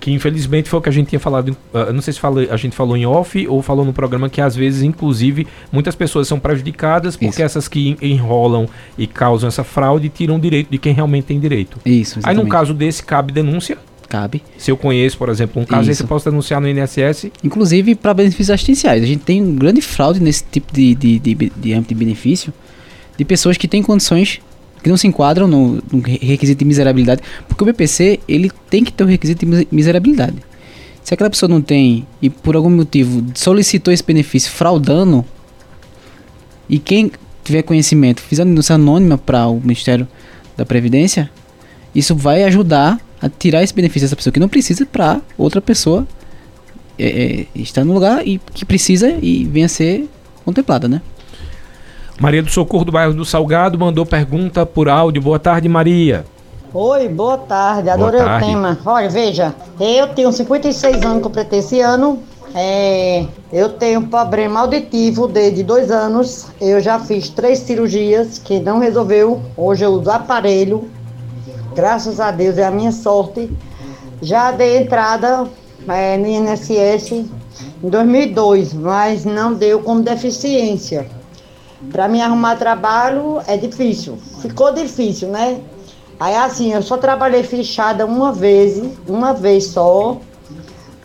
Que 0.00 0.10
infelizmente 0.12 0.68
foi 0.68 0.78
o 0.78 0.82
que 0.82 0.88
a 0.88 0.92
gente 0.92 1.08
tinha 1.08 1.20
falado. 1.20 1.56
ah, 1.74 1.92
não 1.92 2.00
sei 2.02 2.12
se 2.12 2.20
fala- 2.20 2.46
a 2.50 2.56
gente 2.56 2.74
falou 2.74 2.96
em 2.96 3.04
off 3.06 3.46
ou 3.48 3.60
falou 3.62 3.84
no 3.84 3.92
programa 3.92 4.28
que 4.28 4.40
às 4.40 4.54
vezes, 4.56 4.82
inclusive, 4.82 5.46
muitas 5.70 5.94
pessoas 5.94 6.26
são 6.28 6.38
prejudicadas 6.40 7.14
porque 7.16 7.26
Isso. 7.26 7.42
essas 7.42 7.68
que 7.68 7.90
en- 7.90 7.96
enrolam 8.00 8.66
e 8.96 9.06
causam 9.06 9.48
essa 9.48 9.62
fraude 9.64 10.08
tiram 10.08 10.36
o 10.36 10.40
direito 10.40 10.70
de 10.70 10.78
quem 10.78 10.92
realmente 10.92 11.24
tem 11.24 11.38
direito. 11.40 11.78
Isso, 11.84 12.18
Aí, 12.18 12.34
num 12.34 12.42
exatamente. 12.42 12.50
caso 12.50 12.74
desse, 12.74 13.02
cabe 13.02 13.32
denúncia. 13.32 13.76
Cabe. 14.08 14.42
Se 14.58 14.70
eu 14.70 14.76
conheço, 14.76 15.16
por 15.16 15.30
exemplo, 15.30 15.62
um 15.62 15.64
caso, 15.64 15.90
Isso. 15.90 16.02
eu 16.02 16.06
posso 16.06 16.28
denunciar 16.28 16.60
no 16.60 16.68
INSS. 16.68 17.30
Inclusive 17.42 17.94
para 17.94 18.12
benefícios 18.12 18.50
assistenciais. 18.50 19.02
A 19.02 19.06
gente 19.06 19.22
tem 19.24 19.40
um 19.42 19.54
grande 19.56 19.80
fraude 19.80 20.20
nesse 20.20 20.44
tipo 20.44 20.70
de, 20.72 20.94
de, 20.94 21.18
de, 21.18 21.34
de 21.34 21.72
âmbito 21.72 21.88
de 21.88 21.94
benefício 21.94 22.52
de 23.16 23.24
pessoas 23.24 23.56
que 23.56 23.66
têm 23.66 23.82
condições 23.82 24.40
que 24.82 24.88
não 24.90 24.96
se 24.96 25.06
enquadram 25.06 25.46
no, 25.46 25.82
no 25.92 26.00
re- 26.00 26.18
requisito 26.20 26.58
de 26.58 26.64
miserabilidade. 26.64 27.22
Porque 27.48 27.62
o 27.62 27.66
BPC 27.66 28.20
ele 28.28 28.50
tem 28.68 28.82
que 28.84 28.92
ter 28.92 29.04
o 29.04 29.06
requisito 29.06 29.40
de 29.40 29.46
mis- 29.46 29.66
miserabilidade. 29.70 30.36
Se 31.02 31.14
aquela 31.14 31.30
pessoa 31.30 31.48
não 31.48 31.60
tem 31.60 32.06
e 32.20 32.30
por 32.30 32.54
algum 32.56 32.70
motivo 32.70 33.24
solicitou 33.34 33.92
esse 33.92 34.04
benefício 34.04 34.50
fraudando, 34.50 35.24
e 36.68 36.78
quem 36.78 37.10
tiver 37.44 37.62
conhecimento 37.62 38.22
fizer 38.22 38.42
uma 38.42 38.50
denúncia 38.50 38.74
anônima 38.74 39.18
para 39.18 39.46
o 39.48 39.60
Ministério 39.60 40.06
da 40.56 40.64
Previdência, 40.64 41.30
isso 41.94 42.14
vai 42.14 42.44
ajudar 42.44 43.00
a 43.20 43.28
tirar 43.28 43.62
esse 43.62 43.74
benefício 43.74 44.06
dessa 44.06 44.16
pessoa 44.16 44.32
que 44.32 44.40
não 44.40 44.48
precisa 44.48 44.86
para 44.86 45.20
outra 45.36 45.60
pessoa 45.60 46.06
é, 46.98 47.06
é, 47.06 47.46
estar 47.54 47.84
no 47.84 47.92
lugar 47.92 48.26
e 48.26 48.40
que 48.54 48.64
precisa 48.64 49.18
e 49.20 49.44
venha 49.44 49.68
ser 49.68 50.08
contemplada, 50.44 50.88
né? 50.88 51.02
Maria 52.20 52.42
do 52.42 52.50
Socorro, 52.50 52.84
do 52.84 52.92
bairro 52.92 53.14
do 53.14 53.24
Salgado, 53.24 53.78
mandou 53.78 54.06
pergunta 54.06 54.64
por 54.64 54.88
áudio. 54.88 55.22
Boa 55.22 55.38
tarde, 55.38 55.68
Maria. 55.68 56.24
Oi, 56.72 57.08
boa 57.08 57.36
tarde. 57.36 57.90
Adorei 57.90 58.20
tarde. 58.20 58.44
o 58.44 58.48
tema. 58.48 58.78
Olha, 58.84 59.08
veja, 59.08 59.54
eu 59.80 60.08
tenho 60.08 60.32
56 60.32 61.04
anos, 61.04 61.22
completei 61.22 61.58
esse 61.58 61.80
ano. 61.80 62.18
É, 62.54 63.26
eu 63.52 63.70
tenho 63.70 64.00
um 64.00 64.08
problema 64.08 64.60
auditivo 64.60 65.26
desde 65.26 65.62
dois 65.62 65.90
anos. 65.90 66.48
Eu 66.60 66.80
já 66.80 66.98
fiz 66.98 67.28
três 67.30 67.60
cirurgias 67.60 68.38
que 68.38 68.60
não 68.60 68.78
resolveu. 68.78 69.40
Hoje 69.56 69.84
eu 69.84 69.92
uso 69.92 70.10
aparelho. 70.10 70.88
Graças 71.74 72.20
a 72.20 72.30
Deus 72.30 72.58
é 72.58 72.64
a 72.64 72.70
minha 72.70 72.92
sorte. 72.92 73.50
Já 74.20 74.52
dei 74.52 74.78
entrada 74.78 75.46
é, 75.88 76.16
no 76.16 76.26
INSS 76.26 77.12
em 77.82 77.88
2002, 77.88 78.74
mas 78.74 79.24
não 79.24 79.54
deu 79.54 79.80
como 79.80 80.02
deficiência. 80.02 81.06
Para 81.90 82.08
mim 82.08 82.20
arrumar 82.20 82.56
trabalho 82.56 83.40
é 83.46 83.56
difícil. 83.56 84.18
Ficou 84.40 84.72
difícil, 84.72 85.28
né? 85.28 85.60
Aí 86.20 86.34
assim, 86.36 86.72
eu 86.72 86.82
só 86.82 86.96
trabalhei 86.96 87.42
fichada 87.42 88.06
uma 88.06 88.32
vez, 88.32 88.82
uma 89.08 89.32
vez 89.32 89.66
só. 89.66 90.18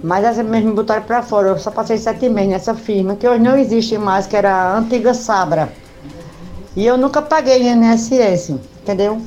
Mas 0.04 0.24
essa 0.24 0.44
mesmo 0.44 0.70
me 0.70 0.76
botaram 0.76 1.04
pra 1.04 1.24
fora. 1.24 1.50
Eu 1.50 1.60
só 1.60 1.72
passei 1.72 1.98
sete 1.98 2.30
meses 2.30 2.52
nessa 2.52 2.76
firma, 2.76 3.16
que 3.16 3.28
hoje 3.28 3.42
não 3.42 3.58
existe 3.58 3.98
mais, 3.98 4.28
que 4.28 4.36
era 4.36 4.54
a 4.54 4.78
antiga 4.78 5.14
Sabra. 5.14 5.74
E 6.76 6.86
eu 6.86 6.98
nunca 6.98 7.22
paguei 7.22 7.68
INSS, 7.68 8.52
entendeu? 8.84 9.20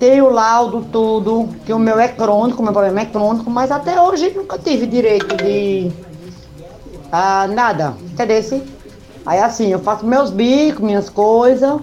Tenho 0.00 0.28
laudo, 0.28 0.84
tudo, 0.90 1.48
que 1.64 1.72
o 1.72 1.78
meu 1.78 2.00
é 2.00 2.08
crônico, 2.08 2.60
meu 2.60 2.72
problema 2.72 3.02
é 3.02 3.06
crônico, 3.06 3.48
mas 3.48 3.70
até 3.70 4.00
hoje 4.00 4.32
nunca 4.34 4.58
tive 4.58 4.84
direito 4.84 5.36
de 5.36 5.92
ah, 7.12 7.46
nada, 7.46 7.94
entendeu? 8.10 8.42
Aí 9.24 9.38
assim, 9.38 9.68
eu 9.68 9.78
faço 9.78 10.04
meus 10.04 10.30
bicos, 10.30 10.80
minhas 10.84 11.08
coisas. 11.08 11.80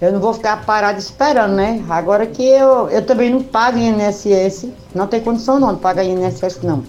Eu 0.00 0.12
não 0.12 0.20
vou 0.20 0.34
ficar 0.34 0.64
parado 0.66 0.98
esperando, 0.98 1.54
né? 1.54 1.82
Agora 1.88 2.26
que 2.26 2.42
eu, 2.44 2.88
eu 2.90 3.04
também 3.04 3.30
não 3.30 3.42
pago 3.42 3.78
INSS, 3.78 4.68
não 4.94 5.06
tem 5.06 5.20
condição 5.20 5.58
não 5.58 5.74
de 5.74 5.80
pagar 5.80 6.04
INSS 6.04 6.60
não. 6.62 6.82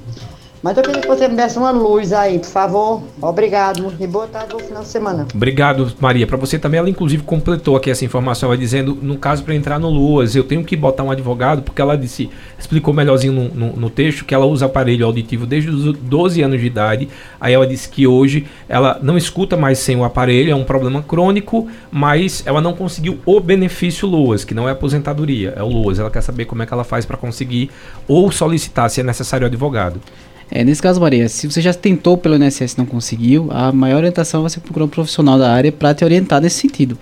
Mas 0.64 0.76
eu 0.76 0.82
queria 0.84 1.02
que 1.02 1.08
você 1.08 1.28
me 1.28 1.36
desse 1.36 1.58
uma 1.60 1.70
luz 1.70 2.12
aí, 2.12 2.40
por 2.40 2.48
favor. 2.50 3.04
Obrigado. 3.22 3.94
E 4.00 4.08
boa 4.08 4.26
tarde, 4.26 4.54
bom 4.54 4.60
final 4.60 4.82
de 4.82 4.88
semana. 4.90 5.28
Obrigado, 5.34 5.94
Maria. 6.00 6.26
Para 6.26 6.36
você 6.36 6.58
também, 6.58 6.80
ela 6.80 6.90
inclusive 6.90 7.22
completou 7.22 7.76
aqui 7.76 7.92
essa 7.92 8.04
informação, 8.04 8.50
ela 8.50 8.58
dizendo, 8.58 8.98
no 9.00 9.18
caso 9.18 9.44
para 9.44 9.54
entrar 9.54 9.78
no 9.80 9.88
Luas, 9.88 10.36
eu 10.36 10.44
tenho 10.44 10.64
que 10.64 10.76
botar 10.76 11.04
um 11.04 11.12
advogado, 11.12 11.62
porque 11.62 11.80
ela 11.80 11.96
disse, 11.96 12.30
explicou 12.58 12.92
melhorzinho 12.92 13.34
no, 13.34 13.50
no- 13.54 13.76
no 13.78 13.90
texto 13.90 14.26
que 14.26 14.34
ela 14.34 14.46
usa 14.48 14.66
aparelho 14.66 15.06
auditivo 15.06 15.46
desde 15.46 15.70
os 15.70 15.94
12 15.96 16.42
anos 16.42 16.60
de 16.60 16.66
idade. 16.66 17.08
Aí 17.40 17.54
ela 17.54 17.68
disse 17.68 17.88
que 17.88 18.08
hoje 18.08 18.48
ela 18.68 19.00
não 19.02 19.16
escuta 19.16 19.56
mais 19.56 19.78
sem 19.78 19.96
o 19.96 20.04
aparelho, 20.04 20.52
é 20.52 20.56
um 20.56 20.64
problema 20.64 21.04
crônico, 21.04 21.68
mas 21.92 22.42
ela 22.48 22.62
não 22.62 22.74
conseguiu 22.74 23.20
o 23.28 23.40
benefício 23.40 24.08
Luas, 24.08 24.44
que 24.44 24.56
não 24.56 24.68
é 24.68 24.72
aposentadoria, 24.72 25.54
é 25.56 25.62
o 25.62 25.68
Luas. 25.68 26.00
Ela 26.00 26.10
quer 26.10 26.22
saber 26.22 26.46
como 26.46 26.64
é 26.64 26.66
que 26.66 26.74
ela 26.74 26.84
faz 26.84 27.06
para 27.06 27.16
conseguir 27.16 27.70
ou 28.08 28.32
solicitar 28.32 28.90
se 28.90 29.02
é 29.02 29.04
necessário 29.04 29.46
advogado. 29.46 30.02
É, 30.50 30.64
nesse 30.64 30.82
caso, 30.82 31.00
Maria, 31.02 31.28
se 31.28 31.46
você 31.50 31.62
já 31.62 31.74
tentou 31.74 32.18
pelo 32.18 32.36
INSS 32.36 32.74
e 32.74 32.78
não 32.78 32.86
conseguiu, 32.86 33.50
a 33.52 33.72
maior 33.72 33.98
orientação 33.98 34.46
é 34.46 34.50
você 34.50 34.60
procurar 34.60 34.86
um 34.86 34.90
profissional 34.90 35.38
da 35.38 35.52
área 35.52 35.72
para 35.72 35.94
te 35.94 36.06
orientar 36.06 36.42
nesse 36.42 36.60
sentido, 36.60 36.98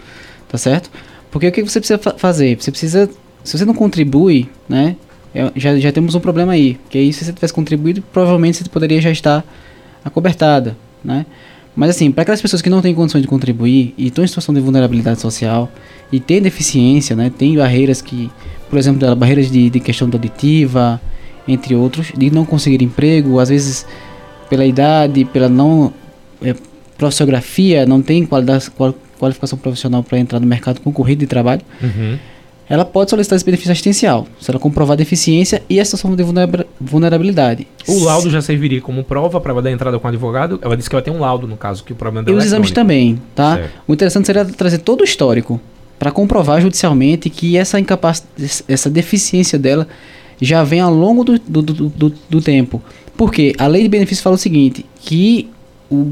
tá 0.47 0.57
certo? 0.57 0.89
Porque 1.29 1.47
o 1.47 1.51
que 1.51 1.61
você 1.61 1.79
precisa 1.79 1.99
fa- 1.99 2.15
fazer? 2.17 2.57
Você 2.59 2.71
precisa, 2.71 3.09
se 3.43 3.57
você 3.57 3.63
não 3.65 3.73
contribui, 3.73 4.49
né, 4.67 4.95
é- 5.33 5.51
já, 5.55 5.77
já 5.77 5.91
temos 5.91 6.15
um 6.15 6.19
problema 6.19 6.53
aí, 6.53 6.75
porque 6.75 6.97
aí 6.97 7.13
se 7.13 7.23
você 7.23 7.33
tivesse 7.33 7.53
contribuído, 7.53 8.01
provavelmente 8.11 8.57
você 8.57 8.69
poderia 8.69 8.99
já 8.99 9.11
estar 9.11 9.43
acobertada, 10.03 10.75
né? 11.03 11.25
Mas 11.75 11.89
assim, 11.89 12.09
para 12.09 12.21
aquelas 12.21 12.41
pessoas 12.41 12.61
que 12.61 12.69
não 12.69 12.81
têm 12.81 12.95
condições 12.95 13.21
de 13.21 13.27
contribuir 13.27 13.93
e 13.97 14.07
estão 14.07 14.23
em 14.23 14.27
situação 14.27 14.55
de 14.55 14.61
vulnerabilidade 14.61 15.19
social 15.19 15.69
e 16.11 16.19
têm 16.21 16.41
deficiência, 16.41 17.15
né, 17.15 17.29
tem 17.37 17.55
barreiras 17.55 18.01
que, 18.01 18.31
por 18.69 18.79
exemplo, 18.79 19.13
barreiras 19.15 19.51
de, 19.51 19.69
de 19.69 19.79
questão 19.81 20.09
auditiva, 20.11 21.01
entre 21.47 21.75
outros, 21.75 22.11
de 22.17 22.29
não 22.31 22.45
conseguir 22.45 22.83
emprego, 22.83 23.39
às 23.39 23.49
vezes 23.49 23.85
pela 24.49 24.65
idade, 24.65 25.25
pela 25.25 25.49
não 25.49 25.93
é, 26.41 26.55
profissionografia, 26.97 27.85
não 27.85 28.01
tem 28.01 28.27
qualificação 29.17 29.57
profissional 29.57 30.03
para 30.03 30.17
entrar 30.19 30.39
no 30.39 30.47
mercado 30.47 30.79
concorrido 30.81 31.19
de 31.19 31.27
trabalho, 31.27 31.61
Uhum. 31.81 32.17
ela 32.69 32.83
pode 32.85 33.09
solicitar 33.09 33.35
esse 33.35 33.45
benefício 33.45 33.71
assistencial, 33.71 34.27
se 34.39 34.49
ela 34.49 34.59
comprovar 34.59 34.95
deficiência 34.97 35.61
e 35.69 35.79
a 35.79 35.85
situação 35.85 36.15
de 36.15 36.23
vulnera- 36.23 36.65
vulnerabilidade. 36.81 37.67
O 37.87 38.03
laudo 38.03 38.29
já 38.29 38.41
serviria 38.41 38.81
como 38.81 39.03
prova 39.03 39.39
para 39.39 39.59
dar 39.61 39.71
entrada 39.71 39.99
com 39.99 40.05
o 40.07 40.09
advogado? 40.09 40.59
Ela 40.61 40.75
disse 40.75 40.89
que 40.89 40.95
ela 40.95 41.03
tem 41.03 41.13
um 41.13 41.19
laudo, 41.19 41.47
no 41.47 41.57
caso, 41.57 41.83
que 41.83 41.91
o 41.93 41.95
problema 41.95 42.23
E 42.23 42.25
dela 42.25 42.37
os 42.37 42.43
é 42.43 42.47
exames 42.47 42.71
também, 42.71 43.21
tá? 43.35 43.55
Certo. 43.57 43.71
O 43.87 43.93
interessante 43.93 44.25
seria 44.25 44.45
trazer 44.45 44.79
todo 44.79 45.01
o 45.01 45.03
histórico 45.03 45.59
para 45.99 46.11
comprovar 46.11 46.59
judicialmente 46.61 47.29
que 47.29 47.55
essa 47.57 47.79
incapacidade, 47.79 48.63
essa 48.67 48.89
deficiência 48.89 49.57
dela 49.57 49.87
já 50.41 50.63
vem 50.63 50.79
ao 50.79 50.93
longo 50.93 51.23
do, 51.23 51.39
do, 51.39 51.61
do, 51.61 52.13
do- 52.29 52.41
tempo. 52.41 52.81
Porque 53.17 53.53
a 53.57 53.67
lei 53.67 53.83
de 53.83 53.89
benefícios 53.89 54.21
fala 54.21 54.35
o 54.35 54.39
seguinte, 54.39 54.85
que 54.99 55.49
o 55.89 56.11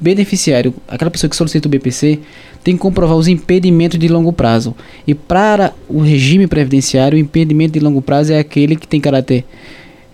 beneficiário, 0.00 0.72
aquela 0.86 1.10
pessoa 1.10 1.28
que 1.28 1.34
solicita 1.36 1.66
o 1.66 1.70
BPC, 1.70 2.20
tem 2.62 2.74
que 2.74 2.80
comprovar 2.80 3.16
os 3.16 3.26
impedimentos 3.26 3.98
de 3.98 4.06
longo 4.08 4.32
prazo. 4.32 4.74
E 5.06 5.14
para 5.14 5.72
o 5.88 6.00
regime 6.00 6.46
previdenciário, 6.46 7.16
o 7.16 7.20
impedimento 7.20 7.72
de 7.72 7.80
longo 7.80 8.00
prazo 8.00 8.32
é 8.32 8.38
aquele 8.38 8.76
que 8.76 8.86
tem 8.86 9.00
caráter 9.00 9.44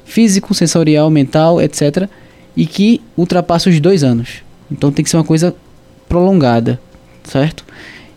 físico, 0.05 0.55
sensorial, 0.55 1.11
mental, 1.11 1.61
etc. 1.61 2.09
E 2.57 2.67
que 2.67 3.01
ultrapassa 3.17 3.69
os 3.69 3.79
dois 3.81 4.03
anos. 4.05 4.43
Então 4.71 4.91
tem 4.91 5.03
que 5.05 5.11
ser 5.11 5.17
uma 5.17 5.25
coisa 5.25 5.55
prolongada, 6.09 6.81
certo? 7.25 7.65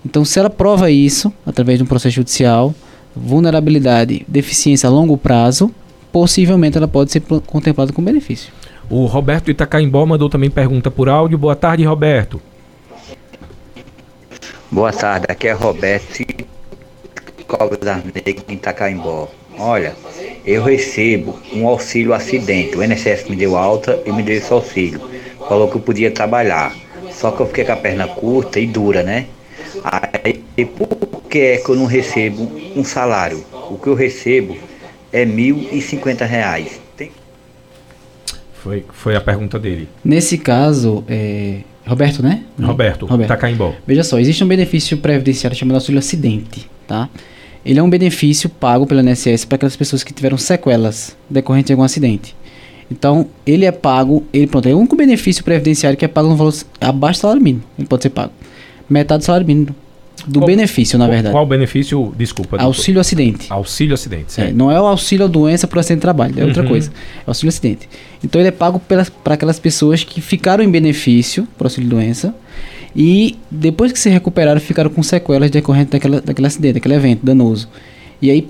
Então 0.05 0.23
se 0.23 0.39
ela 0.39 0.49
prova 0.49 0.89
isso 0.91 1.33
através 1.45 1.77
de 1.79 1.83
um 1.83 1.87
processo 1.87 2.15
judicial, 2.15 2.73
vulnerabilidade, 3.17 4.25
deficiência 4.27 4.87
a 4.87 4.91
longo 4.91 5.17
prazo, 5.17 5.71
possivelmente 6.11 6.77
ela 6.77 6.87
pode 6.87 7.11
ser 7.11 7.21
contemplada 7.45 7.91
com 7.91 8.01
benefício. 8.01 8.51
O 8.89 9.05
Roberto 9.05 9.51
Itacaimbó 9.51 10.05
mandou 10.05 10.29
também 10.29 10.49
pergunta 10.49 10.89
por 10.89 11.09
áudio. 11.09 11.37
Boa 11.37 11.55
tarde, 11.55 11.83
Roberto. 11.83 12.41
Boa 14.71 14.91
tarde, 14.91 15.25
aqui 15.29 15.47
é 15.47 15.53
Roberto 15.53 16.25
Cobra 17.47 17.77
das 17.77 18.03
Negras 18.03 18.45
em 18.47 18.53
Itacaimbó. 18.53 19.29
Olha, 19.57 19.95
eu 20.45 20.63
recebo 20.63 21.39
um 21.53 21.67
auxílio 21.67 22.13
acidente. 22.13 22.77
O 22.77 22.83
INSS 22.83 23.29
me 23.29 23.35
deu 23.35 23.57
alta 23.57 23.99
e 24.05 24.11
me 24.11 24.21
deu 24.21 24.35
esse 24.35 24.51
auxílio. 24.51 25.01
Falou 25.47 25.69
que 25.69 25.77
eu 25.77 25.81
podia 25.81 26.11
trabalhar. 26.11 26.75
Só 27.11 27.31
que 27.31 27.41
eu 27.41 27.47
fiquei 27.47 27.65
com 27.65 27.71
a 27.71 27.77
perna 27.77 28.07
curta 28.07 28.59
e 28.59 28.67
dura, 28.67 29.01
né? 29.01 29.27
Aí, 29.83 30.65
por 30.65 30.96
que 31.27 31.39
é 31.39 31.57
que 31.57 31.69
eu 31.69 31.75
não 31.75 31.85
recebo 31.85 32.51
um 32.75 32.83
salário? 32.83 33.43
O 33.69 33.77
que 33.77 33.87
eu 33.87 33.93
recebo 33.93 34.57
é 35.11 35.23
R$ 35.23 35.31
1.050. 35.31 36.71
Tem... 36.95 37.11
Foi, 38.53 38.85
foi 38.91 39.15
a 39.15 39.21
pergunta 39.21 39.59
dele. 39.59 39.87
Nesse 40.03 40.37
caso, 40.37 41.03
é... 41.07 41.59
Roberto, 41.85 42.21
né? 42.21 42.43
Roberto, 42.61 43.05
Roberto. 43.05 43.29
Tacaimbo. 43.29 43.75
Veja 43.85 44.03
só, 44.03 44.19
existe 44.19 44.43
um 44.43 44.47
benefício 44.47 44.97
previdenciário 44.97 45.57
chamado 45.57 45.75
auxílio 45.75 45.99
acidente, 45.99 46.69
tá? 46.85 47.09
Ele 47.65 47.79
é 47.79 47.83
um 47.83 47.89
benefício 47.89 48.49
pago 48.49 48.85
pelo 48.85 49.01
INSS 49.01 49.45
para 49.45 49.55
aquelas 49.55 49.75
pessoas 49.75 50.03
que 50.03 50.13
tiveram 50.13 50.37
sequelas 50.37 51.15
decorrentes 51.29 51.67
de 51.67 51.73
algum 51.73 51.83
acidente. 51.83 52.35
Então, 52.91 53.27
ele 53.45 53.65
é 53.65 53.71
pago, 53.71 54.25
ele 54.33 54.47
pronto, 54.47 54.67
é 54.67 54.73
o 54.73 54.79
único 54.79 54.95
benefício 54.95 55.43
previdenciário 55.43 55.97
que 55.97 56.05
é 56.05 56.07
pago 56.07 56.29
no 56.29 56.35
valor 56.35 56.53
abaixo 56.79 57.19
do 57.19 57.21
salário 57.21 57.41
mínimo. 57.41 57.63
Ele 57.77 57.87
pode 57.87 58.03
ser 58.03 58.09
pago. 58.09 58.31
Metade 58.89 59.19
do 59.19 59.25
salário 59.25 59.45
mínimo. 59.47 59.75
Do 60.25 60.39
qual, 60.39 60.47
benefício, 60.47 60.97
na 60.97 61.07
verdade. 61.07 61.33
Qual 61.33 61.45
benefício? 61.45 62.13
Desculpa. 62.17 62.57
Auxílio 62.57 62.99
acidente. 62.99 63.47
Auxílio 63.49 63.93
acidente, 63.93 64.25
é, 64.27 64.29
certo. 64.29 64.49
É, 64.49 64.53
não 64.53 64.71
é 64.71 64.79
o 64.81 64.85
auxílio 64.85 65.27
doença 65.27 65.67
por 65.67 65.79
acidente 65.79 65.99
de 65.99 66.01
trabalho, 66.01 66.33
é 66.37 66.43
outra 66.43 66.63
uhum. 66.63 66.69
coisa. 66.69 66.89
É 66.89 67.23
auxílio 67.27 67.49
acidente. 67.49 67.87
Então 68.23 68.41
ele 68.41 68.47
é 68.47 68.51
pago 68.51 68.79
para 68.79 69.33
aquelas 69.33 69.59
pessoas 69.59 70.03
que 70.03 70.19
ficaram 70.19 70.63
em 70.63 70.69
benefício 70.69 71.47
por 71.57 71.65
auxílio 71.65 71.89
doença 71.89 72.33
e 72.95 73.37
depois 73.51 73.91
que 73.91 73.99
se 73.99 74.09
recuperaram 74.09 74.59
ficaram 74.59 74.89
com 74.89 75.03
sequelas 75.03 75.51
decorrentes 75.51 75.91
daquela, 75.91 76.19
daquele 76.19 76.47
acidente, 76.47 76.73
daquele 76.75 76.95
evento 76.95 77.25
danoso. 77.25 77.69
E 78.21 78.31
aí, 78.31 78.47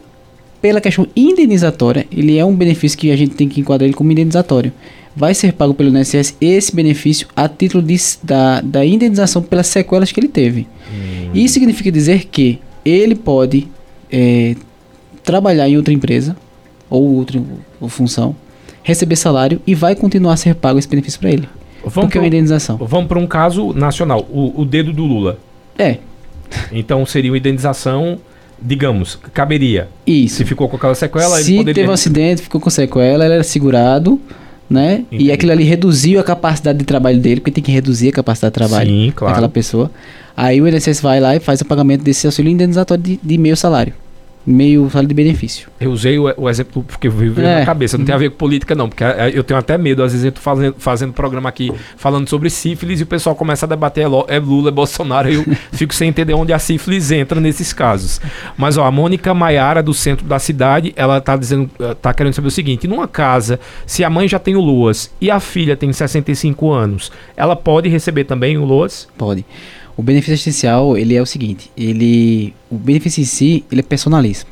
pela 0.62 0.80
questão 0.80 1.06
indenizatória, 1.16 2.08
ele 2.12 2.38
é 2.38 2.46
um 2.46 2.56
benefício 2.56 2.98
que 2.98 3.12
a 3.12 3.16
gente 3.16 3.36
tem 3.36 3.50
que 3.50 3.60
enquadrar 3.60 3.86
ele 3.86 3.94
como 3.94 4.12
indenizatório 4.12 4.72
vai 5.18 5.34
ser 5.34 5.54
pago 5.54 5.74
pelo 5.74 5.90
INSS 5.90 6.38
esse 6.40 6.76
benefício 6.76 7.28
a 7.36 7.50
título 7.50 7.84
de, 7.84 7.98
da, 8.22 8.62
da 8.62 8.86
indenização 8.86 9.42
pelas 9.42 9.66
sequelas 9.66 10.12
que 10.12 10.20
ele 10.20 10.28
teve. 10.28 10.68
Hum. 10.92 11.32
Isso 11.34 11.56
significa 11.56 11.92
dizer 11.92 12.26
que 12.26 12.60
ele 12.86 13.16
pode 13.16 13.68
é, 14.12 14.56
trabalhar 15.24 15.68
em 15.68 15.76
outra 15.76 15.92
empresa 15.92 16.38
ou 16.88 17.16
outra 17.16 17.42
ou 17.82 17.90
função, 17.90 18.36
receber 18.84 19.16
salário 19.16 19.60
e 19.66 19.74
vai 19.74 19.96
continuar 19.96 20.34
a 20.34 20.38
ser 20.38 20.54
pago 20.54 20.78
esse 20.78 20.88
benefício 20.88 21.20
para 21.20 21.32
ele. 21.32 21.50
Vamos 21.82 21.94
porque 21.94 22.20
é 22.20 22.22
uma 22.22 22.28
indenização. 22.28 22.78
Vamos 22.78 23.08
para 23.08 23.18
um 23.18 23.26
caso 23.26 23.74
nacional, 23.74 24.22
o, 24.32 24.62
o 24.62 24.66
dedo 24.66 24.94
do 24.94 25.04
Lula. 25.04 25.40
É. 25.80 25.98
Então 26.72 27.04
seria 27.08 27.32
uma 27.32 27.38
indenização 27.38 28.20
digamos, 28.60 29.20
caberia. 29.34 29.88
Isso. 30.06 30.38
Se 30.38 30.46
ficou 30.46 30.68
com 30.68 30.78
aquela 30.78 30.96
sequela, 30.96 31.38
Se 31.38 31.52
ele 31.52 31.58
poderia... 31.60 31.74
teve 31.76 31.90
um 31.90 31.94
acidente, 31.94 32.42
ficou 32.42 32.60
com 32.60 32.72
sequela, 32.72 33.24
ele 33.24 33.36
era 33.36 33.44
segurado, 33.44 34.20
né? 34.70 35.06
Entendi. 35.12 35.26
E 35.26 35.32
aquilo 35.32 35.52
ali 35.52 35.64
reduziu 35.64 36.20
a 36.20 36.24
capacidade 36.24 36.80
de 36.80 36.86
trabalho 36.86 37.20
dele, 37.20 37.42
porque 37.42 37.52
tem 37.52 37.64
que 37.64 37.72
reduzir 37.72 38.10
a 38.10 38.12
capacidade 38.12 38.52
de 38.52 38.56
trabalho 38.56 38.90
Sim, 38.90 39.14
claro. 39.16 39.34
daquela 39.34 39.50
pessoa. 39.50 39.92
Aí 40.36 40.62
o 40.62 40.68
INSS 40.68 41.02
vai 41.02 41.20
lá 41.20 41.36
e 41.36 41.40
faz 41.40 41.62
o 41.62 41.66
pagamento 41.66 42.04
desse 42.04 42.26
auxílio 42.28 42.52
indenizatório 42.52 43.04
de, 43.04 43.20
de 43.24 43.38
meio 43.38 43.58
salário 43.58 43.94
meio 44.48 44.88
vale 44.88 45.06
de 45.06 45.14
benefício. 45.14 45.70
Eu 45.78 45.92
usei 45.92 46.18
o, 46.18 46.34
o 46.38 46.50
exemplo 46.50 46.82
porque 46.82 47.10
vive 47.10 47.44
é. 47.44 47.60
na 47.60 47.66
cabeça, 47.66 47.98
não 47.98 48.06
tem 48.06 48.16
a 48.16 48.18
ver 48.18 48.30
com 48.30 48.38
política 48.38 48.74
não, 48.74 48.88
porque 48.88 49.04
é, 49.04 49.30
eu 49.34 49.44
tenho 49.44 49.60
até 49.60 49.78
medo, 49.78 50.02
às 50.02 50.14
vezes 50.14 50.26
eu 50.26 50.32
tô 50.32 50.40
fazendo, 50.40 50.76
fazendo 50.80 51.12
programa 51.12 51.50
aqui 51.50 51.70
falando 51.98 52.30
sobre 52.30 52.50
sífilis 52.50 53.02
e 53.02 53.04
o 53.04 53.06
pessoal 53.06 53.36
começa 53.36 53.66
a 53.66 53.70
debater 53.70 54.06
é, 54.06 54.36
é 54.36 54.40
Lula, 54.40 54.70
é 54.70 54.72
Bolsonaro, 54.72 55.30
e 55.30 55.36
eu 55.36 55.46
fico 55.74 55.94
sem 55.94 56.08
entender 56.08 56.34
onde 56.34 56.54
a 56.54 56.60
sífilis 56.60 57.12
entra 57.12 57.42
nesses 57.42 57.74
casos. 57.74 58.22
Mas 58.58 58.78
ó, 58.78 58.86
a 58.86 58.92
Mônica 58.92 59.34
Maiara 59.34 59.84
do 59.84 59.94
centro 59.94 60.26
da 60.26 60.40
cidade, 60.40 60.94
ela 60.96 61.20
tá 61.20 61.36
dizendo, 61.36 61.70
eh, 61.82 61.94
tá 61.96 62.14
querendo 62.14 62.34
saber 62.34 62.48
o 62.48 62.52
seguinte, 62.52 62.88
numa 62.88 63.08
casa, 63.08 63.60
se 63.86 64.02
a 64.02 64.10
mãe 64.10 64.30
já 64.30 64.40
tem 64.40 64.56
o 64.56 64.62
Luas 64.62 65.12
e 65.20 65.30
a 65.30 65.42
filha 65.42 65.76
tem 65.76 65.92
65 65.92 66.72
anos, 66.72 67.12
ela 67.36 67.56
pode 67.56 67.90
receber 67.90 68.24
também 68.24 68.58
o 68.58 68.64
Luas? 68.64 69.10
Pode. 69.18 69.46
O 69.98 70.04
benefício 70.04 70.36
assistencial, 70.36 70.96
ele 70.96 71.16
é 71.16 71.22
o 71.22 71.26
seguinte, 71.26 71.72
ele 71.76 72.54
o 72.70 72.76
benefício 72.76 73.20
em 73.20 73.26
si, 73.26 73.66
ele 73.72 73.82
é 73.82 73.84
personalíssimo. 73.84 74.52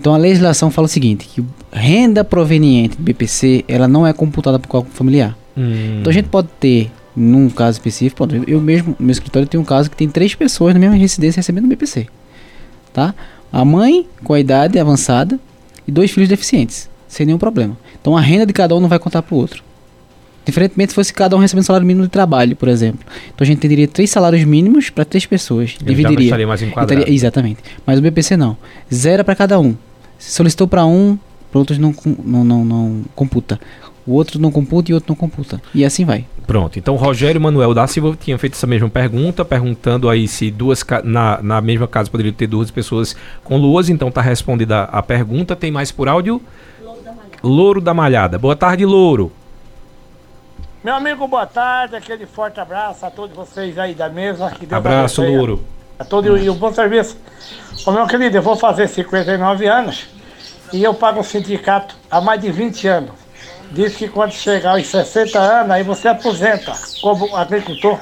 Então 0.00 0.14
a 0.14 0.16
legislação 0.16 0.70
fala 0.70 0.86
o 0.86 0.88
seguinte, 0.88 1.26
que 1.26 1.44
renda 1.72 2.22
proveniente 2.22 2.96
do 2.96 3.02
BPC, 3.02 3.64
ela 3.66 3.88
não 3.88 4.06
é 4.06 4.12
computada 4.12 4.56
por 4.56 4.68
cálculo 4.68 4.94
familiar. 4.94 5.36
Hum. 5.56 5.98
Então 6.00 6.10
a 6.10 6.14
gente 6.14 6.28
pode 6.28 6.48
ter, 6.60 6.92
num 7.16 7.50
caso 7.50 7.78
específico, 7.78 8.24
eu 8.46 8.60
mesmo, 8.60 8.94
no 8.98 9.06
meu 9.06 9.12
escritório 9.12 9.48
tem 9.48 9.58
um 9.58 9.64
caso 9.64 9.90
que 9.90 9.96
tem 9.96 10.08
três 10.08 10.36
pessoas 10.36 10.72
na 10.72 10.78
mesma 10.78 10.94
residência 10.94 11.40
recebendo 11.40 11.66
BPC. 11.66 12.06
Tá? 12.92 13.12
A 13.52 13.64
mãe 13.64 14.06
com 14.22 14.32
a 14.32 14.38
idade 14.38 14.78
avançada 14.78 15.40
e 15.86 15.90
dois 15.90 16.12
filhos 16.12 16.28
deficientes, 16.28 16.88
sem 17.08 17.26
nenhum 17.26 17.38
problema. 17.38 17.76
Então 18.00 18.16
a 18.16 18.20
renda 18.20 18.46
de 18.46 18.52
cada 18.52 18.76
um 18.76 18.80
não 18.80 18.88
vai 18.88 19.00
contar 19.00 19.22
para 19.22 19.34
o 19.34 19.38
outro. 19.38 19.64
Diferentemente 20.48 20.92
se 20.92 20.94
fosse 20.94 21.12
cada 21.12 21.36
um 21.36 21.38
recebendo 21.40 21.66
salário 21.66 21.86
mínimo 21.86 22.06
de 22.06 22.10
trabalho, 22.10 22.56
por 22.56 22.68
exemplo. 22.68 23.00
Então 23.34 23.44
a 23.44 23.46
gente 23.46 23.58
teria 23.58 23.86
três 23.86 24.08
salários 24.08 24.42
mínimos 24.44 24.88
para 24.88 25.04
três 25.04 25.26
pessoas. 25.26 25.76
Ele 25.78 25.90
dividiria. 25.90 26.24
Estaria 26.24 26.46
mais 26.46 26.62
enquadrado. 26.62 27.00
Estaria, 27.00 27.14
exatamente. 27.14 27.60
Mas 27.84 27.98
o 27.98 28.02
BPC 28.02 28.34
não. 28.34 28.56
Zero 28.92 29.22
para 29.22 29.34
cada 29.34 29.60
um. 29.60 29.76
Se 30.18 30.32
solicitou 30.32 30.66
para 30.66 30.86
um, 30.86 31.18
para 31.52 31.58
outros 31.58 31.76
não, 31.76 31.94
não, 32.24 32.44
não, 32.44 32.64
não 32.64 33.04
computa. 33.14 33.60
O 34.06 34.14
outro 34.14 34.40
não 34.40 34.50
computa 34.50 34.90
e 34.90 34.94
o 34.94 34.96
outro 34.96 35.10
não 35.10 35.16
computa. 35.16 35.60
E 35.74 35.84
assim 35.84 36.06
vai. 36.06 36.24
Pronto. 36.46 36.78
Então, 36.78 36.96
Rogério 36.96 37.38
Manuel 37.38 37.74
da 37.74 37.86
Silva 37.86 38.16
tinha 38.18 38.38
feito 38.38 38.54
essa 38.54 38.66
mesma 38.66 38.88
pergunta, 38.88 39.44
perguntando 39.44 40.08
aí 40.08 40.26
se 40.26 40.50
duas 40.50 40.82
na, 41.04 41.42
na 41.42 41.60
mesma 41.60 41.86
casa 41.86 42.08
poderiam 42.10 42.32
ter 42.32 42.46
duas 42.46 42.70
pessoas 42.70 43.14
com 43.44 43.58
luas. 43.58 43.90
Então, 43.90 44.08
está 44.08 44.22
respondida 44.22 44.84
a 44.84 45.02
pergunta. 45.02 45.54
Tem 45.54 45.70
mais 45.70 45.92
por 45.92 46.08
áudio? 46.08 46.40
Louro 46.82 47.02
da 47.02 47.12
Malhada. 47.12 47.38
Louro 47.42 47.80
da 47.82 47.92
Malhada. 47.92 48.38
Boa 48.38 48.56
tarde, 48.56 48.86
Louro. 48.86 49.30
Meu 50.82 50.94
amigo, 50.94 51.26
boa 51.26 51.44
tarde. 51.44 51.96
Aquele 51.96 52.24
forte 52.24 52.60
abraço 52.60 53.04
a 53.04 53.10
todos 53.10 53.34
vocês 53.34 53.76
aí 53.76 53.94
da 53.94 54.08
mesa. 54.08 54.48
Que 54.50 54.64
Deus 54.64 54.72
abraço, 54.72 55.22
Louro. 55.22 55.64
A 55.98 56.04
todos 56.04 56.40
e 56.40 56.48
um 56.48 56.54
bom 56.54 56.72
serviço. 56.72 57.16
Ô, 57.84 57.90
meu 57.90 58.06
querido, 58.06 58.36
eu 58.36 58.42
vou 58.42 58.54
fazer 58.54 58.86
59 58.86 59.66
anos 59.66 60.06
e 60.72 60.84
eu 60.84 60.94
pago 60.94 61.18
um 61.18 61.24
sindicato 61.24 61.96
há 62.08 62.20
mais 62.20 62.40
de 62.40 62.52
20 62.52 62.86
anos. 62.86 63.10
Diz 63.72 63.96
que 63.96 64.06
quando 64.06 64.30
chegar 64.30 64.76
aos 64.76 64.86
60 64.86 65.36
anos, 65.36 65.72
aí 65.72 65.82
você 65.82 66.06
aposenta 66.06 66.72
como 67.02 67.34
agricultor. 67.34 67.98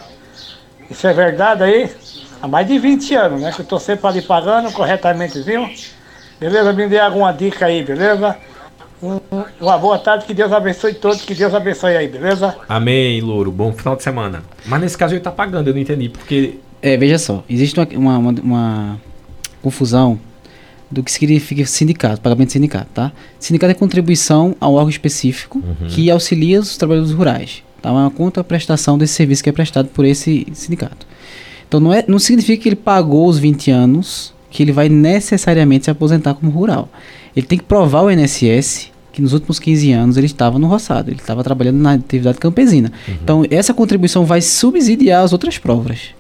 Isso 0.91 1.07
é 1.07 1.15
verdade 1.15 1.63
aí? 1.63 1.91
Há 2.43 2.47
mais 2.47 2.67
de 2.67 2.79
20 2.79 3.15
anos, 3.15 3.41
né? 3.41 3.53
Que 3.53 3.61
eu 3.61 3.65
estou 3.65 3.81
sempre 3.81 4.07
ali 4.07 4.21
pagando 4.21 4.71
corretamente, 4.71 5.41
viu? 5.41 5.67
Beleza? 6.39 6.75
Me 6.75 6.87
dê 6.87 6.99
alguma 6.99 7.33
dica 7.33 7.65
aí, 7.65 7.83
beleza? 7.83 8.37
Uma 9.61 9.79
boa 9.79 9.99
tarde, 9.99 10.25
que 10.25 10.33
Deus 10.33 10.53
abençoe 10.53 10.95
todos, 10.95 11.23
que 11.23 11.35
Deus 11.35 11.53
abençoe 11.55 11.97
aí, 11.97 12.09
beleza? 12.09 12.57
Amém, 12.69 13.21
Louro. 13.21 13.53
Bom 13.53 13.73
final 13.73 13.95
de 13.95 14.03
semana. 14.03 14.43
Mas 14.65 14.81
nesse 14.81 14.97
caso 14.97 15.15
ele 15.15 15.21
tá 15.21 15.31
pagando, 15.31 15.69
eu 15.69 15.75
não 15.75 15.81
entendi, 15.81 16.09
porque. 16.09 16.55
É, 16.81 16.97
veja 16.97 17.19
só, 17.19 17.45
existe 17.49 17.79
uma, 17.97 18.19
uma, 18.19 18.31
uma 18.43 19.01
confusão 19.63 20.19
do 20.91 21.03
que 21.03 21.11
significa 21.11 21.67
sindicato, 21.67 22.21
pagamento 22.21 22.49
de 22.49 22.53
sindicato, 22.55 22.89
tá? 22.95 23.13
Sindicato 23.39 23.73
é 23.73 23.75
contribuição 23.75 24.55
a 24.61 24.69
um 24.69 24.75
órgão 24.75 24.89
específico 24.89 25.59
uhum. 25.59 25.89
que 25.89 26.11
auxilia 26.11 26.61
os 26.61 26.77
trabalhadores 26.77 27.15
rurais. 27.15 27.63
Tá? 27.83 27.89
É 27.89 27.93
uma 27.93 28.11
contraprestação 28.11 28.97
desse 28.97 29.15
serviço 29.15 29.43
que 29.43 29.51
é 29.51 29.53
prestado 29.53 29.89
por 29.89 30.05
esse 30.05 30.47
sindicato. 30.53 31.07
Então 31.67 31.81
não, 31.81 31.93
é, 31.93 32.05
não 32.07 32.19
significa 32.19 32.63
que 32.63 32.69
ele 32.69 32.77
pagou 32.77 33.27
os 33.27 33.39
20 33.39 33.71
anos 33.71 34.35
que 34.49 34.63
ele 34.63 34.73
vai 34.73 34.89
necessariamente 34.89 35.87
se 35.87 35.91
aposentar 35.91 36.35
como 36.35 36.51
rural 36.51 36.89
ele 37.37 37.47
tem 37.47 37.59
que 37.59 37.65
provar 37.65 38.01
ao 38.01 38.11
INSS 38.11 38.91
que 39.13 39.23
nos 39.23 39.33
últimos 39.33 39.59
15 39.59 39.93
anos 39.93 40.17
ele 40.17 40.27
estava 40.27 40.59
no 40.59 40.67
roçado, 40.67 41.11
ele 41.11 41.19
estava 41.19 41.43
trabalhando 41.43 41.79
na 41.79 41.93
atividade 41.93 42.39
campesina. 42.39 42.93
Uhum. 43.07 43.15
Então, 43.23 43.45
essa 43.51 43.73
contribuição 43.73 44.25
vai 44.25 44.43
subsidiar 44.43 45.23
as 45.23 45.33
outras 45.33 45.57
provas. 45.57 46.15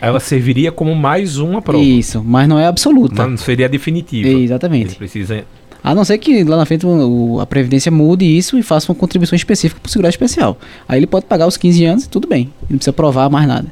Ela 0.00 0.20
serviria 0.20 0.70
como 0.70 0.94
mais 0.94 1.38
uma 1.38 1.62
prova. 1.62 1.82
Isso, 1.82 2.22
mas 2.24 2.48
não 2.48 2.58
é 2.58 2.66
absoluta. 2.66 3.22
Mas 3.22 3.30
não 3.30 3.36
seria 3.36 3.68
definitiva. 3.68 4.28
Exatamente. 4.28 4.90
Ele 4.90 4.94
precisa... 4.96 5.44
A 5.82 5.94
não 5.94 6.04
ser 6.04 6.18
que 6.18 6.44
lá 6.44 6.56
na 6.56 6.66
frente 6.66 6.84
o, 6.84 7.38
a 7.40 7.46
Previdência 7.46 7.90
mude 7.90 8.24
isso 8.24 8.58
e 8.58 8.62
faça 8.62 8.90
uma 8.90 8.96
contribuição 8.96 9.36
específica 9.36 9.80
para 9.80 9.88
o 9.88 9.90
seguro 9.90 10.08
especial. 10.08 10.58
Aí 10.88 10.98
ele 10.98 11.06
pode 11.06 11.26
pagar 11.26 11.46
os 11.46 11.56
15 11.56 11.84
anos 11.84 12.04
e 12.04 12.08
tudo 12.08 12.28
bem. 12.28 12.42
Ele 12.42 12.50
não 12.70 12.78
precisa 12.78 12.92
provar 12.92 13.30
mais 13.30 13.46
nada. 13.46 13.66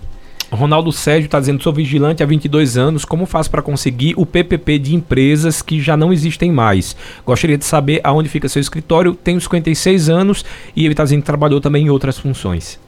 Ronaldo 0.57 0.91
Sérgio 0.91 1.27
está 1.27 1.39
dizendo: 1.39 1.63
sou 1.63 1.73
vigilante 1.73 2.23
há 2.23 2.27
22 2.27 2.77
anos. 2.77 3.05
Como 3.05 3.27
faço 3.27 3.51
para 3.51 3.63
conseguir 3.63 4.15
o 4.17 4.27
PPP 4.27 4.79
de 4.79 4.95
empresas 4.95 5.63
que 5.63 5.81
já 5.81 5.97
não 5.97 6.13
existem 6.13 6.51
mais? 6.51 6.97
Gostaria 7.25 7.57
de 7.57 7.65
saber 7.65 8.01
aonde 8.03 8.29
fica 8.29 8.49
seu 8.49 8.61
escritório. 8.61 9.15
Tenho 9.15 9.41
56 9.41 10.09
anos 10.09 10.45
e 10.75 10.85
ele 10.85 10.93
está 10.93 11.05
dizendo 11.05 11.21
que 11.21 11.27
trabalhou 11.27 11.61
também 11.61 11.85
em 11.87 11.91
outras 11.91 12.19
funções. 12.19 12.79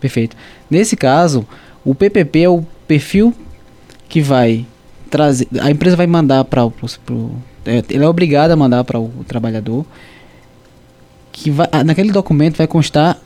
Perfeito. 0.00 0.36
Nesse 0.70 0.96
caso, 0.96 1.46
o 1.84 1.94
PPP 1.94 2.42
é 2.42 2.48
o 2.48 2.62
perfil 2.86 3.34
que 4.08 4.20
vai 4.20 4.64
trazer. 5.10 5.48
A 5.60 5.70
empresa 5.70 5.96
vai 5.96 6.06
mandar 6.06 6.44
para 6.44 6.64
o. 6.64 6.72
É, 7.64 7.82
ela 7.92 8.04
é 8.04 8.08
obrigada 8.08 8.54
a 8.54 8.56
mandar 8.56 8.84
para 8.84 8.98
o 8.98 9.10
trabalhador. 9.26 9.84
Que 11.32 11.50
vai, 11.50 11.68
naquele 11.84 12.10
documento 12.10 12.56
vai 12.56 12.66
constar 12.66 13.18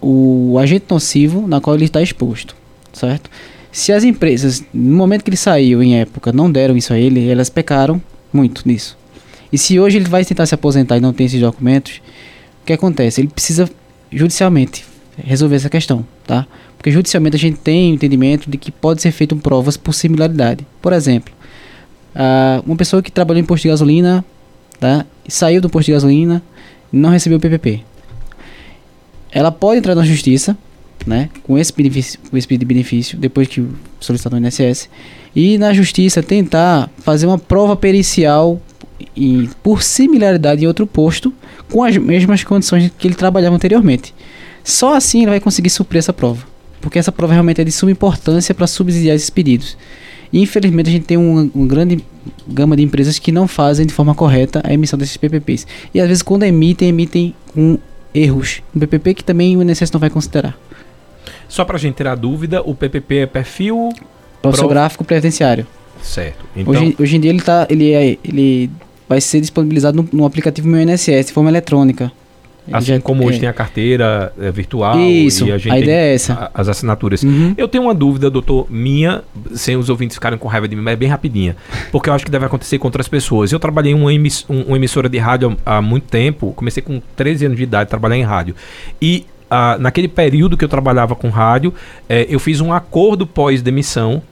o 0.00 0.58
agente 0.58 0.86
nocivo 0.88 1.46
na 1.46 1.60
qual 1.60 1.76
ele 1.76 1.84
está 1.84 2.00
exposto, 2.00 2.56
certo? 2.92 3.30
Se 3.72 3.92
as 3.92 4.02
empresas, 4.02 4.64
no 4.74 4.96
momento 4.96 5.22
que 5.22 5.30
ele 5.30 5.36
saiu 5.36 5.82
em 5.82 6.00
época, 6.00 6.32
não 6.32 6.50
deram 6.50 6.76
isso 6.76 6.92
a 6.92 6.98
ele, 6.98 7.28
elas 7.28 7.48
pecaram 7.48 8.02
muito 8.32 8.62
nisso. 8.66 8.98
E 9.52 9.58
se 9.58 9.78
hoje 9.78 9.96
ele 9.96 10.08
vai 10.08 10.24
tentar 10.24 10.46
se 10.46 10.54
aposentar 10.54 10.96
e 10.96 11.00
não 11.00 11.12
tem 11.12 11.26
esses 11.26 11.40
documentos, 11.40 12.00
o 12.62 12.66
que 12.66 12.72
acontece? 12.72 13.20
Ele 13.20 13.28
precisa 13.28 13.68
judicialmente 14.10 14.84
resolver 15.16 15.56
essa 15.56 15.68
questão, 15.68 16.04
tá? 16.26 16.46
Porque 16.76 16.90
judicialmente 16.90 17.36
a 17.36 17.38
gente 17.38 17.58
tem 17.58 17.92
o 17.92 17.94
entendimento 17.94 18.50
de 18.50 18.56
que 18.56 18.72
pode 18.72 19.02
ser 19.02 19.12
feito 19.12 19.36
provas 19.36 19.76
por 19.76 19.92
similaridade. 19.92 20.66
Por 20.80 20.92
exemplo, 20.92 21.32
uma 22.64 22.76
pessoa 22.76 23.02
que 23.02 23.10
trabalhou 23.10 23.40
em 23.40 23.44
posto 23.44 23.64
de 23.64 23.68
gasolina, 23.68 24.24
tá? 24.78 25.04
E 25.26 25.30
saiu 25.30 25.60
do 25.60 25.68
posto 25.68 25.86
de 25.86 25.92
gasolina 25.92 26.42
não 26.92 27.10
recebeu 27.10 27.38
o 27.38 27.40
PPP. 27.40 27.82
Ela 29.30 29.52
pode 29.52 29.78
entrar 29.78 29.94
na 29.94 30.04
justiça, 30.04 30.56
né? 31.06 31.28
Com 31.42 31.58
esse 31.58 31.72
benefício, 31.72 32.18
com 32.30 32.36
esse 32.36 32.46
benefício 32.46 33.18
depois 33.18 33.48
que 33.48 33.66
solicitar 33.98 34.32
no 34.32 34.46
INSS 34.46 34.88
e 35.34 35.58
na 35.58 35.72
justiça 35.72 36.22
tentar 36.22 36.90
fazer 36.98 37.26
uma 37.26 37.38
prova 37.38 37.76
pericial 37.76 38.60
por 39.62 39.82
similaridade 39.82 40.64
em 40.64 40.66
outro 40.66 40.86
posto 40.86 41.32
com 41.70 41.82
as 41.82 41.96
mesmas 41.96 42.44
condições 42.44 42.90
que 42.98 43.08
ele 43.08 43.14
trabalhava 43.14 43.54
anteriormente. 43.54 44.14
Só 44.62 44.94
assim 44.94 45.22
ele 45.22 45.30
vai 45.30 45.40
conseguir 45.40 45.70
suprir 45.70 45.98
essa 45.98 46.12
prova, 46.12 46.44
porque 46.80 46.98
essa 46.98 47.12
prova 47.12 47.32
realmente 47.32 47.60
é 47.60 47.64
de 47.64 47.72
suma 47.72 47.92
importância 47.92 48.54
para 48.54 48.66
subsidiar 48.66 49.16
esses 49.16 49.30
pedidos. 49.30 49.76
Infelizmente 50.32 50.88
a 50.88 50.92
gente 50.92 51.06
tem 51.06 51.16
uma, 51.16 51.50
uma 51.54 51.66
grande 51.66 52.04
gama 52.46 52.76
de 52.76 52.82
empresas 52.82 53.18
que 53.18 53.32
não 53.32 53.48
fazem 53.48 53.86
de 53.86 53.92
forma 53.92 54.14
correta 54.14 54.60
a 54.64 54.72
emissão 54.72 54.98
desses 54.98 55.16
PPPs. 55.16 55.66
E 55.92 56.00
às 56.00 56.06
vezes 56.06 56.22
quando 56.22 56.44
emitem, 56.44 56.88
emitem 56.88 57.34
com 57.52 57.78
erros. 58.14 58.62
Um 58.74 58.80
PPP 58.80 59.14
que 59.14 59.24
também 59.24 59.56
o 59.56 59.62
INSS 59.62 59.90
não 59.90 60.00
vai 60.00 60.10
considerar. 60.10 60.56
Só 61.50 61.64
para 61.64 61.76
a 61.76 61.78
gente 61.78 61.96
ter 61.96 62.06
a 62.06 62.14
dúvida, 62.14 62.62
o 62.62 62.74
PPP 62.74 63.16
é 63.16 63.26
perfil... 63.26 63.90
Profissiográfico 64.40 65.04
previdenciário. 65.04 65.66
Certo. 66.00 66.46
Então... 66.56 66.72
Hoje, 66.72 66.96
hoje 66.98 67.16
em 67.16 67.20
dia 67.20 67.30
ele, 67.30 67.42
tá, 67.42 67.66
ele, 67.68 67.92
é, 67.92 68.16
ele 68.24 68.70
vai 69.08 69.20
ser 69.20 69.40
disponibilizado 69.40 69.96
no, 69.96 70.08
no 70.12 70.24
aplicativo 70.24 70.68
Meu 70.68 70.80
INSS 70.80 71.26
de 71.26 71.32
forma 71.32 71.50
eletrônica. 71.50 72.10
Assim 72.72 72.86
já, 72.86 73.00
como 73.00 73.26
hoje 73.26 73.38
é. 73.38 73.40
tem 73.40 73.48
a 73.48 73.52
carteira 73.52 74.32
é, 74.40 74.50
virtual 74.50 74.98
Isso, 75.00 75.46
e 75.46 75.52
a 75.52 75.58
gente 75.58 75.72
a 75.72 75.78
ideia 75.78 76.10
é 76.10 76.14
essa. 76.14 76.50
A, 76.54 76.60
as 76.60 76.68
assinaturas. 76.68 77.22
Uhum. 77.24 77.52
Eu 77.58 77.66
tenho 77.66 77.84
uma 77.84 77.94
dúvida, 77.94 78.30
doutor, 78.30 78.70
minha, 78.70 79.22
sem 79.54 79.76
os 79.76 79.88
ouvintes 79.88 80.14
ficarem 80.14 80.38
com 80.38 80.46
raiva 80.46 80.68
de 80.68 80.76
mim, 80.76 80.82
mas 80.82 80.92
é 80.92 80.96
bem 80.96 81.08
rapidinha. 81.08 81.56
Porque 81.90 82.08
eu 82.08 82.14
acho 82.14 82.24
que 82.24 82.30
deve 82.30 82.46
acontecer 82.46 82.78
com 82.78 82.86
outras 82.86 83.08
pessoas. 83.08 83.50
Eu 83.50 83.58
trabalhei 83.58 83.92
em 83.92 83.96
uma, 83.96 84.14
emiss, 84.14 84.44
um, 84.48 84.62
uma 84.62 84.76
emissora 84.76 85.08
de 85.08 85.18
rádio 85.18 85.56
há, 85.66 85.78
há, 85.78 85.82
muito 85.82 86.04
tempo, 86.04 86.52
comecei 86.54 86.82
com 86.82 87.02
13 87.16 87.46
anos 87.46 87.56
de 87.58 87.64
idade 87.64 87.84
a 87.84 87.86
trabalhar 87.86 88.16
em 88.16 88.22
rádio. 88.22 88.54
E 89.02 89.26
ah, 89.50 89.76
naquele 89.78 90.08
período 90.08 90.56
que 90.56 90.64
eu 90.64 90.68
trabalhava 90.68 91.14
com 91.14 91.28
rádio, 91.28 91.74
é, 92.08 92.26
eu 92.28 92.38
fiz 92.38 92.60
um 92.60 92.72
acordo 92.72 93.26
pós-demissão 93.26 94.22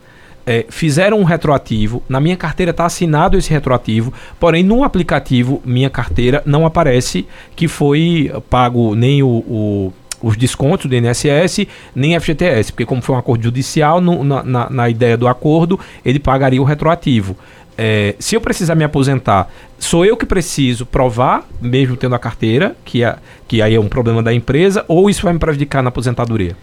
é, 0.49 0.65
fizeram 0.71 1.21
um 1.21 1.25
retroativo, 1.25 2.03
na 2.09 2.19
minha 2.19 2.35
carteira 2.35 2.71
está 2.71 2.87
assinado 2.87 3.37
esse 3.37 3.51
retroativo, 3.51 4.15
porém 4.41 4.63
no 4.63 4.83
aplicativo 4.83 5.61
minha 5.63 5.91
carteira 5.91 6.43
não 6.47 6.65
aparece 6.65 7.27
que 7.55 7.69
foi 7.69 8.33
pago 8.49 8.95
nem 8.95 9.23
o, 9.23 9.29
o 9.29 9.93
os 10.21 10.37
descontos 10.37 10.87
do 10.87 10.97
INSS 10.97 11.67
nem 11.95 12.19
FGTS, 12.19 12.73
porque 12.73 12.85
como 12.85 13.01
foi 13.01 13.15
um 13.15 13.19
acordo 13.19 13.45
judicial, 13.45 14.01
no, 14.01 14.25
na, 14.25 14.43
na, 14.43 14.71
na, 14.71 14.91
ideia 14.91 15.17
do 15.17 15.29
acordo, 15.29 15.79
ele 16.05 16.19
pagaria 16.19 16.61
o 16.61 16.65
retroativo. 16.65 17.37
É, 17.81 18.17
se 18.19 18.35
eu 18.35 18.41
precisar 18.41 18.75
me 18.75 18.83
aposentar, 18.83 19.49
sou 19.79 20.05
eu 20.05 20.17
que 20.17 20.27
preciso 20.27 20.85
provar, 20.85 21.49
mesmo 21.61 21.97
tendo 21.97 22.17
a 22.17 22.19
carteira, 22.19 22.77
que, 22.85 23.05
é, 23.05 23.17
que 23.47 23.63
aí 23.63 23.77
é 23.77 23.81
um 23.81 23.89
problema 23.89 24.21
da 24.21 24.35
empresa, 24.35 24.85
ou 24.89 25.09
isso 25.09 25.23
vai 25.23 25.33
me 25.33 25.39
prejudicar 25.39 25.81
na 25.81 25.89
aposentadoria? 25.89 26.57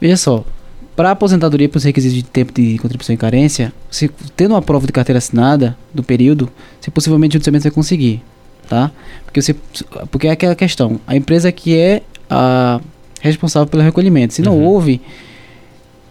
Veja 0.00 0.16
só, 0.16 0.42
para 0.96 1.10
aposentadoria, 1.10 1.68
para 1.68 1.76
os 1.76 1.84
requisitos 1.84 2.16
de 2.16 2.24
tempo 2.24 2.54
de 2.54 2.78
contribuição 2.78 3.14
e 3.14 3.18
carência, 3.18 3.70
se 3.90 4.10
tendo 4.34 4.54
uma 4.54 4.62
prova 4.62 4.86
de 4.86 4.92
carteira 4.92 5.18
assinada 5.18 5.76
do 5.92 6.02
período, 6.02 6.48
você 6.80 6.90
possivelmente 6.90 7.34
judicialmente 7.34 7.64
vai 7.64 7.72
conseguir, 7.72 8.22
tá? 8.66 8.90
Porque 9.26 9.42
você, 9.42 9.54
porque 10.10 10.26
é 10.26 10.30
aquela 10.30 10.54
questão, 10.54 10.98
a 11.06 11.14
empresa 11.14 11.52
que 11.52 11.76
é 11.76 12.02
a 12.30 12.80
responsável 13.20 13.68
pelo 13.68 13.82
recolhimento, 13.82 14.32
se 14.32 14.40
não 14.40 14.56
uhum. 14.56 14.64
houve, 14.64 15.02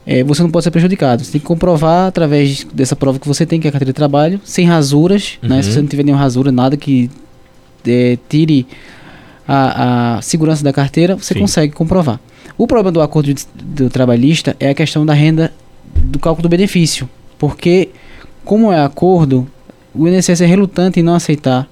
é, 0.05 0.23
você 0.23 0.41
não 0.41 0.49
pode 0.49 0.63
ser 0.63 0.71
prejudicado. 0.71 1.23
Você 1.23 1.33
tem 1.33 1.41
que 1.41 1.47
comprovar 1.47 2.07
através 2.07 2.65
dessa 2.73 2.95
prova 2.95 3.19
que 3.19 3.27
você 3.27 3.45
tem 3.45 3.59
que 3.59 3.67
é 3.67 3.69
a 3.69 3.71
carteira 3.71 3.91
de 3.91 3.95
trabalho, 3.95 4.41
sem 4.43 4.65
rasuras, 4.65 5.37
uhum. 5.41 5.49
né? 5.49 5.61
Se 5.61 5.69
uhum. 5.69 5.73
você 5.73 5.81
não 5.81 5.87
tiver 5.87 6.03
nenhuma 6.03 6.21
rasura, 6.21 6.51
nada 6.51 6.75
que 6.75 7.09
é, 7.85 8.17
tire 8.27 8.65
a, 9.47 10.17
a 10.17 10.21
segurança 10.21 10.63
da 10.63 10.73
carteira, 10.73 11.15
você 11.15 11.33
Sim. 11.33 11.41
consegue 11.41 11.73
comprovar. 11.73 12.19
O 12.57 12.67
problema 12.67 12.91
do 12.91 13.01
acordo 13.01 13.33
de, 13.33 13.45
do 13.55 13.89
trabalhista 13.89 14.55
é 14.59 14.69
a 14.69 14.73
questão 14.73 15.05
da 15.05 15.13
renda 15.13 15.53
do 16.03 16.19
cálculo 16.19 16.43
do 16.43 16.49
benefício, 16.49 17.09
porque 17.37 17.89
como 18.43 18.71
é 18.71 18.83
acordo, 18.83 19.47
o 19.93 20.07
INSS 20.07 20.41
é 20.41 20.45
relutante 20.45 20.99
em 20.99 21.03
não 21.03 21.15
aceitar 21.15 21.67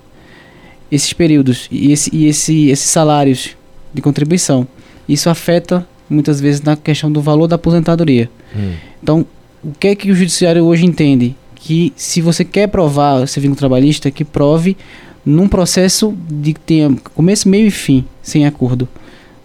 esses 0.91 1.13
períodos 1.13 1.67
e, 1.71 1.91
esse, 1.91 2.15
e 2.15 2.27
esse, 2.27 2.69
esses 2.69 2.89
salários 2.89 3.55
de 3.93 4.01
contribuição. 4.01 4.67
Isso 5.07 5.29
afeta 5.29 5.87
muitas 6.09 6.39
vezes 6.41 6.61
na 6.61 6.75
questão 6.75 7.11
do 7.11 7.21
valor 7.21 7.47
da 7.47 7.55
aposentadoria. 7.55 8.29
Hum. 8.55 8.73
Então, 9.01 9.25
o 9.63 9.71
que 9.71 9.89
é 9.89 9.95
que 9.95 10.11
o 10.11 10.15
judiciário 10.15 10.63
hoje 10.63 10.85
entende? 10.85 11.35
Que 11.55 11.93
se 11.95 12.21
você 12.21 12.43
quer 12.43 12.67
provar 12.67 13.23
esse 13.23 13.39
vínculo 13.39 13.57
trabalhista, 13.57 14.09
que 14.09 14.23
prove 14.23 14.77
num 15.25 15.47
processo 15.47 16.13
de 16.29 16.53
que 16.53 16.59
tenha 16.59 16.95
começo, 17.13 17.47
meio 17.47 17.67
e 17.67 17.71
fim, 17.71 18.05
sem 18.21 18.45
acordo 18.45 18.87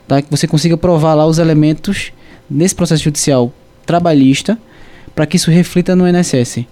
tá? 0.07 0.23
que 0.23 0.31
você 0.31 0.47
consiga 0.47 0.77
provar 0.77 1.15
lá 1.15 1.27
os 1.27 1.39
elementos 1.39 2.13
nesse 2.49 2.75
processo 2.75 3.03
judicial 3.03 3.53
trabalhista 3.87 4.59
para 5.15 5.27
que 5.27 5.37
isso 5.37 5.51
reflita 5.51 5.95
no 5.95 6.09
INSS. 6.09 6.65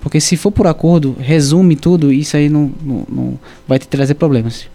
Porque 0.00 0.20
se 0.20 0.36
for 0.36 0.52
por 0.52 0.66
acordo, 0.66 1.16
resume 1.18 1.74
tudo, 1.74 2.12
isso 2.12 2.36
aí 2.36 2.48
não, 2.48 2.72
não, 2.82 3.06
não 3.08 3.38
vai 3.66 3.78
te 3.78 3.88
trazer 3.88 4.14
problemas. 4.14 4.66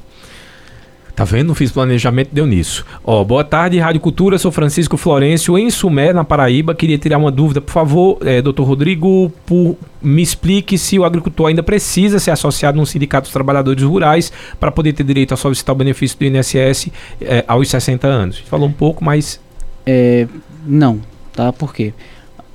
Tá 1.15 1.23
vendo? 1.23 1.49
Não 1.49 1.55
fiz 1.55 1.71
planejamento, 1.71 2.29
deu 2.31 2.47
nisso. 2.47 2.83
Ó, 3.03 3.23
boa 3.23 3.43
tarde, 3.43 3.77
Rádio 3.77 4.01
Cultura, 4.01 4.39
sou 4.39 4.51
Francisco 4.51 4.97
Florencio, 4.97 5.55
em 5.59 5.69
Sumé, 5.69 6.11
na 6.11 6.23
Paraíba. 6.23 6.73
Queria 6.73 6.97
tirar 6.97 7.19
uma 7.19 7.29
dúvida, 7.29 7.61
por 7.61 7.71
favor, 7.71 8.17
é, 8.25 8.41
doutor 8.41 8.63
Rodrigo, 8.63 9.31
por, 9.45 9.77
me 10.01 10.23
explique 10.23 10.75
se 10.75 10.97
o 10.97 11.05
agricultor 11.05 11.49
ainda 11.49 11.61
precisa 11.61 12.17
ser 12.17 12.31
associado 12.31 12.77
num 12.77 12.85
sindicato 12.85 13.25
dos 13.25 13.33
trabalhadores 13.33 13.83
rurais 13.83 14.31
para 14.59 14.71
poder 14.71 14.93
ter 14.93 15.03
direito 15.03 15.35
a 15.35 15.37
solicitar 15.37 15.75
o 15.75 15.77
benefício 15.77 16.17
do 16.17 16.25
INSS 16.25 16.89
é, 17.21 17.43
aos 17.47 17.69
60 17.69 18.07
anos. 18.07 18.39
Falou 18.39 18.67
um 18.67 18.73
pouco, 18.73 19.03
mas. 19.05 19.39
É, 19.85 20.27
não, 20.65 20.99
tá? 21.31 21.53
Por 21.53 21.75
quê? 21.75 21.93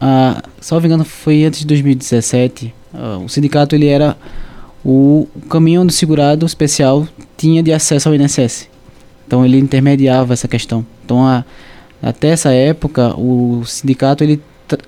Ah, 0.01 0.43
salvo 0.61 0.85
engano, 0.87 1.05
foi 1.05 1.45
antes 1.45 1.61
de 1.61 1.67
2017. 1.67 2.75
Ah, 2.93 3.19
o 3.25 3.29
sindicato 3.29 3.77
ele 3.77 3.87
era 3.87 4.17
o 4.85 5.29
caminhão 5.49 5.85
do 5.85 5.93
segurado 5.93 6.47
especial 6.47 7.07
tinha 7.37 7.63
de 7.63 7.73
acesso 7.73 8.09
ao 8.09 8.15
INSS. 8.15 8.69
Então 9.27 9.45
ele 9.45 9.59
intermediava 9.59 10.33
essa 10.33 10.49
questão. 10.49 10.85
Então 11.05 11.27
a, 11.27 11.45
até 12.03 12.29
essa 12.29 12.51
época 12.53 13.15
o 13.19 13.65
sindicato 13.65 14.25
ele 14.25 14.41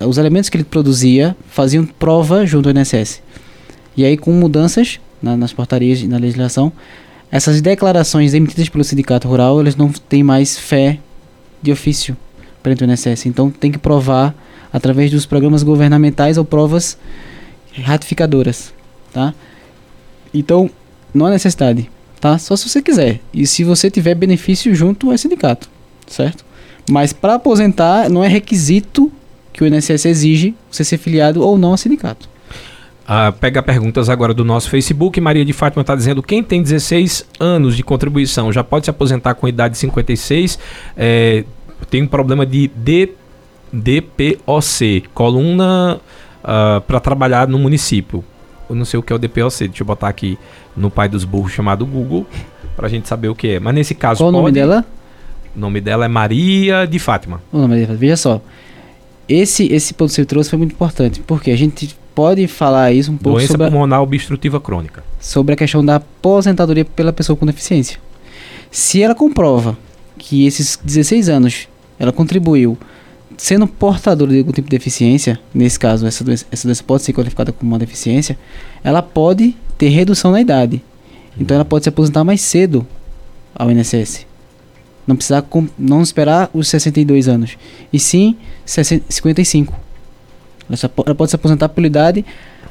os 0.05 0.19
elementos 0.19 0.47
que 0.47 0.57
ele 0.57 0.63
produzia 0.63 1.35
faziam 1.49 1.85
prova 1.85 2.45
junto 2.45 2.69
ao 2.69 2.75
INSS. 2.75 3.21
E 3.97 4.05
aí 4.05 4.15
com 4.17 4.31
mudanças 4.31 4.99
na, 5.21 5.35
nas 5.35 5.53
portarias 5.53 6.01
e 6.01 6.07
na 6.07 6.17
legislação, 6.17 6.71
essas 7.31 7.61
declarações 7.61 8.33
emitidas 8.33 8.69
pelo 8.69 8.83
sindicato 8.83 9.27
rural, 9.27 9.59
eles 9.61 9.75
não 9.75 9.89
têm 9.89 10.23
mais 10.23 10.57
fé 10.57 10.99
de 11.61 11.71
ofício 11.71 12.15
perante 12.61 12.83
o 12.83 12.91
INSS. 12.91 13.25
Então 13.25 13.49
tem 13.49 13.71
que 13.71 13.77
provar 13.77 14.35
através 14.71 15.11
dos 15.11 15.25
programas 15.25 15.63
governamentais 15.63 16.37
ou 16.37 16.45
provas 16.45 16.97
ratificadoras, 17.83 18.73
tá? 19.13 19.33
Então, 20.33 20.69
não 21.13 21.25
há 21.25 21.29
necessidade 21.29 21.89
tá? 22.21 22.37
Só 22.37 22.55
se 22.55 22.69
você 22.69 22.81
quiser. 22.81 23.19
E 23.33 23.45
se 23.47 23.63
você 23.65 23.89
tiver 23.89 24.13
benefício 24.13 24.73
junto 24.73 25.09
ao 25.11 25.17
sindicato, 25.17 25.67
certo? 26.07 26.45
Mas 26.89 27.11
para 27.11 27.35
aposentar 27.35 28.09
não 28.09 28.23
é 28.23 28.27
requisito 28.27 29.11
que 29.51 29.63
o 29.63 29.67
INSS 29.67 30.05
exige 30.05 30.55
você 30.69 30.83
ser 30.83 30.97
filiado 30.97 31.41
ou 31.41 31.57
não 31.57 31.71
ao 31.71 31.77
sindicato. 31.77 32.29
Ah, 33.05 33.33
pega 33.37 33.61
perguntas 33.61 34.07
agora 34.07 34.33
do 34.33 34.45
nosso 34.45 34.69
Facebook. 34.69 35.19
Maria 35.19 35.43
de 35.43 35.51
Fátima 35.51 35.81
está 35.81 35.95
dizendo: 35.95 36.21
quem 36.23 36.43
tem 36.43 36.61
16 36.61 37.25
anos 37.39 37.75
de 37.75 37.83
contribuição 37.83 38.53
já 38.53 38.63
pode 38.63 38.85
se 38.85 38.89
aposentar 38.89 39.33
com 39.33 39.47
idade 39.47 39.73
de 39.73 39.79
56. 39.79 40.57
É, 40.95 41.43
tem 41.89 42.03
um 42.03 42.07
problema 42.07 42.45
de 42.45 42.69
DPOC, 43.73 45.05
coluna 45.13 45.99
ah, 46.43 46.81
para 46.87 46.99
trabalhar 46.99 47.47
no 47.47 47.57
município 47.57 48.23
eu 48.71 48.75
não 48.75 48.85
sei 48.85 48.99
o 48.99 49.03
que 49.03 49.11
é 49.11 49.15
o 49.15 49.19
DPOC, 49.19 49.67
deixa 49.67 49.83
eu 49.83 49.85
botar 49.85 50.07
aqui 50.07 50.39
no 50.75 50.89
pai 50.89 51.09
dos 51.09 51.25
burros 51.25 51.51
chamado 51.51 51.85
Google, 51.85 52.25
pra 52.75 52.87
gente 52.87 53.07
saber 53.07 53.27
o 53.27 53.35
que 53.35 53.49
é. 53.49 53.59
Mas 53.59 53.75
nesse 53.75 53.93
caso. 53.93 54.19
Qual 54.19 54.29
o 54.29 54.31
nome 54.31 54.51
dela? 54.51 54.85
O 55.55 55.59
nome 55.59 55.81
dela 55.81 56.05
é 56.05 56.07
Maria 56.07 56.85
de 56.85 56.97
Fátima. 56.97 57.41
O 57.51 57.57
nome 57.57 57.75
dele, 57.75 57.95
veja 57.95 58.15
só. 58.15 58.41
Esse, 59.27 59.71
esse 59.71 59.93
ponto 59.93 60.09
que 60.09 60.15
você 60.15 60.25
trouxe 60.25 60.49
foi 60.49 60.57
muito 60.57 60.71
importante, 60.71 61.21
porque 61.27 61.51
a 61.51 61.57
gente 61.57 61.95
pode 62.15 62.47
falar 62.47 62.91
isso 62.93 63.11
um 63.11 63.17
pouco 63.17 63.37
Doença 63.37 63.53
sobre 63.53 63.67
a, 63.67 63.69
pulmonar 63.69 64.01
obstrutiva 64.01 64.59
crônica. 64.59 65.03
sobre 65.19 65.53
a 65.53 65.57
questão 65.57 65.83
da 65.83 65.95
aposentadoria 65.95 66.85
pela 66.85 67.13
pessoa 67.13 67.35
com 67.35 67.45
deficiência. 67.45 67.99
Se 68.69 69.01
ela 69.01 69.13
comprova 69.13 69.77
que 70.17 70.45
esses 70.45 70.79
16 70.81 71.29
anos 71.29 71.67
ela 71.99 72.11
contribuiu 72.11 72.77
sendo 73.41 73.65
portadora 73.65 74.31
de 74.31 74.37
algum 74.37 74.51
tipo 74.51 74.69
de 74.69 74.77
deficiência, 74.77 75.39
nesse 75.51 75.79
caso 75.79 76.05
essa 76.05 76.23
doença, 76.23 76.45
essa 76.51 76.67
doença 76.67 76.83
pode 76.83 77.01
ser 77.01 77.11
qualificada 77.11 77.51
como 77.51 77.71
uma 77.71 77.79
deficiência, 77.79 78.37
ela 78.83 79.01
pode 79.01 79.57
ter 79.79 79.89
redução 79.89 80.29
na 80.29 80.39
idade. 80.39 80.79
Então 81.39 81.55
ela 81.55 81.65
pode 81.65 81.83
se 81.83 81.89
aposentar 81.89 82.23
mais 82.23 82.39
cedo 82.39 82.85
ao 83.55 83.71
INSS. 83.71 84.27
Não 85.07 85.15
precisar 85.15 85.43
não 85.75 86.03
esperar 86.03 86.51
os 86.53 86.67
62 86.67 87.27
anos, 87.27 87.57
e 87.91 87.99
sim 87.99 88.37
60 88.63 89.05
55. 89.09 89.73
Ela, 90.69 91.15
pode 91.15 91.31
se 91.31 91.35
aposentar 91.35 91.69
por 91.69 91.83
idade, 91.83 92.23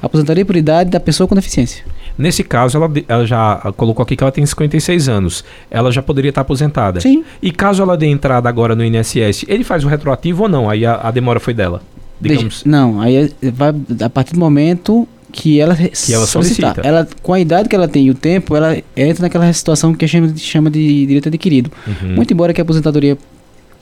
aposentaria 0.03 0.45
por 0.45 0.57
idade 0.57 0.91
da 0.91 1.01
pessoa 1.01 1.27
com 1.27 1.35
deficiência. 1.35 1.85
Nesse 2.17 2.45
caso, 2.45 2.77
ela, 2.77 2.91
ela 3.09 3.27
já 3.27 3.57
colocou 3.77 4.03
aqui 4.03 4.17
que 4.17 4.23
ela 4.23 4.33
tem 4.33 4.45
56 4.45 5.09
anos. 5.09 5.45
Ela 5.71 5.91
já 5.91 6.03
poderia 6.03 6.29
estar 6.29 6.43
aposentada. 6.43 7.01
Sim. 7.01 7.25
E 7.41 7.51
caso 7.51 7.83
ela 7.83 7.97
dê 7.97 8.07
entrada 8.07 8.49
agora 8.49 8.75
no 8.75 8.85
INSS, 8.85 9.45
ele 9.49 9.65
faz 9.65 9.85
o 9.85 9.89
retroativo 9.89 10.43
ou 10.45 10.49
não? 10.49 10.69
Aí 10.69 10.85
a, 10.85 10.97
a 10.97 11.11
demora 11.11 11.41
foi 11.41 11.55
dela. 11.55 11.83
Digamos. 12.21 12.65
Não, 12.65 13.01
aí 13.01 13.17
é- 13.17 13.51
vai 13.51 13.75
a 14.05 14.11
partir 14.11 14.35
do 14.35 14.41
momento 14.41 15.09
que 15.33 15.61
ela, 15.61 15.75
que 15.75 16.13
ela 16.13 16.27
solicita. 16.27 16.81
Ela, 16.83 17.09
com 17.23 17.33
a 17.33 17.41
idade 17.41 17.69
que 17.69 17.75
ela 17.75 17.89
tem 17.89 18.07
e 18.07 18.11
o 18.11 18.15
tempo, 18.15 18.55
ela 18.55 18.77
entra 18.97 19.23
naquela 19.23 19.51
situação 19.53 19.95
que 19.95 20.05
a 20.05 20.09
gente 20.09 20.39
chama, 20.41 20.71
de 20.71 21.07
direito 21.07 21.29
adquirido. 21.29 21.71
Uhum. 21.87 22.17
Muito 22.17 22.33
embora 22.33 22.53
que 22.53 22.61
a 22.61 22.65
aposentadoria 22.65 23.17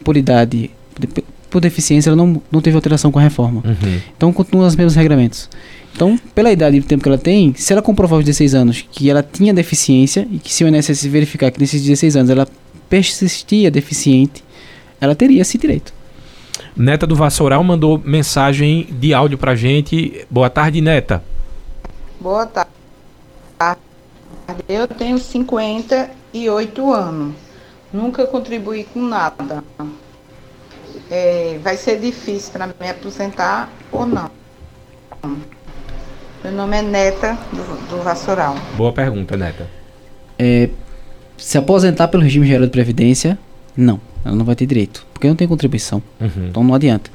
por 0.04 0.16
idade, 0.16 0.70
por, 0.94 1.24
por 1.50 1.60
deficiência, 1.60 2.10
ela 2.10 2.16
não, 2.16 2.40
não 2.52 2.60
teve 2.60 2.76
alteração 2.76 3.10
com 3.10 3.18
a 3.18 3.22
reforma. 3.22 3.62
Uhum. 3.64 4.00
Então 4.16 4.32
continuam 4.32 4.66
os 4.66 4.76
mesmos 4.76 4.94
regramentos. 4.94 5.48
Então, 5.98 6.16
pela 6.32 6.52
idade 6.52 6.76
e 6.76 6.80
tempo 6.80 7.02
que 7.02 7.08
ela 7.08 7.18
tem, 7.18 7.52
se 7.54 7.72
ela 7.72 7.82
comprovar 7.82 8.18
aos 8.18 8.24
16 8.24 8.54
anos 8.54 8.86
que 8.88 9.10
ela 9.10 9.20
tinha 9.20 9.52
deficiência 9.52 10.28
e 10.30 10.38
que 10.38 10.54
se 10.54 10.62
o 10.62 10.68
INSS 10.68 11.04
verificar 11.06 11.50
que 11.50 11.58
nesses 11.58 11.82
16 11.82 12.14
anos 12.14 12.30
ela 12.30 12.46
persistia 12.88 13.68
deficiente, 13.68 14.44
ela 15.00 15.16
teria 15.16 15.42
esse 15.42 15.58
direito. 15.58 15.92
Neta 16.76 17.04
do 17.04 17.16
Vassoural 17.16 17.64
mandou 17.64 17.98
mensagem 17.98 18.86
de 18.92 19.12
áudio 19.12 19.36
pra 19.36 19.56
gente. 19.56 20.24
Boa 20.30 20.48
tarde, 20.48 20.80
Neta. 20.80 21.20
Boa 22.20 22.46
tarde. 22.46 22.70
Eu 24.68 24.86
tenho 24.86 25.18
58 25.18 26.92
anos. 26.92 27.34
Nunca 27.92 28.24
contribuí 28.24 28.84
com 28.84 29.02
nada. 29.02 29.64
É, 31.10 31.58
vai 31.60 31.76
ser 31.76 31.98
difícil 31.98 32.52
para 32.52 32.68
me 32.68 32.88
aposentar 32.88 33.68
ou 33.90 34.06
não? 34.06 34.30
Meu 36.42 36.52
nome 36.52 36.76
é 36.76 36.82
Neta 36.82 37.36
do, 37.52 37.96
do 37.96 38.02
Vassoural. 38.02 38.56
Boa 38.76 38.92
pergunta, 38.92 39.36
Neta. 39.36 39.66
É, 40.38 40.68
se 41.36 41.58
aposentar 41.58 42.08
pelo 42.08 42.22
regime 42.22 42.46
geral 42.46 42.64
de 42.66 42.70
previdência, 42.70 43.36
não, 43.76 44.00
ela 44.24 44.36
não 44.36 44.44
vai 44.44 44.54
ter 44.54 44.66
direito, 44.66 45.04
porque 45.12 45.26
não 45.28 45.34
tem 45.34 45.48
contribuição. 45.48 46.02
Uhum. 46.20 46.48
Então 46.48 46.62
não 46.62 46.74
adianta. 46.74 47.10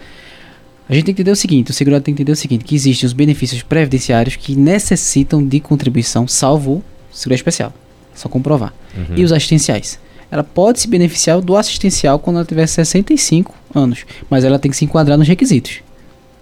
A 0.90 0.94
gente 0.94 1.06
tem 1.06 1.16
que 1.16 1.22
entender 1.22 1.32
o 1.32 1.36
seguinte, 1.36 1.72
o 1.72 1.74
segurado 1.74 2.04
tem 2.04 2.14
que 2.14 2.22
entender 2.22 2.34
o 2.34 2.40
seguinte, 2.40 2.66
que 2.66 2.76
existem 2.76 3.08
os 3.08 3.14
benefícios 3.14 3.62
previdenciários 3.64 4.36
que 4.36 4.56
necessitam 4.56 5.46
de 5.46 5.60
contribuição, 5.62 6.28
salvo 6.28 6.74
o 7.12 7.16
seguro 7.16 7.36
especial. 7.36 7.74
Só 8.14 8.28
comprovar. 8.28 8.74
Uhum. 8.96 9.16
E 9.18 9.24
os 9.24 9.32
assistenciais. 9.32 9.98
Ela 10.30 10.44
pode 10.44 10.80
se 10.82 10.88
beneficiar 10.88 11.40
do 11.42 11.56
assistencial 11.56 12.20
quando 12.20 12.38
ela 12.38 12.46
tiver 12.46 12.68
65 12.68 13.54
anos, 13.74 14.06
mas 14.30 14.44
ela 14.44 14.60
tem 14.60 14.70
que 14.70 14.76
se 14.78 14.84
enquadrar 14.84 15.18
nos 15.18 15.28
requisitos, 15.28 15.82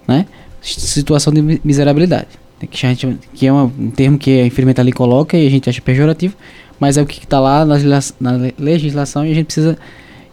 né? 0.08 0.26
Situação 0.60 1.32
de 1.32 1.40
mi- 1.42 1.60
miserabilidade? 1.64 2.28
Que, 2.66 2.86
a 2.86 2.88
gente, 2.90 3.18
que 3.34 3.46
é 3.46 3.52
uma- 3.52 3.64
um 3.78 3.90
termo 3.90 4.18
que 4.18 4.40
a 4.40 4.46
enfermeira 4.46 4.80
ali 4.82 4.92
coloca 4.92 5.36
e 5.36 5.46
a 5.46 5.50
gente 5.50 5.68
acha 5.68 5.80
pejorativo, 5.80 6.34
mas 6.80 6.96
é 6.96 7.02
o 7.02 7.06
que 7.06 7.18
está 7.18 7.38
lá 7.40 7.64
na, 7.64 7.74
legisla- 7.74 8.14
na 8.20 8.32
le- 8.32 8.54
legislação 8.58 9.26
e 9.26 9.30
a 9.30 9.34
gente 9.34 9.46
precisa 9.46 9.78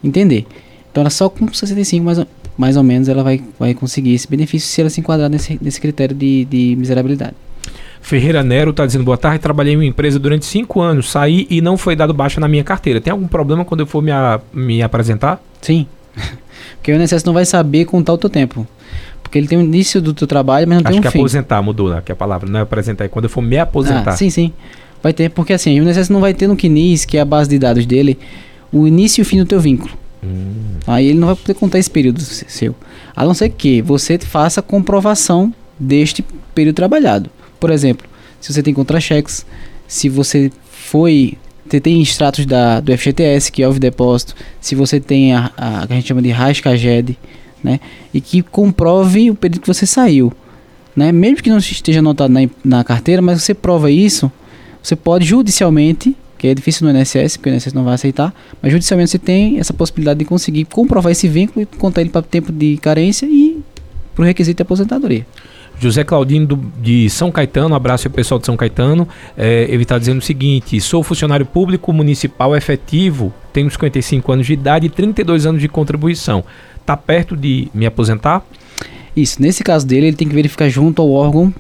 entender. 0.03 0.45
Então 0.91 1.01
ela 1.01 1.09
só 1.09 1.29
com 1.29 1.51
65 1.51 2.03
mais 2.03 2.17
ou, 2.17 2.27
mais 2.57 2.75
ou 2.77 2.83
menos 2.83 3.07
ela 3.07 3.23
vai, 3.23 3.41
vai 3.59 3.73
conseguir 3.73 4.13
esse 4.13 4.27
benefício 4.27 4.67
se 4.67 4.81
ela 4.81 4.89
se 4.89 4.99
enquadrar 4.99 5.29
nesse, 5.29 5.57
nesse 5.61 5.79
critério 5.79 6.15
de, 6.15 6.45
de 6.45 6.75
miserabilidade. 6.77 7.33
Ferreira 8.01 8.41
Nero 8.43 8.71
tá 8.71 8.85
dizendo 8.85 9.03
boa 9.03 9.17
tarde. 9.17 9.39
Trabalhei 9.39 9.73
em 9.73 9.77
uma 9.77 9.85
empresa 9.85 10.17
durante 10.17 10.45
cinco 10.45 10.79
anos, 10.81 11.11
saí 11.11 11.45
e 11.49 11.61
não 11.61 11.77
foi 11.77 11.95
dado 11.95 12.13
baixa 12.13 12.39
na 12.39 12.47
minha 12.47 12.63
carteira. 12.63 13.01
Tem 13.01 13.11
algum 13.11 13.27
problema 13.27 13.65
quando 13.65 13.81
eu 13.81 13.85
for 13.87 14.01
me, 14.01 14.09
a- 14.11 14.39
me 14.53 14.81
apresentar? 14.81 15.43
Sim. 15.61 15.85
Porque 16.77 16.91
o 16.91 16.95
INSS 16.95 17.23
não 17.25 17.33
vai 17.33 17.45
saber 17.45 17.85
contar 17.85 18.13
o 18.13 18.17
teu 18.17 18.29
tempo. 18.29 18.65
Porque 19.29 19.37
ele 19.37 19.47
tem 19.47 19.59
o 19.59 19.61
início 19.61 20.01
do 20.01 20.11
teu 20.11 20.25
trabalho, 20.25 20.67
mas 20.67 20.79
não 20.81 20.89
Acho 20.89 20.93
tem 20.93 21.01
que 21.03 21.07
um 21.07 21.11
fim. 21.11 21.19
aposentar 21.19 21.61
mudou, 21.61 21.91
né? 21.93 22.01
Que 22.03 22.11
a 22.11 22.15
palavra 22.15 22.49
não 22.49 22.59
é 22.59 22.63
apresentar, 22.63 23.05
é 23.05 23.07
quando 23.07 23.25
eu 23.25 23.29
for 23.29 23.41
me 23.41 23.59
aposentar. 23.59 24.09
Ah, 24.11 24.17
sim, 24.17 24.31
sim. 24.31 24.51
Vai 25.03 25.13
ter, 25.13 25.29
porque 25.29 25.53
assim, 25.53 25.79
o 25.79 25.83
INSS 25.87 26.09
não 26.09 26.19
vai 26.19 26.33
ter 26.33 26.47
no 26.47 26.55
CNIS, 26.55 27.05
que 27.05 27.15
é 27.15 27.21
a 27.21 27.25
base 27.25 27.47
de 27.47 27.59
dados 27.59 27.85
dele, 27.85 28.17
o 28.71 28.87
início 28.87 29.21
e 29.21 29.23
o 29.23 29.25
fim 29.25 29.37
do 29.37 29.45
teu 29.45 29.59
vínculo. 29.59 29.91
Hum. 30.23 30.53
Aí 30.87 31.05
ele 31.07 31.19
não 31.19 31.27
vai 31.27 31.35
poder 31.35 31.53
contar 31.53 31.77
esse 31.77 31.89
período 31.91 32.19
se- 32.21 32.43
seu. 32.47 32.75
A 33.15 33.23
não 33.23 33.33
ser 33.35 33.49
que 33.49 33.81
você 33.83 34.17
faça 34.17 34.61
comprovação 34.63 35.53
deste 35.79 36.25
período 36.55 36.75
trabalhado. 36.75 37.29
Por 37.59 37.69
exemplo, 37.69 38.07
se 38.41 38.51
você 38.51 38.63
tem 38.63 38.73
contra-cheques, 38.73 39.45
se 39.87 40.09
você 40.09 40.51
foi. 40.69 41.37
Você 41.69 41.79
tem 41.79 42.01
extratos 42.01 42.47
da, 42.47 42.79
do 42.79 42.91
FGTS, 42.97 43.51
que 43.51 43.61
é 43.61 43.67
o 43.67 43.73
depósito, 43.73 44.33
se 44.59 44.73
você 44.73 44.99
tem 44.99 45.35
a, 45.35 45.51
a, 45.55 45.85
que 45.85 45.93
a 45.93 45.95
gente 45.97 46.07
chama 46.07 46.21
de 46.21 46.31
RAS-CAGED, 46.31 47.15
né? 47.63 47.79
E 48.13 48.19
que 48.21 48.41
comprove 48.41 49.29
o 49.31 49.35
período 49.35 49.61
que 49.61 49.67
você 49.67 49.85
saiu. 49.85 50.31
Né? 50.95 51.11
Mesmo 51.11 51.37
que 51.37 51.49
não 51.49 51.57
esteja 51.59 51.99
anotado 51.99 52.33
na, 52.33 52.41
na 52.63 52.83
carteira, 52.83 53.21
mas 53.21 53.41
você 53.41 53.53
prova 53.53 53.89
isso, 53.91 54.31
você 54.81 54.95
pode 54.95 55.25
judicialmente, 55.25 56.15
que 56.37 56.47
é 56.47 56.53
difícil 56.53 56.87
no 56.87 56.97
INSS, 56.97 57.37
porque 57.37 57.49
o 57.49 57.53
INSS 57.53 57.73
não 57.73 57.83
vai 57.83 57.93
aceitar, 57.95 58.33
mas 58.61 58.71
judicialmente 58.71 59.11
você 59.11 59.19
tem 59.19 59.59
essa 59.59 59.73
possibilidade 59.73 60.19
de 60.19 60.25
conseguir 60.25 60.65
comprovar 60.65 61.11
esse 61.11 61.27
vínculo 61.27 61.61
e 61.61 61.65
contar 61.77 62.01
ele 62.01 62.09
para 62.09 62.21
tempo 62.21 62.51
de 62.51 62.77
carência 62.77 63.25
e 63.25 63.59
para 64.15 64.23
o 64.23 64.25
requisito 64.25 64.57
de 64.57 64.61
aposentadoria. 64.63 65.25
José 65.81 66.03
Claudino 66.03 66.45
do- 66.45 66.71
de 66.81 67.09
São 67.09 67.31
Caetano, 67.31 67.73
abraço 67.73 68.07
ao 68.09 68.13
pessoal 68.13 68.37
de 68.37 68.45
São 68.45 68.57
Caetano. 68.57 69.07
É, 69.37 69.65
ele 69.69 69.83
está 69.83 69.97
dizendo 69.97 70.17
o 70.19 70.21
seguinte: 70.21 70.79
sou 70.81 71.01
funcionário 71.01 71.45
público 71.45 71.93
municipal 71.93 72.53
efetivo, 72.53 73.33
tenho 73.53 73.69
55 73.71 74.29
anos 74.29 74.45
de 74.45 74.53
idade 74.53 74.87
e 74.87 74.89
32 74.89 75.45
anos 75.45 75.61
de 75.61 75.69
contribuição. 75.69 76.43
Tá 76.89 76.97
perto 76.97 77.37
de 77.37 77.67
me 77.71 77.85
aposentar? 77.85 78.43
Isso, 79.15 79.39
nesse 79.39 79.63
caso 79.63 79.85
dele, 79.85 80.07
ele 80.07 80.17
tem 80.17 80.27
que 80.27 80.33
verificar 80.33 80.67
junto 80.69 80.99
ao 80.99 81.11
órgão 81.11 81.53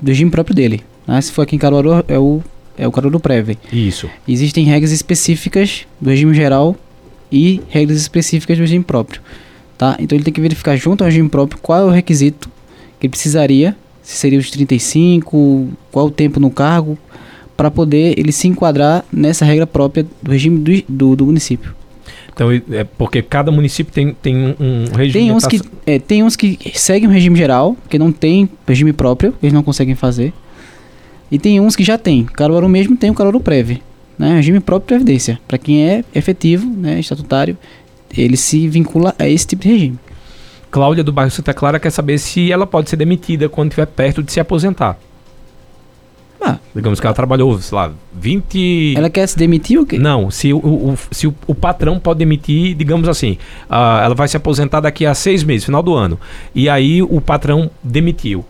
do 0.00 0.06
regime 0.06 0.30
próprio 0.30 0.54
dele. 0.54 0.84
né? 1.04 1.20
Se 1.20 1.32
for 1.32 1.42
aqui 1.42 1.56
em 1.56 1.58
Caruaru, 1.58 2.04
é 2.06 2.16
o, 2.16 2.40
é 2.76 2.86
o 2.86 2.92
Caruaru 2.92 3.18
Prev. 3.18 3.58
Isso. 3.72 4.08
Existem 4.28 4.64
regras 4.66 4.92
específicas 4.92 5.84
do 6.00 6.10
regime 6.10 6.32
geral 6.32 6.76
e 7.32 7.60
regras 7.68 7.98
específicas 7.98 8.56
do 8.56 8.60
regime 8.60 8.84
próprio. 8.84 9.20
Tá? 9.76 9.96
Então 9.98 10.16
ele 10.16 10.22
tem 10.22 10.32
que 10.32 10.40
verificar 10.40 10.76
junto 10.76 11.02
ao 11.02 11.06
regime 11.06 11.28
próprio 11.28 11.58
qual 11.60 11.80
é 11.80 11.84
o 11.84 11.90
requisito 11.90 12.48
que 13.00 13.06
ele 13.08 13.10
precisaria, 13.10 13.76
se 14.00 14.16
seria 14.16 14.38
os 14.38 14.48
35, 14.48 15.70
qual 15.90 16.06
o 16.06 16.10
tempo 16.12 16.38
no 16.38 16.52
cargo, 16.52 16.96
para 17.56 17.68
poder 17.68 18.16
ele 18.16 18.30
se 18.30 18.46
enquadrar 18.46 19.04
nessa 19.12 19.44
regra 19.44 19.66
própria 19.66 20.06
do 20.22 20.30
regime 20.30 20.56
do, 20.60 20.84
do, 20.88 21.16
do 21.16 21.26
município. 21.26 21.74
Então, 22.38 22.52
é 22.52 22.84
porque 22.84 23.20
cada 23.20 23.50
município 23.50 23.92
tem, 23.92 24.14
tem 24.14 24.36
um, 24.36 24.54
um 24.60 24.96
regime. 24.96 25.24
Tem 25.24 25.32
uns, 25.32 25.44
que, 25.44 25.60
é, 25.84 25.98
tem 25.98 26.22
uns 26.22 26.36
que 26.36 26.56
seguem 26.72 27.08
o 27.08 27.10
regime 27.10 27.36
geral, 27.36 27.76
que 27.90 27.98
não 27.98 28.12
tem 28.12 28.48
regime 28.64 28.92
próprio, 28.92 29.34
eles 29.42 29.52
não 29.52 29.64
conseguem 29.64 29.96
fazer. 29.96 30.32
E 31.32 31.36
tem 31.36 31.58
uns 31.58 31.74
que 31.74 31.82
já 31.82 31.98
tem. 31.98 32.24
Caruaru 32.26 32.68
mesmo 32.68 32.96
tem 32.96 33.10
o 33.10 33.14
Caruaru 33.14 33.40
Prev, 33.40 33.78
né? 34.16 34.36
Regime 34.36 34.60
próprio 34.60 34.86
de 34.86 35.02
previdência. 35.02 35.40
Para 35.48 35.58
quem 35.58 35.84
é 35.84 36.04
efetivo, 36.14 36.64
né, 36.64 37.00
estatutário, 37.00 37.58
ele 38.16 38.36
se 38.36 38.68
vincula 38.68 39.12
a 39.18 39.28
esse 39.28 39.44
tipo 39.44 39.64
de 39.64 39.70
regime. 39.70 39.98
Cláudia 40.70 41.02
do 41.02 41.10
bairro 41.10 41.32
Santa 41.32 41.52
Clara 41.52 41.80
quer 41.80 41.90
saber 41.90 42.18
se 42.18 42.52
ela 42.52 42.68
pode 42.68 42.88
ser 42.88 42.96
demitida 42.96 43.48
quando 43.48 43.72
estiver 43.72 43.86
perto 43.86 44.22
de 44.22 44.30
se 44.30 44.38
aposentar. 44.38 44.96
Digamos 46.74 47.00
que 47.00 47.06
ela 47.06 47.14
trabalhou, 47.14 47.58
sei 47.60 47.76
lá, 47.76 47.92
20. 48.14 48.94
ela 48.96 49.10
quer 49.10 49.26
se 49.26 49.36
demitir 49.36 49.78
ou 49.78 49.86
quê? 49.86 49.98
Não, 49.98 50.30
se, 50.30 50.52
o, 50.52 50.58
o- 50.58 50.98
se 51.10 51.26
o, 51.26 51.34
o 51.46 51.54
patrão 51.54 51.98
pode 51.98 52.18
demitir, 52.18 52.74
digamos 52.74 53.08
assim, 53.08 53.36
ah, 53.68 54.00
ela 54.04 54.14
vai 54.14 54.28
se 54.28 54.36
aposentar 54.36 54.80
daqui 54.80 55.04
a 55.06 55.14
seis 55.14 55.42
meses, 55.44 55.64
final 55.64 55.82
do 55.82 55.94
ano. 55.94 56.18
E 56.54 56.68
aí 56.68 57.02
o 57.02 57.20
patrão 57.20 57.70
demitiu. 57.82 58.44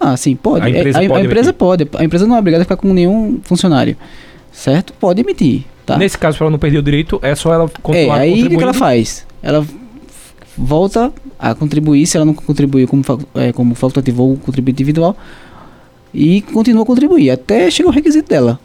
Ah, 0.00 0.16
sim, 0.16 0.34
pode. 0.36 0.64
A 0.66 0.70
empresa 0.70 1.02
É, 1.02 1.06
a, 1.06 1.08
pode 1.08 1.20
a 1.20 1.24
empresa 1.24 1.52
pode. 1.52 1.88
A 1.96 2.04
empresa 2.04 2.26
não 2.26 2.36
é 2.36 2.38
obrigada 2.38 2.62
a 2.62 2.64
ficar 2.64 2.76
com 2.76 2.92
nenhum 2.92 3.40
funcionário. 3.42 3.96
Certo? 4.52 4.92
Pode 4.94 5.20
emitir. 5.20 5.64
Tá? 5.86 5.96
Nesse 5.98 6.16
caso, 6.16 6.36
para 6.38 6.46
ela 6.46 6.50
não 6.52 6.58
perder 6.58 6.78
o 6.78 6.82
direito, 6.82 7.18
é 7.22 7.34
só 7.34 7.52
ela 7.52 7.64
É, 7.64 7.80
continuar 7.82 8.18
aí 8.18 8.44
o 8.44 8.48
que, 8.48 8.62
ela 8.62 8.72
faz? 8.74 9.26
Ela 9.42 9.64
volta 10.56 11.12
a 11.38 11.54
contribuir, 11.54 12.06
se 12.06 12.16
ela 12.16 12.24
não 12.24 12.34
contribuiu 12.34 12.86
como, 12.86 13.02
é, 13.34 13.52
como 13.52 13.74
facultativo 13.74 14.22
ou 14.22 14.36
contribuinte 14.36 14.82
individual, 14.82 15.16
e 16.14 16.40
continua 16.42 16.82
a 16.82 16.86
contribuir 16.86 17.30
até 17.30 17.70
chegar 17.70 17.88
o 17.88 17.92
requisito 17.92 18.28
dela. 18.28 18.58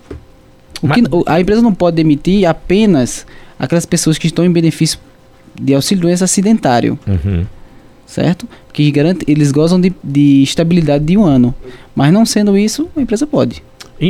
O 0.81 0.87
Mas- 0.87 1.01
que- 1.01 1.03
a 1.25 1.41
empresa 1.41 1.61
não 1.61 1.73
pode 1.73 1.95
demitir 1.97 2.45
apenas 2.47 3.25
aquelas 3.57 3.85
pessoas 3.85 4.17
que 4.17 4.27
estão 4.27 4.45
em 4.45 4.51
benefício 4.51 4.99
de 5.59 5.73
auxílio 5.73 6.03
doença 6.03 6.23
acidentário, 6.25 6.97
Uhum. 7.05 7.43
certo? 8.05 8.47
Que 8.71 8.89
garante, 8.91 9.25
eles 9.27 9.51
gozam 9.51 9.79
de, 9.81 9.91
de 10.03 10.41
estabilidade 10.43 11.03
de 11.03 11.17
um 11.17 11.25
ano. 11.25 11.53
Mas 11.95 12.13
não 12.13 12.25
sendo 12.25 12.57
isso, 12.57 12.87
a 12.95 13.01
empresa 13.01 13.27
pode. 13.27 13.61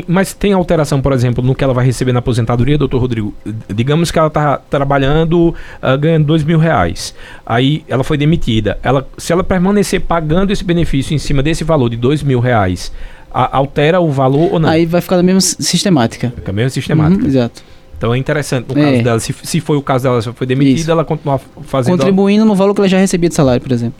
Mas 0.08 0.36
tem 0.36 0.54
alteração, 0.54 1.02
por 1.02 1.12
exemplo, 1.14 1.44
no 1.44 1.56
que 1.56 1.64
ela 1.64 1.74
vai 1.74 1.84
receber 1.84 2.12
na 2.14 2.20
aposentadoria, 2.20 2.78
doutor 2.78 3.02
Rodrigo? 3.02 3.34
Digamos 3.74 4.12
que 4.12 4.20
ela 4.20 4.28
está 4.28 4.58
trabalhando, 4.58 5.56
ah, 5.82 5.96
ganhando 5.96 6.26
dois 6.28 6.44
mil 6.44 6.60
reais. 6.60 7.16
Aí 7.44 7.84
ela 7.88 8.04
foi 8.04 8.16
demitida. 8.16 8.78
Ela, 8.84 9.08
se 9.18 9.34
ela 9.34 9.44
permanecer 9.44 10.02
pagando 10.02 10.52
esse 10.52 10.64
benefício 10.64 11.16
em 11.16 11.18
cima 11.18 11.42
desse 11.42 11.64
valor 11.64 11.90
de 11.90 11.96
dois 11.98 12.22
mil 12.22 12.40
reais, 12.40 12.92
a- 13.34 13.57
altera 13.57 13.99
o 13.99 14.11
valor 14.11 14.53
ou 14.53 14.59
não? 14.59 14.69
Aí 14.69 14.86
vai 14.86 15.01
ficar 15.01 15.17
da 15.17 15.23
mesma 15.23 15.41
sistemática. 15.41 16.32
Fica 16.36 16.51
meio 16.51 16.69
sistemática. 16.69 17.21
Uhum, 17.21 17.27
exato. 17.27 17.63
Então 17.97 18.13
é 18.13 18.17
interessante 18.17 18.73
no 18.73 18.80
É. 18.82 18.91
caso 18.91 19.03
dela. 19.03 19.19
Se, 19.19 19.36
se 19.43 19.59
foi 19.59 19.75
o 19.77 19.82
caso 19.82 20.03
dela, 20.05 20.21
se 20.21 20.32
foi 20.32 20.47
demitida, 20.47 20.80
Isso. 20.80 20.91
ela 20.91 21.03
continuar 21.03 21.39
fazendo. 21.63 21.97
Contribuindo 21.97 22.45
no 22.45 22.55
valor 22.55 22.73
que 22.73 22.82
ela 22.82 22.88
já 22.88 22.97
recebia 22.97 23.27
de 23.30 23.36
salário, 23.36 23.61
por 23.61 23.71
exemplo. 23.71 23.99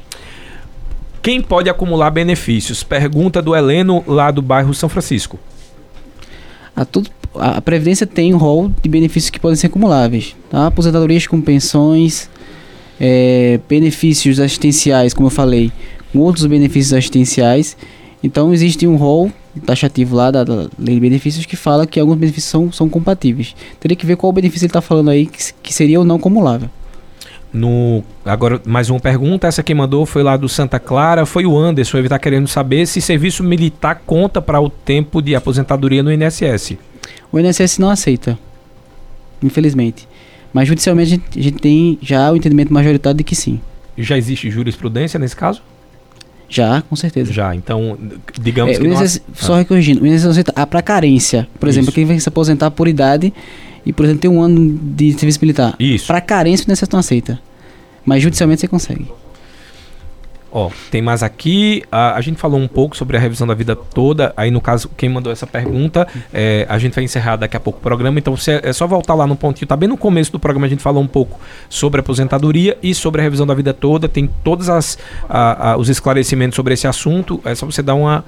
Quem 1.22 1.42
pode 1.42 1.70
acumular 1.70 2.10
benefícios? 2.10 2.82
Pergunta 2.82 3.42
do 3.42 3.54
Heleno, 3.54 4.02
lá 4.08 4.32
do 4.32 4.42
bairro 4.42 4.74
São 4.74 4.88
Francisco. 4.88 5.38
A, 6.76 6.86
tudo, 6.86 7.10
a 7.36 7.58
a 7.58 7.62
Previdência 7.62 8.08
tem 8.08 8.34
um 8.34 8.38
rol 8.38 8.72
de 8.82 8.88
benefícios 8.90 9.30
que 9.30 9.40
podem 9.40 9.58
ser 9.58 9.68
acumuláveis. 9.68 10.34
Tá? 10.50 10.68
Aposentadorias 10.68 11.28
com 11.28 11.42
pensões, 11.42 12.30
é, 13.00 13.60
benefícios 13.68 14.40
assistenciais, 14.40 15.14
como 15.14 15.28
eu 15.28 15.32
falei, 15.32 15.74
com 16.14 16.20
outros 16.20 16.46
benefícios 16.46 16.94
assistenciais. 16.94 17.76
Então 18.22 18.54
existe 18.54 18.86
um 18.86 18.96
rol 18.96 19.32
taxativo 19.66 20.16
lá 20.16 20.30
da, 20.30 20.44
da 20.44 20.70
lei 20.78 20.96
de 20.96 21.00
benefícios 21.00 21.46
que 21.46 21.56
fala 21.56 21.88
que 21.88 22.00
alguns 22.00 22.18
benefícios 22.18 22.52
são, 22.52 22.72
são 22.72 22.90
compatíveis. 22.90 23.56
Teria 23.80 23.96
que 23.96 24.06
ver 24.06 24.16
qual 24.16 24.32
benefício 24.32 24.66
ele 24.66 24.70
está 24.70 24.82
falando 24.82 25.10
aí 25.10 25.26
que, 25.26 25.54
que 25.64 25.74
seria 25.74 26.00
ou 26.00 26.06
não 26.06 26.18
acumulável. 26.18 26.70
No, 27.52 28.04
agora, 28.24 28.62
mais 28.66 28.90
uma 28.90 29.00
pergunta. 29.00 29.48
Essa 29.48 29.64
quem 29.64 29.76
mandou 29.76 30.06
foi 30.06 30.22
lá 30.22 30.38
do 30.38 30.48
Santa 30.48 30.80
Clara. 30.80 31.26
Foi 31.26 31.46
o 31.46 31.58
Anderson. 31.58 31.98
Ele 31.98 32.06
está 32.08 32.20
querendo 32.20 32.48
saber 32.48 32.86
se 32.86 33.02
serviço 33.02 33.44
militar 33.44 34.04
conta 34.06 34.42
para 34.42 34.62
o 34.62 34.70
tempo 34.70 35.22
de 35.22 35.36
aposentadoria 35.36 36.04
no 36.04 36.12
INSS. 36.12 36.78
O 37.32 37.40
INSS 37.40 37.80
não 37.80 37.90
aceita, 37.90 38.38
infelizmente. 39.42 40.08
Mas 40.54 40.68
judicialmente 40.68 41.08
a 41.08 41.16
gente, 41.16 41.40
a 41.40 41.44
gente 41.44 41.60
tem 41.60 41.98
já 42.02 42.32
o 42.32 42.36
entendimento 42.36 42.74
majoritário 42.74 43.18
de 43.18 43.24
que 43.24 43.36
sim. 43.36 43.60
Já 43.98 44.18
existe 44.18 44.50
jurisprudência 44.50 45.20
nesse 45.20 45.36
caso? 45.36 45.62
Já, 46.50 46.82
com 46.82 46.96
certeza. 46.96 47.32
Já. 47.32 47.54
Então, 47.56 47.98
digamos 48.42 48.76
É, 48.76 48.80
que. 48.80 48.88
não 48.88 48.98
ac- 48.98 49.22
só 49.36 49.64
corrigindo, 49.64 50.02
o 50.04 50.08
INSS 50.08 50.44
para 50.70 50.82
carência. 50.82 51.48
Por 51.60 51.70
exemplo, 51.70 51.90
Isso. 51.90 51.96
quem 51.96 52.06
vai 52.06 52.20
se 52.20 52.28
aposentar 52.28 52.72
por 52.72 52.88
idade 52.88 53.32
e, 53.86 53.94
por 53.94 54.04
exemplo, 54.04 54.22
tem 54.22 54.32
um 54.32 54.42
ano 54.42 54.78
de 54.82 55.14
serviço 55.14 55.40
militar. 55.42 55.76
Isso. 55.80 56.08
Para 56.08 56.20
carência, 56.22 56.66
o 56.68 56.72
INSS 56.72 56.90
não 56.92 57.00
aceita. 57.00 57.40
Mas 58.06 58.24
judicialmente 58.24 58.62
você 58.62 58.68
consegue. 58.68 59.06
Ó, 60.52 60.72
tem 60.90 61.02
mais 61.02 61.22
aqui. 61.22 61.84
A, 61.92 62.16
a 62.16 62.22
gente 62.22 62.38
falou 62.40 62.60
um 62.60 62.68
pouco 62.68 62.98
sobre 62.98 63.16
a 63.16 63.20
revisão 63.20 63.46
da 63.46 63.54
vida 63.54 63.76
toda. 63.76 64.34
Aí, 64.36 64.50
no 64.50 64.60
caso, 64.60 64.90
quem 64.98 65.08
mandou 65.08 65.32
essa 65.32 65.46
pergunta, 65.46 66.08
é, 66.34 66.66
a 66.68 66.80
gente 66.80 66.96
vai 66.96 67.04
encerrar 67.04 67.36
daqui 67.36 67.56
a 67.56 67.60
pouco 67.60 67.78
o 67.78 67.82
programa. 67.82 68.18
Então, 68.18 68.36
se 68.36 68.52
é, 68.52 68.62
é 68.64 68.74
só 68.74 68.88
voltar 68.88 69.14
lá 69.14 69.28
no 69.28 69.36
pontinho. 69.36 69.68
Tá 69.68 69.76
bem 69.76 69.88
no 69.88 69.96
começo 69.98 70.32
do 70.32 70.40
programa, 70.40 70.66
a 70.66 70.70
gente 70.70 70.82
falou 70.82 71.04
um 71.04 71.08
pouco 71.08 71.40
sobre 71.70 72.00
aposentadoria 72.00 72.78
e 72.82 72.96
sobre 72.96 73.22
a 73.22 73.24
revisão 73.24 73.46
da 73.46 73.54
vida 73.54 73.74
toda. 73.74 74.10
Tem 74.10 74.28
todos 74.44 74.70
as, 74.70 74.98
a- 75.30 75.72
a- 75.74 75.78
os 75.78 75.88
esclarecimentos 75.90 76.56
sobre 76.56 76.74
esse 76.74 76.88
assunto. 76.88 77.40
É 77.46 77.54
só 77.54 77.66
você 77.68 77.84
dar 77.84 77.94
uma. 77.94 78.26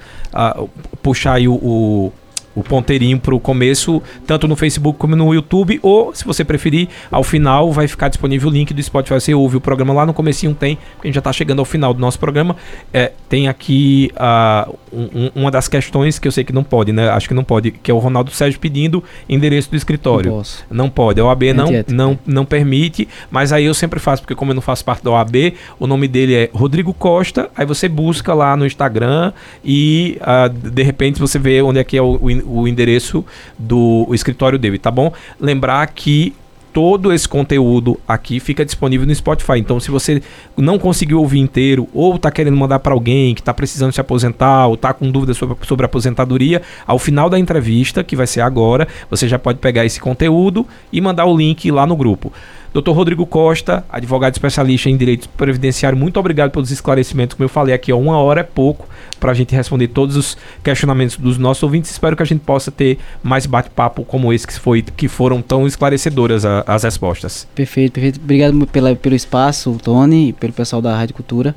puxar 1.02 1.34
aí 1.34 1.48
o. 1.48 1.54
o 1.54 2.12
o 2.54 2.62
ponteirinho 2.62 3.18
pro 3.18 3.38
começo, 3.40 4.02
tanto 4.26 4.46
no 4.48 4.56
Facebook 4.56 4.98
como 4.98 5.16
no 5.16 5.32
YouTube, 5.32 5.78
ou 5.82 6.14
se 6.14 6.24
você 6.24 6.44
preferir, 6.44 6.88
ao 7.10 7.22
final 7.22 7.72
vai 7.72 7.88
ficar 7.88 8.08
disponível 8.08 8.48
o 8.48 8.52
link 8.52 8.72
do 8.74 8.82
Spotify. 8.82 9.14
Você 9.20 9.34
ouve 9.34 9.56
o 9.56 9.60
programa 9.60 9.92
lá 9.92 10.04
no 10.06 10.12
comecinho 10.14 10.54
tem, 10.54 10.76
porque 10.96 11.06
a 11.06 11.08
gente 11.08 11.14
já 11.14 11.20
tá 11.22 11.32
chegando 11.32 11.58
ao 11.60 11.64
final 11.64 11.94
do 11.94 12.00
nosso 12.00 12.18
programa. 12.18 12.56
É, 12.92 13.12
tem 13.28 13.48
aqui 13.48 14.10
ah, 14.16 14.68
um- 14.92 15.08
um- 15.14 15.30
uma 15.34 15.50
das 15.50 15.68
questões 15.68 16.18
que 16.18 16.28
eu 16.28 16.32
sei 16.32 16.44
que 16.44 16.52
não 16.52 16.62
pode, 16.64 16.92
né? 16.92 17.08
Acho 17.10 17.28
que 17.28 17.34
não 17.34 17.44
pode, 17.44 17.70
que 17.70 17.90
é 17.90 17.94
o 17.94 17.98
Ronaldo 17.98 18.30
Sérgio 18.30 18.58
pedindo 18.60 19.02
endereço 19.28 19.70
do 19.70 19.76
escritório. 19.76 20.30
Não 20.30 20.38
posso. 20.38 20.64
Não 20.70 20.90
pode, 20.90 21.20
a 21.20 21.24
OAB 21.24 21.52
não, 21.54 21.64
Antiético. 21.64 21.92
não, 21.94 22.18
não 22.26 22.44
permite, 22.44 23.08
mas 23.30 23.52
aí 23.52 23.64
eu 23.64 23.74
sempre 23.74 23.98
faço, 23.98 24.22
porque 24.22 24.34
como 24.34 24.50
eu 24.50 24.54
não 24.54 24.62
faço 24.62 24.84
parte 24.84 25.02
da 25.02 25.10
OAB, 25.10 25.54
o 25.78 25.86
nome 25.86 26.06
dele 26.08 26.34
é 26.34 26.50
Rodrigo 26.52 26.92
Costa, 26.92 27.50
aí 27.56 27.64
você 27.64 27.88
busca 27.88 28.34
lá 28.34 28.56
no 28.56 28.66
Instagram 28.66 29.32
e 29.64 30.18
ah, 30.20 30.48
de 30.48 30.82
repente 30.82 31.18
você 31.20 31.38
vê 31.38 31.62
onde 31.62 31.78
é 31.78 31.84
que 31.84 31.96
é 31.96 32.02
o, 32.02 32.18
o 32.22 32.30
o 32.46 32.66
endereço 32.66 33.24
do 33.58 34.06
o 34.08 34.14
escritório 34.14 34.58
dele, 34.58 34.78
tá 34.78 34.90
bom? 34.90 35.12
Lembrar 35.40 35.86
que 35.88 36.34
todo 36.72 37.12
esse 37.12 37.28
conteúdo 37.28 38.00
aqui 38.08 38.40
fica 38.40 38.64
disponível 38.64 39.06
no 39.06 39.14
Spotify. 39.14 39.58
Então, 39.58 39.78
se 39.78 39.90
você 39.90 40.22
não 40.56 40.78
conseguiu 40.78 41.20
ouvir 41.20 41.38
inteiro, 41.38 41.88
ou 41.92 42.16
está 42.16 42.30
querendo 42.30 42.56
mandar 42.56 42.78
para 42.78 42.94
alguém 42.94 43.34
que 43.34 43.40
está 43.40 43.52
precisando 43.52 43.92
se 43.92 44.00
aposentar, 44.00 44.66
ou 44.66 44.74
está 44.74 44.92
com 44.92 45.10
dúvidas 45.10 45.36
sobre, 45.36 45.56
sobre 45.66 45.84
aposentadoria, 45.84 46.62
ao 46.86 46.98
final 46.98 47.28
da 47.28 47.38
entrevista, 47.38 48.02
que 48.02 48.16
vai 48.16 48.26
ser 48.26 48.40
agora, 48.40 48.88
você 49.10 49.28
já 49.28 49.38
pode 49.38 49.58
pegar 49.58 49.84
esse 49.84 50.00
conteúdo 50.00 50.66
e 50.92 51.00
mandar 51.00 51.26
o 51.26 51.36
link 51.36 51.70
lá 51.70 51.86
no 51.86 51.96
grupo. 51.96 52.32
Dr. 52.74 52.90
Rodrigo 52.92 53.26
Costa, 53.26 53.84
advogado 53.90 54.32
especialista 54.34 54.88
em 54.88 54.96
direito 54.96 55.28
previdenciário, 55.30 55.96
muito 55.98 56.18
obrigado 56.18 56.50
pelos 56.50 56.70
esclarecimentos. 56.70 57.34
Como 57.34 57.44
eu 57.44 57.48
falei 57.48 57.74
aqui, 57.74 57.92
ó, 57.92 57.98
uma 57.98 58.16
hora 58.16 58.40
é 58.40 58.44
pouco 58.44 58.88
para 59.20 59.30
a 59.30 59.34
gente 59.34 59.54
responder 59.54 59.88
todos 59.88 60.16
os 60.16 60.36
questionamentos 60.64 61.16
dos 61.18 61.36
nossos 61.36 61.62
ouvintes. 61.62 61.90
Espero 61.90 62.16
que 62.16 62.22
a 62.22 62.26
gente 62.26 62.40
possa 62.40 62.70
ter 62.70 62.98
mais 63.22 63.44
bate-papo 63.44 64.04
como 64.04 64.32
esse 64.32 64.46
que, 64.46 64.54
foi, 64.58 64.80
que 64.82 65.06
foram 65.06 65.42
tão 65.42 65.66
esclarecedoras 65.66 66.44
a- 66.46 66.64
as 66.66 66.82
respostas. 66.82 67.46
Perfeito, 67.54 67.92
perfeito. 67.92 68.20
Obrigado 68.22 68.66
pela, 68.66 68.96
pelo 68.96 69.14
espaço, 69.14 69.78
Tony, 69.82 70.28
e 70.30 70.32
pelo 70.32 70.52
pessoal 70.54 70.80
da 70.80 70.96
Rádio 70.96 71.14
Cultura. 71.14 71.54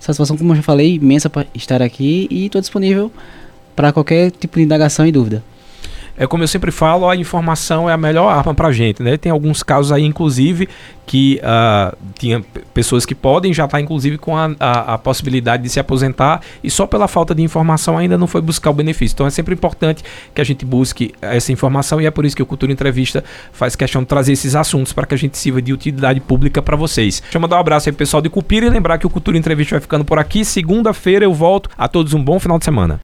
Satisfação, 0.00 0.36
como 0.36 0.52
eu 0.52 0.56
já 0.56 0.62
falei, 0.62 0.94
imensa 0.96 1.30
para 1.30 1.46
estar 1.54 1.80
aqui 1.80 2.26
e 2.30 2.46
estou 2.46 2.60
disponível 2.60 3.10
para 3.74 3.92
qualquer 3.92 4.30
tipo 4.32 4.56
de 4.58 4.64
indagação 4.64 5.06
e 5.06 5.12
dúvida. 5.12 5.42
É 6.16 6.26
como 6.26 6.42
eu 6.42 6.48
sempre 6.48 6.70
falo, 6.70 7.08
a 7.08 7.16
informação 7.16 7.88
é 7.88 7.92
a 7.92 7.96
melhor 7.96 8.28
arma 8.28 8.54
pra 8.54 8.72
gente, 8.72 9.02
né? 9.02 9.16
Tem 9.16 9.30
alguns 9.30 9.62
casos 9.62 9.92
aí, 9.92 10.04
inclusive, 10.04 10.68
que 11.06 11.40
ah, 11.42 11.94
tinha 12.18 12.44
pessoas 12.74 13.06
que 13.06 13.14
podem 13.14 13.52
já 13.54 13.64
estar, 13.64 13.80
inclusive, 13.80 14.18
com 14.18 14.36
a, 14.36 14.50
a, 14.58 14.94
a 14.94 14.98
possibilidade 14.98 15.62
de 15.62 15.68
se 15.68 15.78
aposentar 15.78 16.40
e 16.62 16.70
só 16.70 16.86
pela 16.86 17.06
falta 17.06 17.34
de 17.34 17.42
informação 17.42 17.96
ainda 17.96 18.18
não 18.18 18.26
foi 18.26 18.40
buscar 18.40 18.70
o 18.70 18.74
benefício. 18.74 19.14
Então 19.14 19.26
é 19.26 19.30
sempre 19.30 19.54
importante 19.54 20.02
que 20.34 20.40
a 20.40 20.44
gente 20.44 20.64
busque 20.64 21.14
essa 21.22 21.52
informação 21.52 22.00
e 22.00 22.06
é 22.06 22.10
por 22.10 22.24
isso 22.24 22.34
que 22.34 22.42
o 22.42 22.46
Cultura 22.46 22.72
Entrevista 22.72 23.22
faz 23.52 23.76
questão 23.76 24.02
de 24.02 24.08
trazer 24.08 24.32
esses 24.32 24.54
assuntos 24.54 24.92
para 24.92 25.06
que 25.06 25.14
a 25.14 25.18
gente 25.18 25.38
sirva 25.38 25.62
de 25.62 25.72
utilidade 25.72 26.20
pública 26.20 26.60
para 26.60 26.76
vocês. 26.76 27.20
Deixa 27.20 27.36
eu 27.36 27.40
mandar 27.40 27.56
um 27.56 27.60
abraço 27.60 27.88
aí 27.88 27.92
pessoal 27.94 28.20
de 28.20 28.28
Cupira 28.28 28.66
e 28.66 28.70
lembrar 28.70 28.98
que 28.98 29.06
o 29.06 29.10
Cultura 29.10 29.38
Entrevista 29.38 29.76
vai 29.76 29.80
ficando 29.80 30.04
por 30.04 30.18
aqui. 30.18 30.44
Segunda-feira 30.44 31.24
eu 31.24 31.32
volto. 31.32 31.70
A 31.76 31.88
todos 31.88 32.14
um 32.14 32.22
bom 32.22 32.40
final 32.40 32.58
de 32.58 32.64
semana. 32.64 32.94